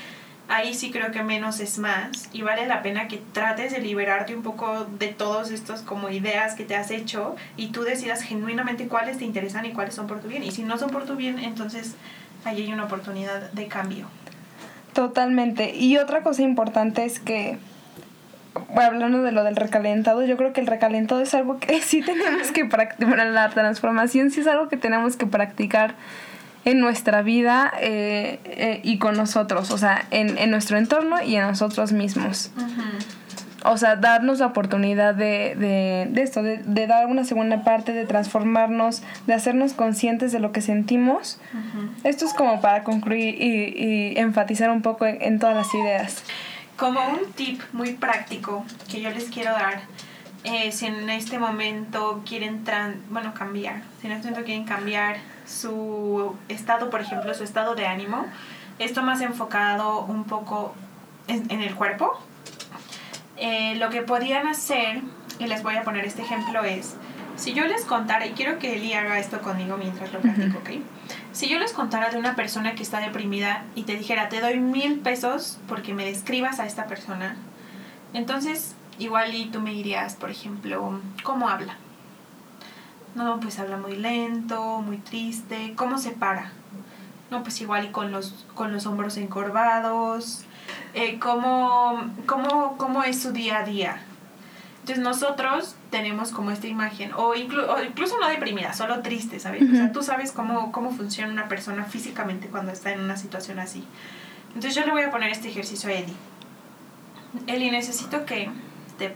ahí 0.51 0.75
sí 0.75 0.91
creo 0.91 1.13
que 1.13 1.23
menos 1.23 1.61
es 1.61 1.79
más 1.79 2.29
y 2.33 2.43
vale 2.43 2.67
la 2.67 2.83
pena 2.83 3.09
que 3.09 3.23
trates 3.33 3.73
de 3.73 3.79
liberarte 3.79 4.35
un 4.35 4.43
poco 4.43 4.85
de 4.99 5.09
todos 5.09 5.51
estos 5.51 5.81
como 5.83 6.11
ideas 6.11 6.55
que 6.55 6.65
te 6.65 6.75
has 6.75 6.91
hecho 6.91 7.37
y 7.57 7.69
tú 7.69 7.83
decidas 7.83 8.23
genuinamente 8.23 8.89
cuáles 8.89 9.19
te 9.19 9.25
interesan 9.25 9.65
y 9.65 9.73
cuáles 9.73 9.95
son 9.95 10.09
por 10.09 10.21
tu 10.21 10.29
bien. 10.29 10.43
Y 10.43 10.51
si 10.51 10.65
no 10.65 10.77
son 10.77 10.91
por 10.91 11.05
tu 11.05 11.15
bien, 11.15 11.39
entonces 11.39 11.95
ahí 12.45 12.63
hay 12.63 12.73
una 12.73 12.85
oportunidad 12.85 13.53
de 13.53 13.69
cambio. 13.69 14.07
Totalmente. 14.93 15.77
Y 15.77 15.97
otra 15.99 16.23
cosa 16.23 16.43
importante 16.43 17.05
es 17.05 17.21
que, 17.21 17.57
hablando 18.77 19.23
de 19.23 19.31
lo 19.31 19.45
del 19.45 19.55
recalentado, 19.55 20.25
yo 20.25 20.37
creo 20.37 20.53
que 20.53 20.61
el 20.61 20.67
recalentado 20.67 21.21
es 21.21 21.33
algo 21.33 21.61
que 21.61 21.81
sí 21.83 22.03
tenemos 22.03 22.51
que 22.51 22.65
practicar. 22.65 23.27
la 23.27 23.51
transformación 23.51 24.33
sí 24.33 24.41
es 24.41 24.49
algo 24.49 24.69
que 24.69 24.77
tenemos 24.77 25.17
que 25.17 25.27
practicar 25.27 25.95
en 26.65 26.81
nuestra 26.81 27.23
vida 27.23 27.73
eh, 27.81 28.39
eh, 28.45 28.81
y 28.83 28.99
con 28.99 29.17
nosotros, 29.17 29.71
o 29.71 29.79
sea, 29.79 30.07
en, 30.11 30.37
en, 30.39 30.51
nuestro 30.51 30.77
entorno 30.79 31.23
y 31.23 31.37
en 31.37 31.43
nosotros 31.43 31.93
mismos. 31.93 32.51
O 33.63 33.77
sea, 33.77 33.97
darnos 33.97 34.39
la 34.39 34.47
oportunidad 34.47 35.15
de, 35.15 35.55
de, 35.55 36.09
de 36.11 36.23
esto, 36.23 36.43
de, 36.43 36.59
de, 36.59 36.87
dar 36.87 37.07
una 37.07 37.25
segunda 37.25 37.63
parte, 37.63 37.93
de 37.93 38.07
transformarnos, 38.07 39.03
de 39.27 39.35
hacernos 39.35 39.75
conscientes 39.75 40.33
de 40.33 40.41
lo 40.41 40.51
que 40.51 40.63
sentimos. 40.63 41.39
Esto 42.03 42.25
es 42.25 42.33
como 42.33 42.63
para 42.63 42.85
concluir 42.85 43.35
y, 43.39 43.75
y 43.77 44.19
enfatizar 44.19 44.71
un 44.71 44.81
poco 44.81 45.05
en, 45.05 45.21
en, 45.21 45.39
todas 45.39 45.55
las 45.55 45.75
ideas. 45.75 46.25
Como 46.77 47.01
un 47.07 47.33
tip 47.35 47.61
muy 47.75 47.93
práctico 47.93 48.65
que 48.91 49.03
yo 49.03 49.11
les 49.11 49.25
quiero 49.25 49.53
dar, 49.53 49.83
eh, 50.45 50.73
si 50.73 50.87
en 50.87 51.11
este 51.11 51.39
momento 51.39 52.23
quieren, 52.27 52.65
tran 52.65 53.03
bueno, 53.11 53.35
cambiar, 53.35 53.83
si 54.01 54.07
en 54.07 54.15
este 54.15 54.29
momento 54.29 54.47
quieren 54.47 54.65
cambiar 54.65 55.19
su 55.47 56.35
estado, 56.49 56.89
por 56.89 57.01
ejemplo, 57.01 57.35
su 57.35 57.45
estado 57.45 57.75
de 57.75 57.87
ánimo. 57.87 58.25
Esto 58.79 59.03
más 59.03 59.21
enfocado 59.21 60.01
un 60.01 60.25
poco 60.25 60.75
en, 61.29 61.61
el 61.61 61.75
cuerpo. 61.75 62.19
Eh, 63.37 63.75
lo 63.77 63.91
que 63.91 64.01
podían 64.03 64.47
hacer, 64.47 65.03
y 65.39 65.47
les 65.47 65.63
voy 65.63 65.77
a 65.77 65.83
poner 65.83 66.07
este 66.07 66.23
ejemplo, 66.23 66.65
es, 66.65 66.97
si 67.37 67.53
yo 67.53 67.67
les 67.67 67.85
contara, 67.85 68.27
y 68.27 68.33
quiero 68.33 68.59
que 68.59 68.77
Eli 68.77 68.95
haga 68.95 69.19
esto 69.19 69.43
conmigo 69.43 69.77
mientras 69.77 70.13
lo 70.13 70.21
platico, 70.21 70.59
¿ok? 70.59 70.71
Si 71.33 71.49
yo 71.49 71.59
les 71.59 71.73
contara 71.73 72.11
de 72.11 72.19
una 72.19 72.35
persona 72.35 72.75
que 72.75 72.83
está 72.83 73.01
deprimida 73.01 73.65
y 73.75 73.83
te 73.83 73.97
dijera, 73.97 74.29
te 74.29 74.41
doy 74.41 74.59
mil 74.59 74.99
pesos 75.01 75.59
porque 75.69 75.95
me 75.95 76.05
describas 76.05 76.61
a 76.61 76.67
esta 76.67 76.87
persona, 76.87 77.37
entonces 78.13 78.75
igual 79.01 79.35
y 79.35 79.47
tú 79.47 79.61
me 79.61 79.73
dirías, 79.73 80.15
por 80.15 80.31
ejemplo, 80.31 81.01
¿cómo 81.25 81.49
habla? 81.49 81.77
No, 83.15 83.41
pues 83.41 83.59
habla 83.59 83.77
muy 83.77 83.97
lento, 83.97 84.81
muy 84.83 84.99
triste. 84.99 85.75
¿Cómo 85.75 85.99
se 85.99 86.13
para? 86.13 86.53
No, 87.31 87.43
pues 87.43 87.61
igual 87.61 87.87
y 87.87 87.89
con 87.89 88.13
los, 88.13 88.47
con 88.55 88.73
los 88.73 88.87
hombros 88.87 89.17
encorvados. 89.17 90.45
Eh, 90.95 91.19
¿cómo, 91.19 92.01
cómo, 92.27 92.77
¿Cómo 92.77 93.03
es 93.03 93.21
su 93.21 93.33
día 93.33 93.59
a 93.59 93.65
día? 93.65 94.03
Entonces 94.81 95.03
nosotros 95.03 95.77
tenemos 95.91 96.31
como 96.31 96.51
esta 96.51 96.67
imagen, 96.67 97.13
o, 97.15 97.35
incluso 97.35 98.19
no 98.19 98.29
deprimida, 98.29 98.73
solo 98.73 99.03
triste, 99.03 99.39
¿sabes? 99.39 99.63
O 99.71 99.75
sea, 99.75 99.93
tú 99.93 100.03
sabes 100.03 100.33
cómo, 100.33 100.73
cómo 100.73 100.91
funciona 100.91 101.33
una 101.33 101.49
persona 101.49 101.85
físicamente 101.85 102.49
cuando 102.49 102.73
está 102.73 102.93
en 102.93 103.01
una 103.01 103.17
situación 103.17 103.59
así. 103.59 103.85
Entonces 104.49 104.75
yo 104.75 104.85
le 104.87 104.93
voy 104.93 105.03
a 105.03 105.11
poner 105.11 105.31
este 105.31 105.49
ejercicio 105.49 105.91
a 105.91 105.93
Eli. 105.93 106.17
Eli, 107.47 107.71
necesito 107.71 108.25
que 108.25 108.51
te 109.01 109.15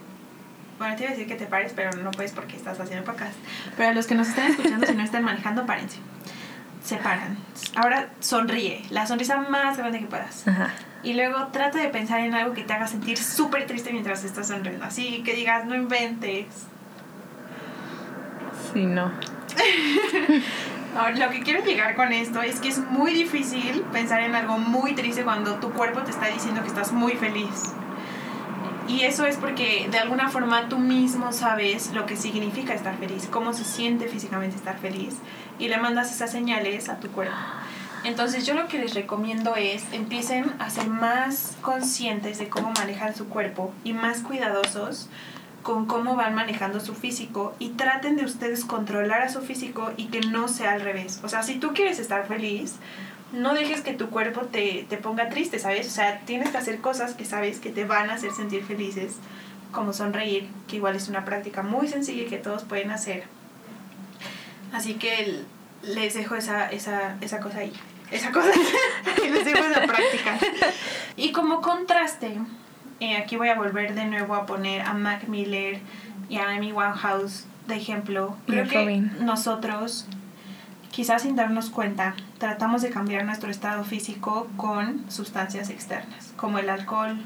bueno, 0.79 0.97
te 0.97 1.05
iba 1.05 1.12
a 1.12 1.14
decir 1.14 1.29
que 1.29 1.37
te 1.37 1.47
pares, 1.47 1.73
pero 1.75 1.92
no 1.92 2.11
puedes 2.11 2.33
porque 2.33 2.57
estás 2.57 2.81
haciendo 2.81 3.05
podcast. 3.05 3.35
Pero 3.77 3.90
a 3.90 3.92
los 3.92 4.07
que 4.07 4.16
nos 4.16 4.29
están 4.29 4.51
escuchando, 4.51 4.87
si 4.87 4.94
no 4.94 5.05
están 5.05 5.23
manejando, 5.23 5.66
párense. 5.66 5.99
Se 6.83 6.97
paran. 6.97 7.38
Ahora 7.77 8.09
sonríe, 8.18 8.83
la 8.90 9.07
sonrisa 9.07 9.37
más 9.37 9.79
grande 9.79 10.01
que 10.01 10.07
puedas. 10.07 10.44
Y 11.05 11.14
luego 11.14 11.47
trata 11.53 11.79
de 11.79 11.88
pensar 11.88 12.20
en 12.20 12.35
algo 12.35 12.55
que 12.55 12.64
te 12.64 12.73
haga 12.73 12.88
sentir 12.88 13.18
súper 13.18 13.66
triste 13.66 13.92
mientras 13.92 14.25
estás 14.25 14.49
sonriendo. 14.49 14.85
Así 14.85 15.23
que 15.23 15.35
digas, 15.35 15.64
no 15.64 15.77
inventes. 15.77 16.47
Sí, 18.73 18.85
no. 18.85 19.12
Ahora, 20.97 21.16
lo 21.16 21.31
que 21.31 21.40
quiero 21.40 21.64
llegar 21.64 21.94
con 21.94 22.12
esto 22.12 22.42
es 22.42 22.61
que 22.61 22.68
es 22.68 22.79
muy 22.79 23.12
difícil 23.12 23.83
pensar 23.92 24.23
en 24.23 24.35
algo 24.35 24.59
muy 24.59 24.94
triste 24.94 25.25
cuando 25.25 25.55
tu 25.57 25.70
cuerpo 25.70 26.01
te 26.01 26.11
está 26.11 26.27
diciendo 26.27 26.62
que 26.62 26.68
estás 26.68 26.92
muy 26.92 27.12
feliz. 27.12 27.75
Y 28.87 29.03
eso 29.03 29.25
es 29.25 29.37
porque 29.37 29.88
de 29.90 29.99
alguna 29.99 30.29
forma 30.29 30.68
tú 30.68 30.79
mismo 30.79 31.33
sabes 31.33 31.92
lo 31.92 32.05
que 32.05 32.16
significa 32.16 32.75
estar 32.75 32.97
feliz, 32.99 33.29
cómo 33.31 33.55
se 33.55 33.64
siente 33.64 34.09
físicamente 34.09 34.57
estar 34.57 34.79
feliz 34.79 35.14
y 35.59 35.68
le 35.68 35.79
mandas 35.79 36.12
esas 36.12 36.31
señales 36.31 36.88
a 36.88 37.01
tu 37.01 37.11
cuerpo. 37.11 37.35
Entonces 38.05 38.44
yo 38.44 38.53
lo 38.53 38.68
que 38.68 38.79
les 38.79 38.94
recomiendo 38.94 39.57
es 39.57 39.85
empiecen 39.92 40.53
a 40.59 40.68
ser 40.68 40.88
más 40.88 41.57
conscientes 41.62 42.38
de 42.38 42.51
cómo 42.51 42.73
manejan 42.79 43.16
su 43.16 43.29
cuerpo 43.29 43.73
y 43.83 43.94
más 43.94 44.20
cuidadosos 44.20 45.09
con 45.62 45.87
cómo 45.87 46.14
van 46.14 46.35
manejando 46.35 46.79
su 46.81 46.94
físico 46.94 47.55
y 47.59 47.70
traten 47.70 48.16
de 48.16 48.27
ustedes 48.27 48.66
controlar 48.66 49.23
a 49.23 49.31
su 49.31 49.40
físico 49.40 49.92
y 49.97 50.09
que 50.09 50.20
no 50.20 50.49
sea 50.49 50.73
al 50.73 50.83
revés. 50.83 51.20
O 51.25 51.31
sea, 51.31 51.42
si 51.42 51.55
tú 51.55 51.73
quieres 51.73 51.99
estar 51.99 52.29
feliz, 52.29 52.75
no 53.32 53.54
dejes 53.54 53.80
que 53.80 53.92
tu 53.92 54.10
cuerpo 54.10 54.42
te, 54.42 54.87
te, 54.88 54.96
ponga 54.96 55.28
triste, 55.28 55.58
¿sabes? 55.58 55.87
O 55.88 55.90
sea, 55.90 56.20
tienes 56.20 56.50
que 56.50 56.58
hacer 56.58 56.80
cosas 56.80 57.14
que 57.14 57.24
sabes 57.24 57.58
que 57.58 57.70
te 57.70 57.84
van 57.84 58.10
a 58.10 58.14
hacer 58.14 58.32
sentir 58.32 58.64
felices, 58.64 59.16
como 59.72 59.92
sonreír, 59.92 60.48
que 60.68 60.76
igual 60.76 60.96
es 60.96 61.08
una 61.08 61.24
práctica 61.24 61.62
muy 61.62 61.88
sencilla 61.88 62.22
y 62.22 62.26
que 62.26 62.38
todos 62.38 62.62
pueden 62.62 62.90
hacer. 62.90 63.24
Así 64.72 64.94
que 64.94 65.42
les 65.82 66.14
dejo 66.14 66.37
esa, 66.37 66.70
esa, 66.70 67.16
esa 67.20 67.40
cosa 67.40 67.58
ahí. 67.58 67.72
Esa 68.10 68.30
cosa, 68.30 68.48
les 69.22 69.44
dejo 69.44 69.64
esa 69.64 69.82
práctica. 69.82 70.38
Y 71.16 71.32
como 71.32 71.60
contraste, 71.60 72.38
eh, 73.00 73.16
aquí 73.16 73.37
voy 73.37 73.48
a 73.48 73.56
volver 73.56 73.94
de 73.94 74.04
nuevo 74.06 74.34
a 74.34 74.46
poner 74.46 74.82
a 74.82 74.94
Mac 74.94 75.28
Miller 75.28 75.80
y 76.28 76.38
a 76.38 76.50
Amy 76.50 76.72
Winehouse 76.72 77.46
de 77.66 77.76
ejemplo. 77.76 78.37
Creo 78.46 78.68
que 78.68 79.02
nosotros 79.20 80.06
quizás 80.94 81.22
sin 81.22 81.35
darnos 81.35 81.70
cuenta, 81.70 82.14
tratamos 82.38 82.80
de 82.80 82.90
cambiar 82.90 83.24
nuestro 83.24 83.50
estado 83.50 83.83
físico 83.83 84.46
con 84.57 85.11
sustancias 85.11 85.68
externas, 85.68 86.33
como 86.37 86.61
el 86.61 86.70
alcohol, 86.70 87.16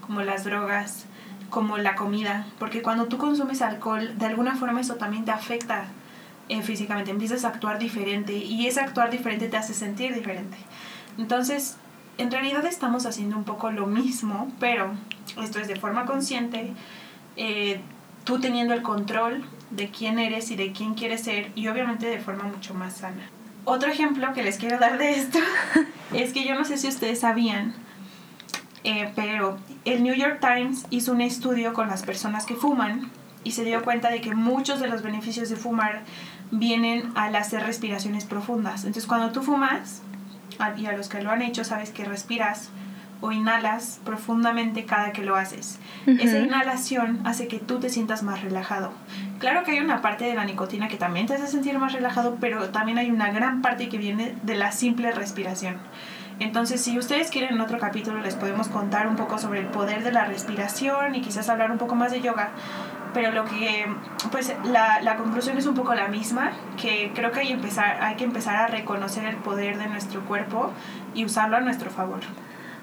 como 0.00 0.22
las 0.22 0.44
drogas, 0.44 1.04
como 1.50 1.76
la 1.76 1.94
comida, 1.94 2.46
porque 2.58 2.80
cuando 2.80 3.04
tú 3.04 3.18
consumes 3.18 3.60
alcohol, 3.60 4.16
de 4.16 4.24
alguna 4.24 4.56
forma 4.56 4.80
eso 4.80 4.94
también 4.94 5.26
te 5.26 5.30
afecta 5.30 5.88
eh, 6.48 6.62
físicamente, 6.62 7.10
empiezas 7.10 7.44
a 7.44 7.48
actuar 7.48 7.78
diferente 7.78 8.32
y 8.34 8.66
ese 8.66 8.80
actuar 8.80 9.10
diferente 9.10 9.48
te 9.48 9.58
hace 9.58 9.74
sentir 9.74 10.14
diferente. 10.14 10.56
Entonces, 11.18 11.76
en 12.16 12.30
realidad 12.30 12.64
estamos 12.64 13.04
haciendo 13.04 13.36
un 13.36 13.44
poco 13.44 13.70
lo 13.70 13.86
mismo, 13.86 14.50
pero 14.58 14.92
esto 15.42 15.58
es 15.58 15.68
de 15.68 15.76
forma 15.76 16.06
consciente, 16.06 16.72
eh, 17.36 17.78
tú 18.24 18.40
teniendo 18.40 18.72
el 18.72 18.80
control 18.80 19.44
de 19.70 19.90
quién 19.90 20.18
eres 20.18 20.50
y 20.50 20.56
de 20.56 20.72
quién 20.72 20.94
quieres 20.94 21.22
ser 21.22 21.52
y 21.54 21.68
obviamente 21.68 22.06
de 22.06 22.18
forma 22.18 22.44
mucho 22.44 22.74
más 22.74 22.98
sana. 22.98 23.28
Otro 23.64 23.90
ejemplo 23.90 24.32
que 24.32 24.42
les 24.42 24.56
quiero 24.56 24.78
dar 24.78 24.98
de 24.98 25.10
esto 25.10 25.38
es 26.14 26.32
que 26.32 26.44
yo 26.44 26.54
no 26.54 26.64
sé 26.64 26.78
si 26.78 26.88
ustedes 26.88 27.20
sabían, 27.20 27.74
eh, 28.84 29.12
pero 29.14 29.58
el 29.84 30.02
New 30.02 30.14
York 30.14 30.38
Times 30.40 30.86
hizo 30.90 31.12
un 31.12 31.20
estudio 31.20 31.74
con 31.74 31.88
las 31.88 32.02
personas 32.02 32.46
que 32.46 32.54
fuman 32.54 33.10
y 33.44 33.52
se 33.52 33.64
dio 33.64 33.82
cuenta 33.82 34.10
de 34.10 34.20
que 34.20 34.34
muchos 34.34 34.80
de 34.80 34.88
los 34.88 35.02
beneficios 35.02 35.48
de 35.48 35.56
fumar 35.56 36.02
vienen 36.50 37.12
al 37.14 37.36
hacer 37.36 37.62
respiraciones 37.62 38.24
profundas. 38.24 38.84
Entonces 38.84 39.06
cuando 39.06 39.32
tú 39.32 39.42
fumas, 39.42 40.02
y 40.76 40.86
a 40.86 40.92
los 40.92 41.08
que 41.08 41.22
lo 41.22 41.30
han 41.30 41.42
hecho 41.42 41.64
sabes 41.64 41.90
que 41.90 42.04
respiras 42.04 42.70
o 43.20 43.32
inhalas 43.32 44.00
profundamente 44.04 44.84
cada 44.84 45.12
que 45.12 45.24
lo 45.24 45.36
haces. 45.36 45.78
Esa 46.06 46.38
inhalación 46.38 47.20
hace 47.24 47.48
que 47.48 47.58
tú 47.58 47.80
te 47.80 47.88
sientas 47.88 48.22
más 48.22 48.42
relajado. 48.42 48.92
Claro 49.38 49.64
que 49.64 49.72
hay 49.72 49.80
una 49.80 50.00
parte 50.00 50.24
de 50.24 50.34
la 50.34 50.44
nicotina 50.44 50.88
que 50.88 50.96
también 50.96 51.26
te 51.26 51.34
hace 51.34 51.46
sentir 51.46 51.78
más 51.78 51.92
relajado, 51.92 52.36
pero 52.40 52.70
también 52.70 52.98
hay 52.98 53.10
una 53.10 53.30
gran 53.30 53.60
parte 53.62 53.88
que 53.88 53.98
viene 53.98 54.36
de 54.42 54.54
la 54.54 54.72
simple 54.72 55.12
respiración. 55.12 55.76
Entonces, 56.40 56.80
si 56.80 56.96
ustedes 56.98 57.30
quieren 57.30 57.54
en 57.54 57.60
otro 57.60 57.78
capítulo 57.78 58.20
les 58.20 58.36
podemos 58.36 58.68
contar 58.68 59.08
un 59.08 59.16
poco 59.16 59.38
sobre 59.38 59.60
el 59.60 59.66
poder 59.66 60.04
de 60.04 60.12
la 60.12 60.24
respiración 60.24 61.14
y 61.16 61.20
quizás 61.20 61.48
hablar 61.48 61.72
un 61.72 61.78
poco 61.78 61.96
más 61.96 62.12
de 62.12 62.20
yoga. 62.20 62.50
Pero 63.12 63.32
lo 63.32 63.44
que, 63.46 63.86
pues 64.30 64.54
la, 64.64 65.00
la 65.00 65.16
conclusión 65.16 65.56
es 65.58 65.66
un 65.66 65.74
poco 65.74 65.94
la 65.94 66.08
misma, 66.08 66.52
que 66.80 67.10
creo 67.14 67.32
que 67.32 67.40
hay, 67.40 67.52
empezar, 67.52 67.98
hay 68.02 68.16
que 68.16 68.24
empezar 68.24 68.54
a 68.56 68.66
reconocer 68.68 69.24
el 69.24 69.36
poder 69.36 69.78
de 69.78 69.88
nuestro 69.88 70.20
cuerpo 70.26 70.72
y 71.14 71.24
usarlo 71.24 71.56
a 71.56 71.60
nuestro 71.60 71.90
favor. 71.90 72.20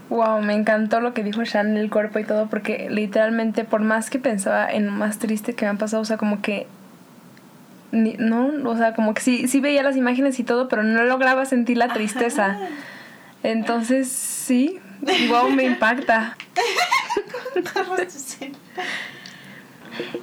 Wow, 0.10 0.42
me 0.42 0.54
encantó 0.54 1.02
lo 1.02 1.14
que 1.14 1.24
dijo 1.24 1.44
Shan 1.44 1.78
el 1.78 1.90
cuerpo 1.90 2.20
y 2.20 2.24
todo, 2.24 2.48
porque 2.48 2.90
literalmente, 2.90 3.64
por 3.64 3.82
más 3.82 4.10
que 4.10 4.20
pensaba 4.20 4.72
en 4.72 4.86
lo 4.86 4.92
más 4.92 5.18
triste 5.18 5.56
que 5.56 5.66
me 5.66 5.70
han 5.70 5.78
pasado, 5.78 6.02
o 6.02 6.06
sea, 6.06 6.18
como 6.18 6.42
que. 6.42 6.68
no, 7.92 8.52
o 8.70 8.78
sea, 8.78 8.94
como 8.94 9.14
que 9.14 9.22
sí, 9.22 9.48
sí 9.48 9.60
veía 9.60 9.82
las 9.82 9.96
imágenes 9.96 10.40
y 10.40 10.44
todo, 10.44 10.68
pero 10.68 10.84
no 10.84 11.04
lograba 11.04 11.46
sentir 11.46 11.78
la 11.78 11.90
tristeza. 11.94 12.58
Entonces, 13.44 14.10
sí, 14.10 14.80
wow, 15.30 15.50
me 15.50 15.64
impacta. 15.64 16.36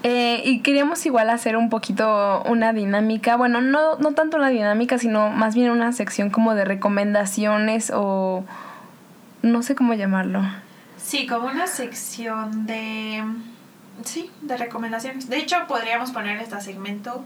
Eh, 0.02 0.42
y 0.44 0.60
queríamos 0.60 1.04
igual 1.06 1.30
hacer 1.30 1.56
un 1.56 1.70
poquito 1.70 2.42
una 2.42 2.72
dinámica, 2.72 3.36
bueno, 3.36 3.60
no, 3.60 3.96
no 3.96 4.12
tanto 4.12 4.36
una 4.36 4.48
dinámica, 4.48 4.98
sino 4.98 5.30
más 5.30 5.54
bien 5.54 5.70
una 5.70 5.92
sección 5.92 6.30
como 6.30 6.54
de 6.54 6.64
recomendaciones 6.64 7.90
o 7.94 8.44
no 9.42 9.62
sé 9.62 9.74
cómo 9.74 9.94
llamarlo. 9.94 10.42
Sí, 10.96 11.26
como 11.26 11.48
una 11.48 11.66
sección 11.66 12.66
de... 12.66 13.22
Sí, 14.04 14.30
de 14.40 14.56
recomendaciones. 14.56 15.28
De 15.28 15.36
hecho, 15.36 15.56
podríamos 15.68 16.12
poner 16.12 16.40
este 16.40 16.60
segmento 16.60 17.24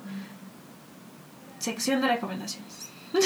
sección 1.59 2.01
de 2.01 2.09
recomendaciones. 2.09 2.91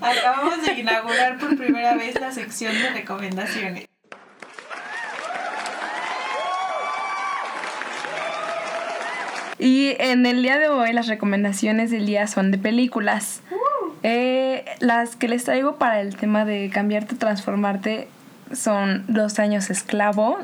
Acabamos 0.00 0.64
de 0.64 0.72
inaugurar 0.74 1.38
por 1.38 1.56
primera 1.56 1.94
vez 1.94 2.20
la 2.20 2.32
sección 2.32 2.72
de 2.74 2.90
recomendaciones. 2.90 3.86
Y 9.58 9.96
en 9.98 10.26
el 10.26 10.42
día 10.42 10.58
de 10.58 10.68
hoy 10.68 10.92
las 10.92 11.06
recomendaciones 11.06 11.90
del 11.90 12.06
día 12.06 12.26
son 12.26 12.50
de 12.50 12.58
películas. 12.58 13.40
Eh, 14.08 14.64
las 14.78 15.16
que 15.16 15.26
les 15.26 15.42
traigo 15.42 15.78
para 15.78 16.00
el 16.00 16.14
tema 16.14 16.44
de 16.44 16.70
cambiarte, 16.72 17.16
transformarte 17.16 18.06
son 18.52 19.04
Dos 19.08 19.40
años 19.40 19.68
esclavo. 19.68 20.38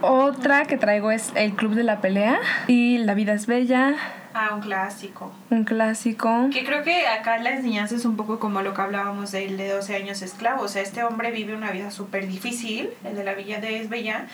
Otra 0.00 0.64
que 0.64 0.78
traigo 0.78 1.10
es 1.10 1.30
El 1.34 1.52
Club 1.52 1.74
de 1.74 1.82
la 1.82 2.00
Pelea 2.00 2.38
y 2.66 2.96
La 2.96 3.12
vida 3.12 3.34
es 3.34 3.46
bella. 3.46 3.94
Ah, 4.32 4.54
un 4.54 4.62
clásico. 4.62 5.30
Un 5.50 5.64
clásico. 5.64 6.48
Que 6.50 6.64
creo 6.64 6.82
que 6.82 7.06
acá 7.06 7.36
la 7.36 7.50
enseñanza 7.50 7.94
es 7.94 8.06
un 8.06 8.16
poco 8.16 8.38
como 8.38 8.62
lo 8.62 8.72
que 8.72 8.80
hablábamos 8.80 9.32
de 9.32 9.54
de 9.54 9.68
12 9.68 9.94
años 9.94 10.22
esclavo. 10.22 10.62
O 10.62 10.68
sea, 10.68 10.80
este 10.80 11.04
hombre 11.04 11.30
vive 11.30 11.54
una 11.54 11.70
vida 11.72 11.90
súper 11.90 12.26
difícil, 12.26 12.88
el 13.04 13.14
de 13.14 13.22
la 13.22 13.34
Villa 13.34 13.60
de 13.60 13.80
es 13.80 13.90
Bella, 13.90 14.28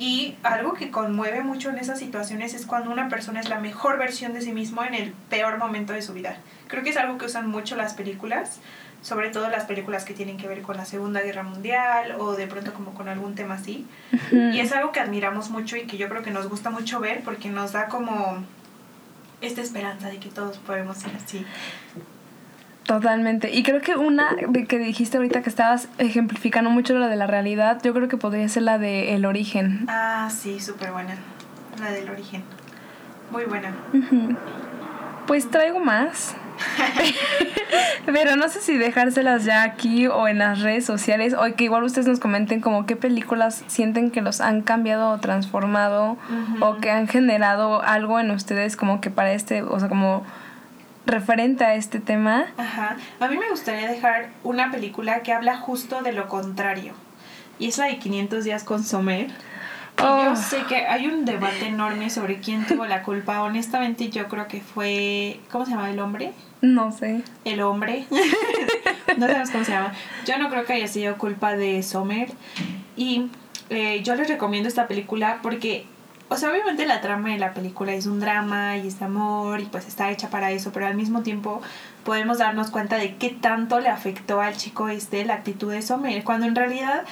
y 0.00 0.34
algo 0.42 0.72
que 0.72 0.90
conmueve 0.90 1.42
mucho 1.42 1.68
en 1.68 1.76
esas 1.76 1.98
situaciones 1.98 2.54
es 2.54 2.64
cuando 2.64 2.90
una 2.90 3.10
persona 3.10 3.38
es 3.38 3.50
la 3.50 3.60
mejor 3.60 3.98
versión 3.98 4.32
de 4.32 4.40
sí 4.40 4.50
mismo 4.50 4.82
en 4.82 4.94
el 4.94 5.12
peor 5.28 5.58
momento 5.58 5.92
de 5.92 6.00
su 6.00 6.14
vida. 6.14 6.38
Creo 6.68 6.82
que 6.82 6.88
es 6.88 6.96
algo 6.96 7.18
que 7.18 7.26
usan 7.26 7.50
mucho 7.50 7.76
las 7.76 7.92
películas, 7.92 8.60
sobre 9.02 9.28
todo 9.28 9.50
las 9.50 9.66
películas 9.66 10.06
que 10.06 10.14
tienen 10.14 10.38
que 10.38 10.48
ver 10.48 10.62
con 10.62 10.78
la 10.78 10.86
Segunda 10.86 11.20
Guerra 11.20 11.42
Mundial 11.42 12.16
o 12.18 12.32
de 12.32 12.46
pronto 12.46 12.72
como 12.72 12.94
con 12.94 13.10
algún 13.10 13.34
tema 13.34 13.56
así. 13.56 13.86
Y 14.32 14.58
es 14.58 14.72
algo 14.72 14.90
que 14.90 15.00
admiramos 15.00 15.50
mucho 15.50 15.76
y 15.76 15.82
que 15.82 15.98
yo 15.98 16.08
creo 16.08 16.22
que 16.22 16.30
nos 16.30 16.48
gusta 16.48 16.70
mucho 16.70 16.98
ver 16.98 17.20
porque 17.22 17.50
nos 17.50 17.72
da 17.72 17.88
como 17.88 18.42
esta 19.42 19.60
esperanza 19.60 20.08
de 20.08 20.16
que 20.16 20.30
todos 20.30 20.56
podemos 20.56 20.96
ser 20.96 21.12
así. 21.14 21.44
Totalmente. 22.90 23.52
Y 23.52 23.62
creo 23.62 23.80
que 23.80 23.94
una 23.94 24.34
de 24.48 24.66
que 24.66 24.80
dijiste 24.80 25.16
ahorita 25.16 25.42
que 25.42 25.48
estabas 25.48 25.86
ejemplificando 25.98 26.70
mucho 26.70 26.92
lo 26.94 27.06
de 27.06 27.14
la 27.14 27.28
realidad, 27.28 27.80
yo 27.84 27.94
creo 27.94 28.08
que 28.08 28.16
podría 28.16 28.48
ser 28.48 28.64
la 28.64 28.78
de 28.78 29.14
El 29.14 29.26
Origen. 29.26 29.86
Ah, 29.86 30.28
sí, 30.28 30.58
súper 30.58 30.90
buena. 30.90 31.14
La 31.78 31.92
del 31.92 32.10
Origen. 32.10 32.42
Muy 33.30 33.44
buena. 33.44 33.72
Pues 35.28 35.48
traigo 35.48 35.78
más. 35.78 36.34
Pero 38.06 38.34
no 38.34 38.48
sé 38.48 38.60
si 38.60 38.76
dejárselas 38.76 39.44
ya 39.44 39.62
aquí 39.62 40.08
o 40.08 40.26
en 40.26 40.38
las 40.38 40.60
redes 40.60 40.84
sociales 40.84 41.32
o 41.34 41.44
que 41.54 41.62
igual 41.62 41.84
ustedes 41.84 42.08
nos 42.08 42.18
comenten 42.18 42.60
como 42.60 42.86
qué 42.86 42.96
películas 42.96 43.62
sienten 43.68 44.10
que 44.10 44.20
los 44.20 44.40
han 44.40 44.62
cambiado 44.62 45.10
o 45.10 45.18
transformado 45.18 46.18
o 46.58 46.78
que 46.78 46.90
han 46.90 47.06
generado 47.06 47.82
algo 47.82 48.18
en 48.18 48.32
ustedes 48.32 48.74
como 48.76 49.00
que 49.00 49.10
para 49.10 49.32
este, 49.32 49.62
o 49.62 49.78
sea, 49.78 49.88
como 49.88 50.24
referente 51.10 51.64
a 51.64 51.74
este 51.74 52.00
tema. 52.00 52.46
Ajá. 52.56 52.96
A 53.18 53.28
mí 53.28 53.36
me 53.36 53.50
gustaría 53.50 53.88
dejar 53.88 54.30
una 54.42 54.70
película 54.70 55.22
que 55.22 55.32
habla 55.32 55.56
justo 55.56 56.02
de 56.02 56.12
lo 56.12 56.28
contrario. 56.28 56.94
Y 57.58 57.68
es 57.68 57.78
la 57.78 57.86
de 57.86 57.98
500 57.98 58.44
días 58.44 58.64
con 58.64 58.82
Sommer. 58.84 59.28
Yo 59.98 60.32
oh. 60.32 60.36
sé 60.36 60.62
que 60.66 60.76
hay 60.86 61.06
un 61.06 61.26
debate 61.26 61.66
enorme 61.66 62.08
sobre 62.08 62.40
quién 62.40 62.66
tuvo 62.66 62.86
la 62.86 63.02
culpa. 63.02 63.42
Honestamente, 63.42 64.08
yo 64.08 64.28
creo 64.28 64.48
que 64.48 64.60
fue. 64.60 65.40
¿Cómo 65.50 65.66
se 65.66 65.72
llama 65.72 65.90
el 65.90 66.00
hombre? 66.00 66.32
No 66.62 66.90
sé. 66.90 67.22
El 67.44 67.60
hombre. 67.60 68.06
no 69.18 69.26
sabemos 69.26 69.50
cómo 69.50 69.64
se 69.64 69.72
llama. 69.72 69.92
Yo 70.24 70.38
no 70.38 70.48
creo 70.48 70.64
que 70.64 70.72
haya 70.72 70.88
sido 70.88 71.18
culpa 71.18 71.54
de 71.54 71.82
Sommer. 71.82 72.30
Y 72.96 73.28
eh, 73.68 74.02
yo 74.02 74.14
les 74.14 74.28
recomiendo 74.28 74.68
esta 74.68 74.88
película 74.88 75.40
porque 75.42 75.84
o 76.30 76.36
sea, 76.36 76.50
obviamente 76.52 76.86
la 76.86 77.00
trama 77.00 77.30
de 77.30 77.38
la 77.38 77.52
película 77.52 77.92
es 77.92 78.06
un 78.06 78.20
drama 78.20 78.76
y 78.76 78.86
es 78.86 79.02
amor 79.02 79.60
y 79.60 79.64
pues 79.64 79.88
está 79.88 80.10
hecha 80.12 80.30
para 80.30 80.52
eso, 80.52 80.70
pero 80.72 80.86
al 80.86 80.94
mismo 80.94 81.22
tiempo 81.22 81.60
podemos 82.04 82.38
darnos 82.38 82.70
cuenta 82.70 82.96
de 82.96 83.16
qué 83.16 83.30
tanto 83.30 83.80
le 83.80 83.88
afectó 83.88 84.40
al 84.40 84.56
chico 84.56 84.88
este 84.88 85.24
la 85.24 85.34
actitud 85.34 85.72
de 85.72 85.82
Sommer, 85.82 86.22
cuando 86.22 86.46
en 86.46 86.54
realidad, 86.54 87.02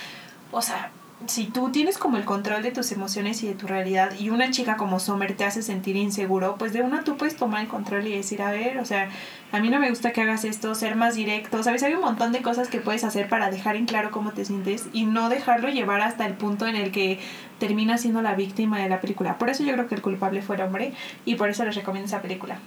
o 0.53 0.63
sea, 0.63 0.93
si 1.27 1.47
tú 1.47 1.71
tienes 1.71 1.99
como 1.99 2.17
el 2.17 2.25
control 2.25 2.63
de 2.63 2.71
tus 2.71 2.93
emociones 2.93 3.43
y 3.43 3.49
de 3.49 3.55
tu 3.55 3.67
realidad 3.67 4.13
y 4.19 4.31
una 4.31 4.51
chica 4.51 4.77
como 4.77 5.01
Sommer 5.01 5.37
te 5.37 5.45
hace 5.45 5.63
sentir 5.63 5.97
inseguro, 5.97 6.57
pues 6.57 6.73
de 6.73 6.83
una 6.83 7.03
tú 7.03 7.17
puedes 7.17 7.37
tomar 7.37 7.63
el 7.63 7.69
control 7.69 8.07
y 8.07 8.17
decir, 8.17 8.41
a 8.41 8.53
ver, 8.53 8.79
o 8.79 8.85
sea, 8.85 9.09
a 9.51 9.59
mí 9.59 9.69
no 9.69 9.81
me 9.81 9.91
gusta 9.91 10.13
que 10.13 10.23
hagas 10.23 10.45
esto, 10.45 10.75
ser 10.77 10.95
más 10.95 11.17
directo, 11.17 11.63
¿sabes? 11.63 11.83
Hay 11.83 11.95
un 11.95 12.03
montón 12.03 12.31
de 12.31 12.41
cosas 12.41 12.69
que 12.69 12.79
puedes 12.79 13.03
hacer 13.03 13.29
para 13.29 13.51
dejar 13.51 13.75
en 13.75 13.87
claro 13.87 14.13
cómo 14.13 14.31
te 14.31 14.45
sientes 14.45 14.87
y 14.93 15.07
no 15.07 15.29
dejarlo 15.29 15.69
llevar 15.69 16.03
hasta 16.03 16.25
el 16.25 16.35
punto 16.35 16.67
en 16.67 16.77
el 16.77 16.93
que 16.93 17.19
termina 17.59 17.99
siendo 17.99 18.23
la 18.23 18.35
víctima 18.35 18.79
de 18.79 18.89
la 18.89 19.01
película. 19.01 19.39
Por 19.39 19.51
eso 19.51 19.65
yo 19.65 19.73
creo 19.73 19.89
que 19.89 19.97
el 19.97 20.03
culpable 20.03 20.41
fue 20.43 20.55
el 20.55 20.63
hombre 20.63 20.93
y 21.25 21.35
por 21.35 21.51
eso 21.51 21.65
les 21.65 21.75
recomiendo 21.75 22.07
esa 22.07 22.23
película. 22.23 22.59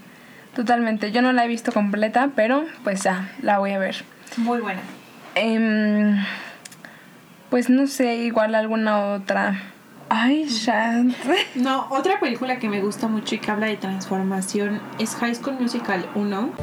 Totalmente, 0.56 1.14
yo 1.14 1.22
no 1.22 1.32
la 1.32 1.46
he 1.46 1.48
visto 1.48 1.72
completa, 1.72 2.32
pero 2.36 2.66
pues 2.84 3.04
ya, 3.04 3.32
la 3.42 3.60
voy 3.60 3.72
a 3.72 3.80
ver. 3.80 4.04
Muy 4.36 4.60
buena. 4.60 4.82
Eh, 5.36 6.16
pues 7.52 7.70
no 7.70 7.86
sé, 7.86 8.16
igual 8.16 8.56
alguna 8.56 9.14
otra. 9.14 9.62
Ay, 10.10 10.46
ya. 10.46 11.04
No, 11.56 11.88
otra 11.92 12.20
película 12.20 12.58
que 12.58 12.70
me 12.70 12.82
gusta 12.82 13.08
mucho 13.08 13.36
y 13.36 13.40
que 13.40 13.52
habla 13.52 13.68
de 13.68 13.76
transformación 13.76 14.82
es 14.98 15.16
High 15.16 15.36
School 15.36 15.60
Musical 15.60 16.10
1. 16.16 16.54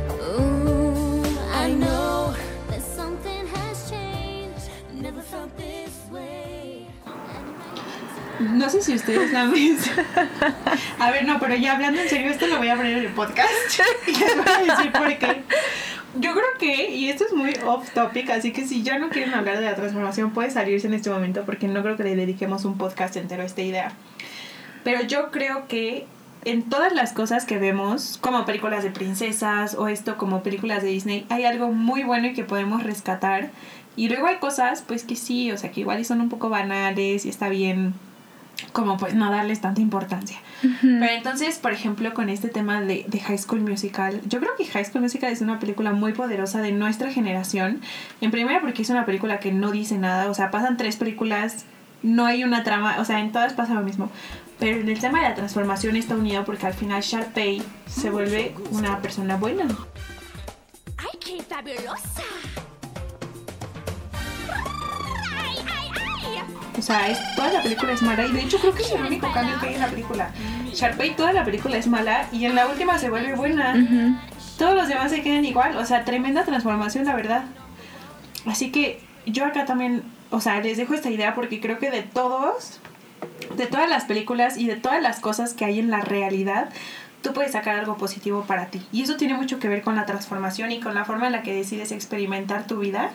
No 8.41 8.71
sé 8.71 8.83
si 8.83 8.95
ustedes 8.95 9.33
la 9.33 9.43
han 9.43 9.53
visto. 9.53 9.91
A 10.99 11.11
ver, 11.11 11.27
no, 11.27 11.39
pero 11.39 11.55
ya 11.57 11.75
hablando 11.75 12.01
en 12.01 12.09
serio, 12.09 12.31
esto 12.31 12.47
lo 12.47 12.59
voy 12.59 12.69
a 12.69 12.73
abrir 12.73 12.97
en 12.97 13.05
el 13.05 13.13
podcast. 13.13 13.51
Y 14.07 14.13
les 14.13 14.37
voy 14.37 14.47
a 14.47 14.75
decir 14.75 14.93
por 14.93 15.19
qué. 15.19 15.43
Yo 16.15 16.33
creo 16.33 16.47
que, 16.59 16.91
y 16.91 17.11
esto 17.11 17.25
es 17.27 17.33
muy 17.35 17.53
off 17.67 17.91
topic, 17.93 18.31
así 18.31 18.53
que 18.53 18.67
si 18.67 18.83
ya 18.83 18.99
no 18.99 19.11
quieren 19.11 19.35
hablar 19.35 19.59
de 19.59 19.65
la 19.67 19.77
transformación, 19.77 20.33
puede 20.33 20.51
salirse 20.51 20.87
en 20.87 20.95
este 20.95 21.11
momento 21.11 21.45
porque 21.45 21.69
no 21.69 21.83
creo 21.83 21.97
que 21.97 22.05
le 22.05 22.17
dediquemos 22.17 22.65
un 22.65 22.79
podcast 22.79 23.17
entero 23.17 23.43
a 23.43 23.47
esta 23.47 23.61
idea. 23.61 23.93
Pero 24.85 25.03
yo 25.03 25.31
creo 25.31 25.69
que 25.69 26.07
en 26.45 26.63
todas 26.63 26.95
las 26.95 27.13
cosas 27.13 27.45
que 27.45 27.59
vemos, 27.59 28.19
como 28.23 28.47
películas 28.47 28.85
de 28.85 28.91
princesas 28.91 29.75
o 29.75 29.89
esto 29.89 30.17
como 30.17 30.43
películas 30.43 30.83
de 30.83 30.89
Disney, 30.89 31.27
hay 31.29 31.45
algo 31.45 31.73
muy 31.73 32.05
bueno 32.05 32.29
y 32.29 32.35
que 32.35 32.45
podemos 32.45 32.83
rescatar. 32.83 33.51
Y 33.95 34.09
luego 34.09 34.29
hay 34.29 34.37
cosas, 34.37 34.83
pues 34.87 35.05
que 35.05 35.15
sí, 35.15 35.53
o 35.53 35.59
sea, 35.59 35.73
que 35.73 35.81
igual 35.81 36.03
son 36.07 36.21
un 36.23 36.31
poco 36.31 36.49
banales 36.49 37.27
y 37.27 37.29
está 37.29 37.49
bien 37.49 37.95
como 38.73 38.97
pues 38.97 39.15
no 39.15 39.31
darles 39.31 39.61
tanta 39.61 39.81
importancia. 39.81 40.39
Pero 40.61 41.13
entonces, 41.13 41.59
por 41.59 41.73
ejemplo, 41.73 42.13
con 42.15 42.29
este 42.29 42.49
tema 42.49 42.81
de, 42.81 43.05
de, 43.07 43.21
High 43.21 43.39
School 43.39 43.61
Musical, 43.61 44.21
yo 44.27 44.41
creo 44.41 44.57
que 44.57 44.67
High 44.67 44.85
School 44.85 45.03
Musical 45.03 45.33
es 45.33 45.41
una 45.41 45.59
película 45.59 45.93
muy 45.93 46.13
poderosa 46.13 46.61
de 46.61 46.73
nuestra 46.73 47.13
generación. 47.13 47.81
En 48.21 48.31
primera 48.31 48.61
porque 48.61 48.83
es 48.83 48.91
una 48.91 49.07
película 49.07 49.39
que 49.41 49.53
no 49.53 49.71
dice 49.71 49.99
nada, 49.99 50.29
o 50.31 50.35
sea, 50.35 50.51
pasan 50.51 50.77
tres 50.77 50.97
películas, 50.97 51.65
no 52.03 52.27
hay 52.27 52.45
una 52.45 52.65
trama, 52.65 52.97
o 52.99 53.05
sea, 53.05 53.21
en 53.21 53.33
todas 53.33 53.53
pasa 53.53 53.75
lo 53.75 53.83
mismo. 53.83 54.11
Pero 54.59 54.81
en 54.81 54.89
el 54.89 54.99
tema 54.99 55.21
de 55.23 55.29
la 55.29 55.35
transformación 55.35 55.97
está 55.97 56.17
unido 56.17 56.45
porque 56.45 56.67
al 56.67 56.75
final 56.75 57.03
Sharpay 57.03 57.63
se 57.87 58.11
vuelve 58.11 58.55
una 58.73 59.01
persona 59.01 59.37
buena. 59.37 59.67
¡Ay, 60.97 61.19
qué 61.21 61.43
fabulosa! 61.43 62.25
Sea, 66.83 67.09
es, 67.09 67.19
toda 67.35 67.53
la 67.53 67.63
película 67.63 67.93
es 67.93 68.03
mala 68.03 68.27
y 68.27 68.33
de 68.33 68.43
hecho 68.43 68.59
creo 68.59 68.75
que 68.75 68.83
es 68.83 68.93
el 68.93 69.03
único 69.03 69.33
cambio 69.33 69.59
que 69.61 69.69
hay 69.69 69.75
en 69.75 69.81
la 69.81 69.89
película. 69.89 70.31
Sharpay 70.73 71.17
toda 71.17 71.33
la 71.33 71.45
película 71.45 71.77
es 71.77 71.87
mala 71.87 72.29
y 72.33 72.45
en 72.45 72.55
la 72.55 72.67
última 72.67 72.99
se 72.99 73.11
vuelve 73.11 73.35
buena. 73.35 73.75
Todos 74.59 74.75
los 74.75 74.89
demás 74.89 75.11
se 75.11 75.23
quedan 75.23 75.45
igual, 75.45 75.77
o 75.77 75.85
sea, 75.85 76.05
tremenda 76.05 76.45
transformación, 76.45 77.05
la 77.05 77.15
verdad. 77.15 77.45
Así 78.47 78.71
que 78.71 79.01
yo 79.27 79.45
acá 79.45 79.65
también, 79.65 80.03
o 80.31 80.41
sea, 80.41 80.61
les 80.61 80.77
dejo 80.77 80.95
esta 80.95 81.11
idea 81.11 81.35
porque 81.35 81.61
creo 81.61 81.79
que 81.79 81.91
de 81.91 82.03
todos, 82.03 82.81
de 83.57 83.67
todas 83.67 83.89
las 83.89 84.05
películas 84.05 84.57
y 84.57 84.67
de 84.67 84.77
todas 84.77 85.03
las 85.03 85.21
cosas 85.21 85.55
que 85.55 85.65
hay 85.65 85.79
en 85.79 85.91
la 85.91 86.01
realidad, 86.01 86.71
tú 87.23 87.33
puedes 87.33 87.53
sacar 87.53 87.79
algo 87.79 87.97
positivo 87.97 88.45
para 88.47 88.67
ti. 88.67 88.83
Y 88.93 89.03
eso 89.03 89.17
tiene 89.17 89.35
mucho 89.35 89.59
que 89.59 89.69
ver 89.69 89.83
con 89.83 89.97
la 89.97 90.07
transformación 90.07 90.73
y 90.73 90.81
con 90.81 90.95
la 90.95 91.05
forma 91.05 91.27
en 91.27 91.33
la 91.33 91.43
que 91.43 91.55
decides 91.55 91.93
experimentar 91.93 92.67
tu 92.67 92.79
vida. 92.79 93.11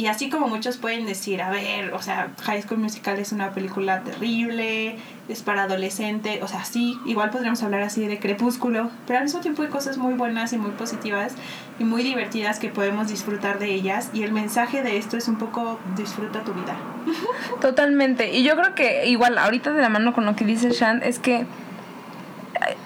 Y 0.00 0.06
así 0.06 0.30
como 0.30 0.48
muchos 0.48 0.78
pueden 0.78 1.04
decir, 1.04 1.42
a 1.42 1.50
ver, 1.50 1.92
o 1.92 2.00
sea, 2.00 2.30
High 2.44 2.62
School 2.62 2.78
Musical 2.78 3.18
es 3.18 3.32
una 3.32 3.50
película 3.50 4.00
terrible, 4.00 4.96
es 5.28 5.42
para 5.42 5.64
adolescente, 5.64 6.40
o 6.42 6.48
sea, 6.48 6.64
sí, 6.64 6.98
igual 7.04 7.28
podríamos 7.28 7.62
hablar 7.62 7.82
así 7.82 8.06
de 8.06 8.18
Crepúsculo, 8.18 8.88
pero 9.06 9.18
al 9.18 9.26
mismo 9.26 9.40
tiempo 9.40 9.60
hay 9.60 9.68
cosas 9.68 9.98
muy 9.98 10.14
buenas 10.14 10.54
y 10.54 10.56
muy 10.56 10.70
positivas 10.70 11.34
y 11.78 11.84
muy 11.84 12.02
divertidas 12.02 12.58
que 12.58 12.70
podemos 12.70 13.08
disfrutar 13.08 13.58
de 13.58 13.74
ellas. 13.74 14.08
Y 14.14 14.22
el 14.22 14.32
mensaje 14.32 14.82
de 14.82 14.96
esto 14.96 15.18
es 15.18 15.28
un 15.28 15.36
poco 15.36 15.78
disfruta 15.98 16.44
tu 16.44 16.54
vida. 16.54 16.76
Totalmente. 17.60 18.32
Y 18.32 18.42
yo 18.42 18.56
creo 18.56 18.74
que 18.74 19.06
igual 19.06 19.36
ahorita 19.36 19.74
de 19.74 19.82
la 19.82 19.90
mano 19.90 20.14
con 20.14 20.24
lo 20.24 20.34
que 20.34 20.46
dice 20.46 20.70
Shant 20.70 21.02
es 21.04 21.18
que 21.18 21.44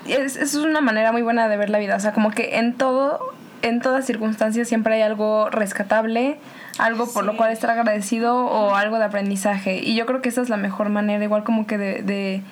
es, 0.09 0.35
es 0.35 0.57
una 0.57 0.81
manera 0.81 1.13
muy 1.13 1.23
buena 1.23 1.47
de 1.47 1.57
ver 1.57 1.71
la 1.71 1.79
vida. 1.79 1.95
O 1.95 2.01
sea, 2.01 2.13
como 2.13 2.33
que 2.33 2.57
en 2.59 2.75
todo, 2.75 3.21
en 3.63 3.81
todas 3.81 4.05
circunstancias 4.05 4.67
siempre 4.67 4.97
hay 4.97 5.03
algo 5.03 5.49
rescatable, 5.49 6.41
algo 6.79 7.07
por 7.13 7.25
lo 7.25 7.37
cual 7.37 7.53
estar 7.53 7.71
agradecido 7.71 8.37
o 8.37 8.75
algo 8.75 8.99
de 8.99 9.05
aprendizaje. 9.05 9.81
Y 9.83 9.95
yo 9.95 10.07
creo 10.07 10.23
que 10.23 10.29
esa 10.29 10.43
es 10.43 10.49
la 10.49 10.57
mejor 10.57 10.89
manera, 10.89 11.23
igual 11.23 11.45
como 11.45 11.67
que 11.67 11.79
de, 11.79 12.03
de, 12.03 12.43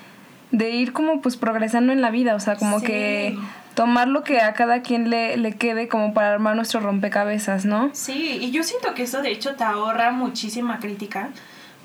de 0.51 0.71
ir 0.71 0.93
como 0.93 1.21
pues 1.21 1.37
progresando 1.37 1.93
en 1.93 2.01
la 2.01 2.11
vida. 2.11 2.35
O 2.35 2.41
sea, 2.41 2.57
como 2.57 2.81
que 2.81 3.37
tomar 3.75 4.09
lo 4.09 4.23
que 4.23 4.41
a 4.41 4.53
cada 4.55 4.83
quien 4.83 5.11
le, 5.11 5.37
le 5.37 5.53
quede 5.53 5.89
como 5.89 6.15
para 6.15 6.33
armar 6.33 6.57
nuestro 6.57 6.81
rompecabezas, 6.81 7.65
¿no? 7.65 7.91
Sí, 7.93 8.39
y 8.41 8.51
yo 8.51 8.63
siento 8.63 8.95
que 8.95 9.03
eso 9.05 9.23
de 9.23 9.31
hecho 9.31 9.55
te 9.57 9.65
ahorra 9.65 10.13
muchísima 10.13 10.79
crítica. 10.79 11.31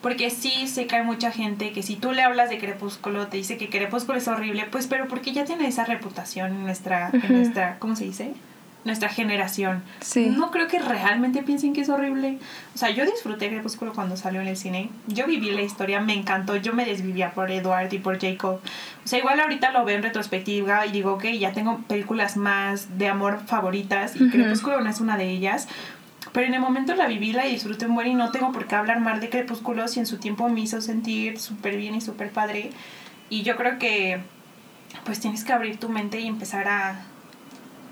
Porque 0.02 0.30
sí 0.30 0.68
sé 0.68 0.86
que 0.86 0.96
hay 0.96 1.04
mucha 1.04 1.32
gente 1.32 1.72
que 1.72 1.82
si 1.82 1.96
tú 1.96 2.12
le 2.12 2.22
hablas 2.22 2.52
de 2.52 2.60
Crepúsculo, 2.60 3.28
te 3.28 3.38
dice 3.38 3.58
que 3.58 3.68
Crepúsculo 3.68 4.20
es 4.20 4.28
horrible, 4.28 4.66
pues 4.72 4.86
pero 4.86 5.08
porque 5.08 5.34
ya 5.34 5.44
tiene 5.44 5.68
esa 5.68 5.86
reputación 5.86 6.52
en 6.52 6.64
nuestra, 6.64 7.10
en 7.12 7.34
nuestra 7.34 7.78
¿cómo 7.80 7.96
se 7.96 8.06
dice? 8.06 8.34
Nuestra 8.88 9.10
generación. 9.10 9.84
Sí. 10.00 10.28
No 10.28 10.50
creo 10.50 10.68
que 10.68 10.80
realmente 10.80 11.44
piensen 11.44 11.74
que 11.74 11.82
es 11.82 11.90
horrible. 11.90 12.40
O 12.74 12.78
sea, 12.78 12.90
yo 12.90 13.06
disfruté 13.06 13.50
Crepúsculo 13.50 13.92
cuando 13.92 14.16
salió 14.16 14.40
en 14.40 14.48
el 14.48 14.56
cine. 14.56 14.90
Yo 15.08 15.28
viví 15.28 15.52
la 15.52 15.62
historia, 15.62 16.00
me 16.00 16.14
encantó. 16.14 16.56
Yo 16.56 16.72
me 16.72 16.86
desvivía 16.86 17.32
por 17.34 17.52
Edward 17.52 17.92
y 17.92 18.00
por 18.00 18.18
Jacob. 18.18 18.62
O 19.04 19.08
sea, 19.08 19.20
igual 19.20 19.42
ahorita 19.42 19.74
lo 19.74 19.84
veo 19.84 19.98
en 19.98 20.04
retrospectiva 20.04 20.86
y 20.86 20.94
digo, 20.94 21.16
ok, 21.16 21.26
ya 21.38 21.52
tengo 21.52 21.80
películas 21.80 22.38
más 22.38 22.98
de 22.98 23.10
amor 23.10 23.42
favoritas 23.46 24.16
y 24.16 24.30
Crepúsculo 24.30 24.80
no 24.80 24.90
es 24.90 25.02
una 25.02 25.18
de 25.18 25.30
ellas. 25.30 25.68
Pero 26.32 26.48
en 26.48 26.54
el 26.54 26.62
momento 26.62 26.96
la 26.96 27.08
viví, 27.08 27.34
la 27.34 27.44
disfruté 27.44 27.88
un 27.88 27.96
buen 27.96 28.08
y 28.08 28.14
no 28.14 28.32
tengo 28.32 28.54
por 28.54 28.68
qué 28.68 28.76
hablar 28.76 29.02
mal 29.02 29.20
de 29.20 29.30
Crepúsculo 29.30 29.90
si 29.90 30.00
en 30.00 30.06
su 30.06 30.18
tiempo 30.18 30.48
me 30.48 30.62
hizo 30.62 30.80
sentir 30.80 31.42
súper 31.42 31.76
bien 31.76 31.94
y 31.94 32.00
súper 32.00 32.32
padre. 32.32 32.70
Y 33.30 33.44
yo 33.44 33.58
creo 33.58 33.80
que 33.80 34.22
pues 35.04 35.20
tienes 35.20 35.44
que 35.44 35.52
abrir 35.52 35.78
tu 35.78 35.90
mente 35.90 36.22
y 36.22 36.28
empezar 36.28 36.70
a, 36.70 37.02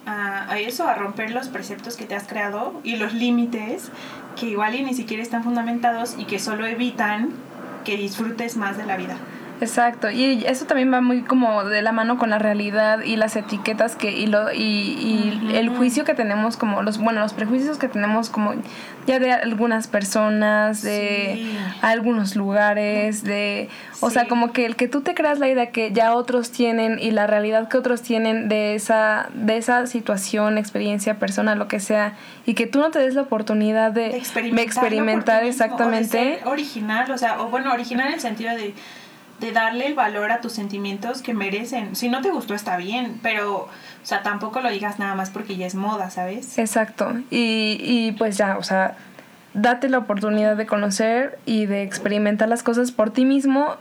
a, 0.05 0.51
a 0.51 0.59
eso, 0.59 0.87
a 0.87 0.95
romper 0.95 1.31
los 1.31 1.47
preceptos 1.49 1.95
que 1.95 2.05
te 2.05 2.15
has 2.15 2.27
creado 2.27 2.79
y 2.83 2.95
los 2.97 3.13
límites 3.13 3.89
que 4.35 4.47
igual 4.47 4.75
y 4.75 4.83
ni 4.83 4.93
siquiera 4.93 5.23
están 5.23 5.43
fundamentados 5.43 6.15
y 6.17 6.25
que 6.25 6.39
solo 6.39 6.65
evitan 6.65 7.31
que 7.83 7.97
disfrutes 7.97 8.57
más 8.57 8.77
de 8.77 8.85
la 8.85 8.97
vida. 8.97 9.17
Exacto, 9.61 10.11
y 10.11 10.43
eso 10.45 10.65
también 10.65 10.91
va 10.91 10.99
muy 10.99 11.21
como 11.21 11.63
de 11.63 11.81
la 11.81 11.93
mano 11.93 12.17
con 12.17 12.29
la 12.29 12.39
realidad 12.39 13.01
y 13.03 13.15
las 13.15 13.35
etiquetas 13.37 13.95
que 13.95 14.11
y 14.11 14.27
lo 14.27 14.51
y, 14.51 14.57
y 14.59 15.55
el 15.55 15.69
juicio 15.69 16.03
que 16.03 16.13
tenemos 16.13 16.57
como 16.57 16.81
los 16.81 16.97
bueno, 16.97 17.21
los 17.21 17.33
prejuicios 17.33 17.77
que 17.77 17.87
tenemos 17.87 18.29
como 18.29 18.53
ya 19.07 19.19
de 19.19 19.31
algunas 19.31 19.87
personas, 19.87 20.81
de 20.81 21.35
Sí. 21.35 21.57
algunos 21.81 22.35
lugares, 22.35 23.23
de 23.23 23.69
o 24.01 24.09
sea, 24.09 24.27
como 24.27 24.51
que 24.51 24.65
el 24.65 24.75
que 24.75 24.87
tú 24.87 25.01
te 25.01 25.13
creas 25.13 25.39
la 25.39 25.47
idea 25.47 25.67
que 25.67 25.91
ya 25.91 26.13
otros 26.13 26.51
tienen 26.51 26.99
y 26.99 27.11
la 27.11 27.25
realidad 27.27 27.69
que 27.69 27.77
otros 27.77 28.01
tienen 28.01 28.49
de 28.49 28.75
esa 28.75 29.29
de 29.33 29.57
esa 29.57 29.87
situación, 29.87 30.57
experiencia, 30.57 31.17
persona, 31.17 31.55
lo 31.55 31.67
que 31.67 31.79
sea, 31.79 32.13
y 32.45 32.55
que 32.55 32.67
tú 32.67 32.79
no 32.79 32.91
te 32.91 32.99
des 32.99 33.15
la 33.15 33.21
oportunidad 33.21 33.91
de, 33.91 34.17
experimentar 34.17 35.43
exactamente. 35.43 36.17
o 36.17 36.21
de 36.25 36.35
ser 36.37 36.47
original, 36.47 37.09
o 37.11 37.17
sea, 37.17 37.41
o 37.41 37.49
bueno, 37.49 37.71
original 37.73 38.07
en 38.07 38.13
el 38.15 38.19
sentido 38.19 38.55
de, 38.55 38.73
de 39.39 39.51
darle 39.51 39.87
el 39.87 39.95
valor 39.95 40.31
a 40.31 40.41
tus 40.41 40.53
sentimientos 40.53 41.21
que 41.21 41.33
merecen. 41.33 41.95
Si 41.95 42.09
no 42.09 42.21
te 42.21 42.31
gustó 42.31 42.53
está 42.53 42.77
bien, 42.77 43.19
pero, 43.21 43.55
o 43.55 43.69
sea, 44.03 44.23
tampoco 44.23 44.61
lo 44.61 44.69
digas 44.69 44.99
nada 44.99 45.15
más 45.15 45.29
porque 45.29 45.57
ya 45.57 45.65
es 45.65 45.75
moda, 45.75 46.09
¿sabes? 46.09 46.57
Exacto. 46.57 47.13
Y, 47.29 47.77
y 47.81 48.11
pues 48.17 48.37
ya, 48.37 48.57
o 48.57 48.63
sea, 48.63 48.95
date 49.53 49.89
la 49.89 49.97
oportunidad 49.99 50.55
de 50.55 50.65
conocer 50.65 51.39
y 51.45 51.65
de 51.65 51.83
experimentar 51.83 52.47
las 52.47 52.63
cosas 52.63 52.91
por 52.91 53.11
ti 53.11 53.25
mismo 53.25 53.75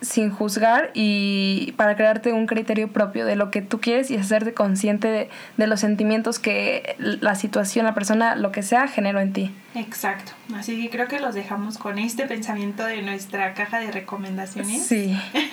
sin 0.00 0.30
juzgar 0.30 0.90
y 0.94 1.72
para 1.76 1.96
crearte 1.96 2.32
un 2.32 2.46
criterio 2.46 2.88
propio 2.88 3.26
de 3.26 3.36
lo 3.36 3.50
que 3.50 3.62
tú 3.62 3.80
quieres 3.80 4.10
y 4.10 4.16
hacerte 4.16 4.54
consciente 4.54 5.08
de, 5.08 5.28
de 5.56 5.66
los 5.66 5.80
sentimientos 5.80 6.38
que 6.38 6.96
la 6.98 7.34
situación, 7.34 7.84
la 7.84 7.94
persona, 7.94 8.36
lo 8.36 8.52
que 8.52 8.62
sea, 8.62 8.88
generó 8.88 9.20
en 9.20 9.32
ti. 9.32 9.54
Exacto. 9.74 10.32
Así 10.54 10.82
que 10.82 10.90
creo 10.90 11.06
que 11.06 11.20
los 11.20 11.34
dejamos 11.34 11.78
con 11.78 11.98
este 11.98 12.26
pensamiento 12.26 12.84
de 12.84 13.02
nuestra 13.02 13.54
caja 13.54 13.78
de 13.78 13.90
recomendaciones. 13.90 14.86
Sí. 14.86 15.18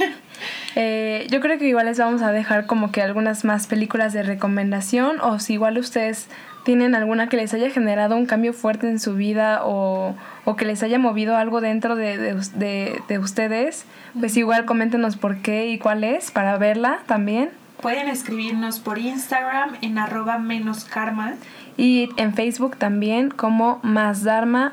Eh, 0.79 1.25
yo 1.31 1.39
creo 1.39 1.57
que 1.57 1.67
igual 1.67 1.87
les 1.87 1.97
vamos 1.97 2.21
a 2.21 2.31
dejar 2.31 2.67
como 2.67 2.91
que 2.91 3.01
algunas 3.01 3.43
más 3.43 3.65
películas 3.65 4.13
de 4.13 4.21
recomendación 4.21 5.19
o 5.21 5.39
si 5.39 5.53
igual 5.53 5.79
ustedes 5.79 6.27
tienen 6.63 6.93
alguna 6.93 7.29
que 7.29 7.37
les 7.37 7.51
haya 7.55 7.71
generado 7.71 8.15
un 8.15 8.27
cambio 8.27 8.53
fuerte 8.53 8.87
en 8.87 8.99
su 8.99 9.15
vida 9.15 9.61
o, 9.63 10.15
o 10.49 10.55
que 10.55 10.63
les 10.63 10.81
haya 10.81 10.97
movido 10.97 11.35
algo 11.35 11.59
dentro 11.59 11.97
de, 11.97 12.17
de, 12.17 13.01
de 13.05 13.19
ustedes, 13.19 13.83
pues 14.17 14.37
igual 14.37 14.63
coméntenos 14.63 15.17
por 15.17 15.39
qué 15.39 15.67
y 15.67 15.77
cuál 15.77 16.05
es 16.05 16.31
para 16.31 16.57
verla 16.57 16.99
también. 17.05 17.49
Pueden 17.81 18.07
escribirnos 18.07 18.79
por 18.79 18.97
Instagram 18.97 19.75
en 19.81 19.97
arroba 19.97 20.37
menos 20.37 20.85
karma. 20.85 21.33
Y 21.75 22.11
en 22.15 22.33
Facebook 22.33 22.77
también 22.77 23.29
como 23.29 23.81
más 23.83 24.23
Dharma 24.23 24.71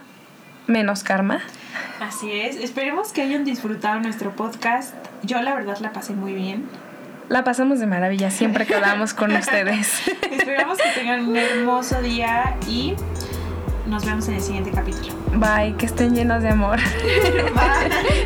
menos 0.68 1.02
Karma. 1.02 1.40
Así 2.00 2.30
es. 2.30 2.54
Esperemos 2.54 3.12
que 3.12 3.22
hayan 3.22 3.44
disfrutado 3.44 3.98
nuestro 3.98 4.30
podcast. 4.36 4.94
Yo 5.24 5.42
la 5.42 5.56
verdad 5.56 5.78
la 5.80 5.92
pasé 5.92 6.14
muy 6.14 6.34
bien. 6.34 6.66
La 7.28 7.42
pasamos 7.42 7.80
de 7.80 7.86
maravilla 7.86 8.30
siempre 8.30 8.64
que 8.64 8.76
hablamos 8.76 9.12
con 9.12 9.32
ustedes. 9.36 10.02
Esperamos 10.30 10.78
que 10.78 11.00
tengan 11.00 11.26
un 11.26 11.36
hermoso 11.36 12.00
día 12.00 12.56
y 12.68 12.94
nos 13.86 14.04
vemos 14.04 14.28
en 14.28 14.34
el 14.34 14.40
siguiente 14.40 14.70
capítulo. 14.70 15.12
Bye, 15.34 15.74
que 15.76 15.86
estén 15.86 16.14
llenos 16.14 16.42
de 16.42 16.48
amor. 16.48 16.78
Bye. 17.54 18.24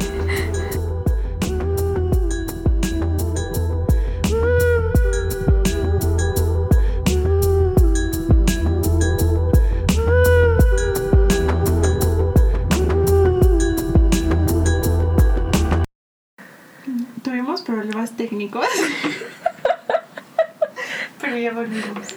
Tuvimos 17.23 17.63
problemas 17.63 18.17
técnicos. 18.17 18.65
Pero 21.21 21.37
ya 21.37 21.53
volvimos. 21.53 22.15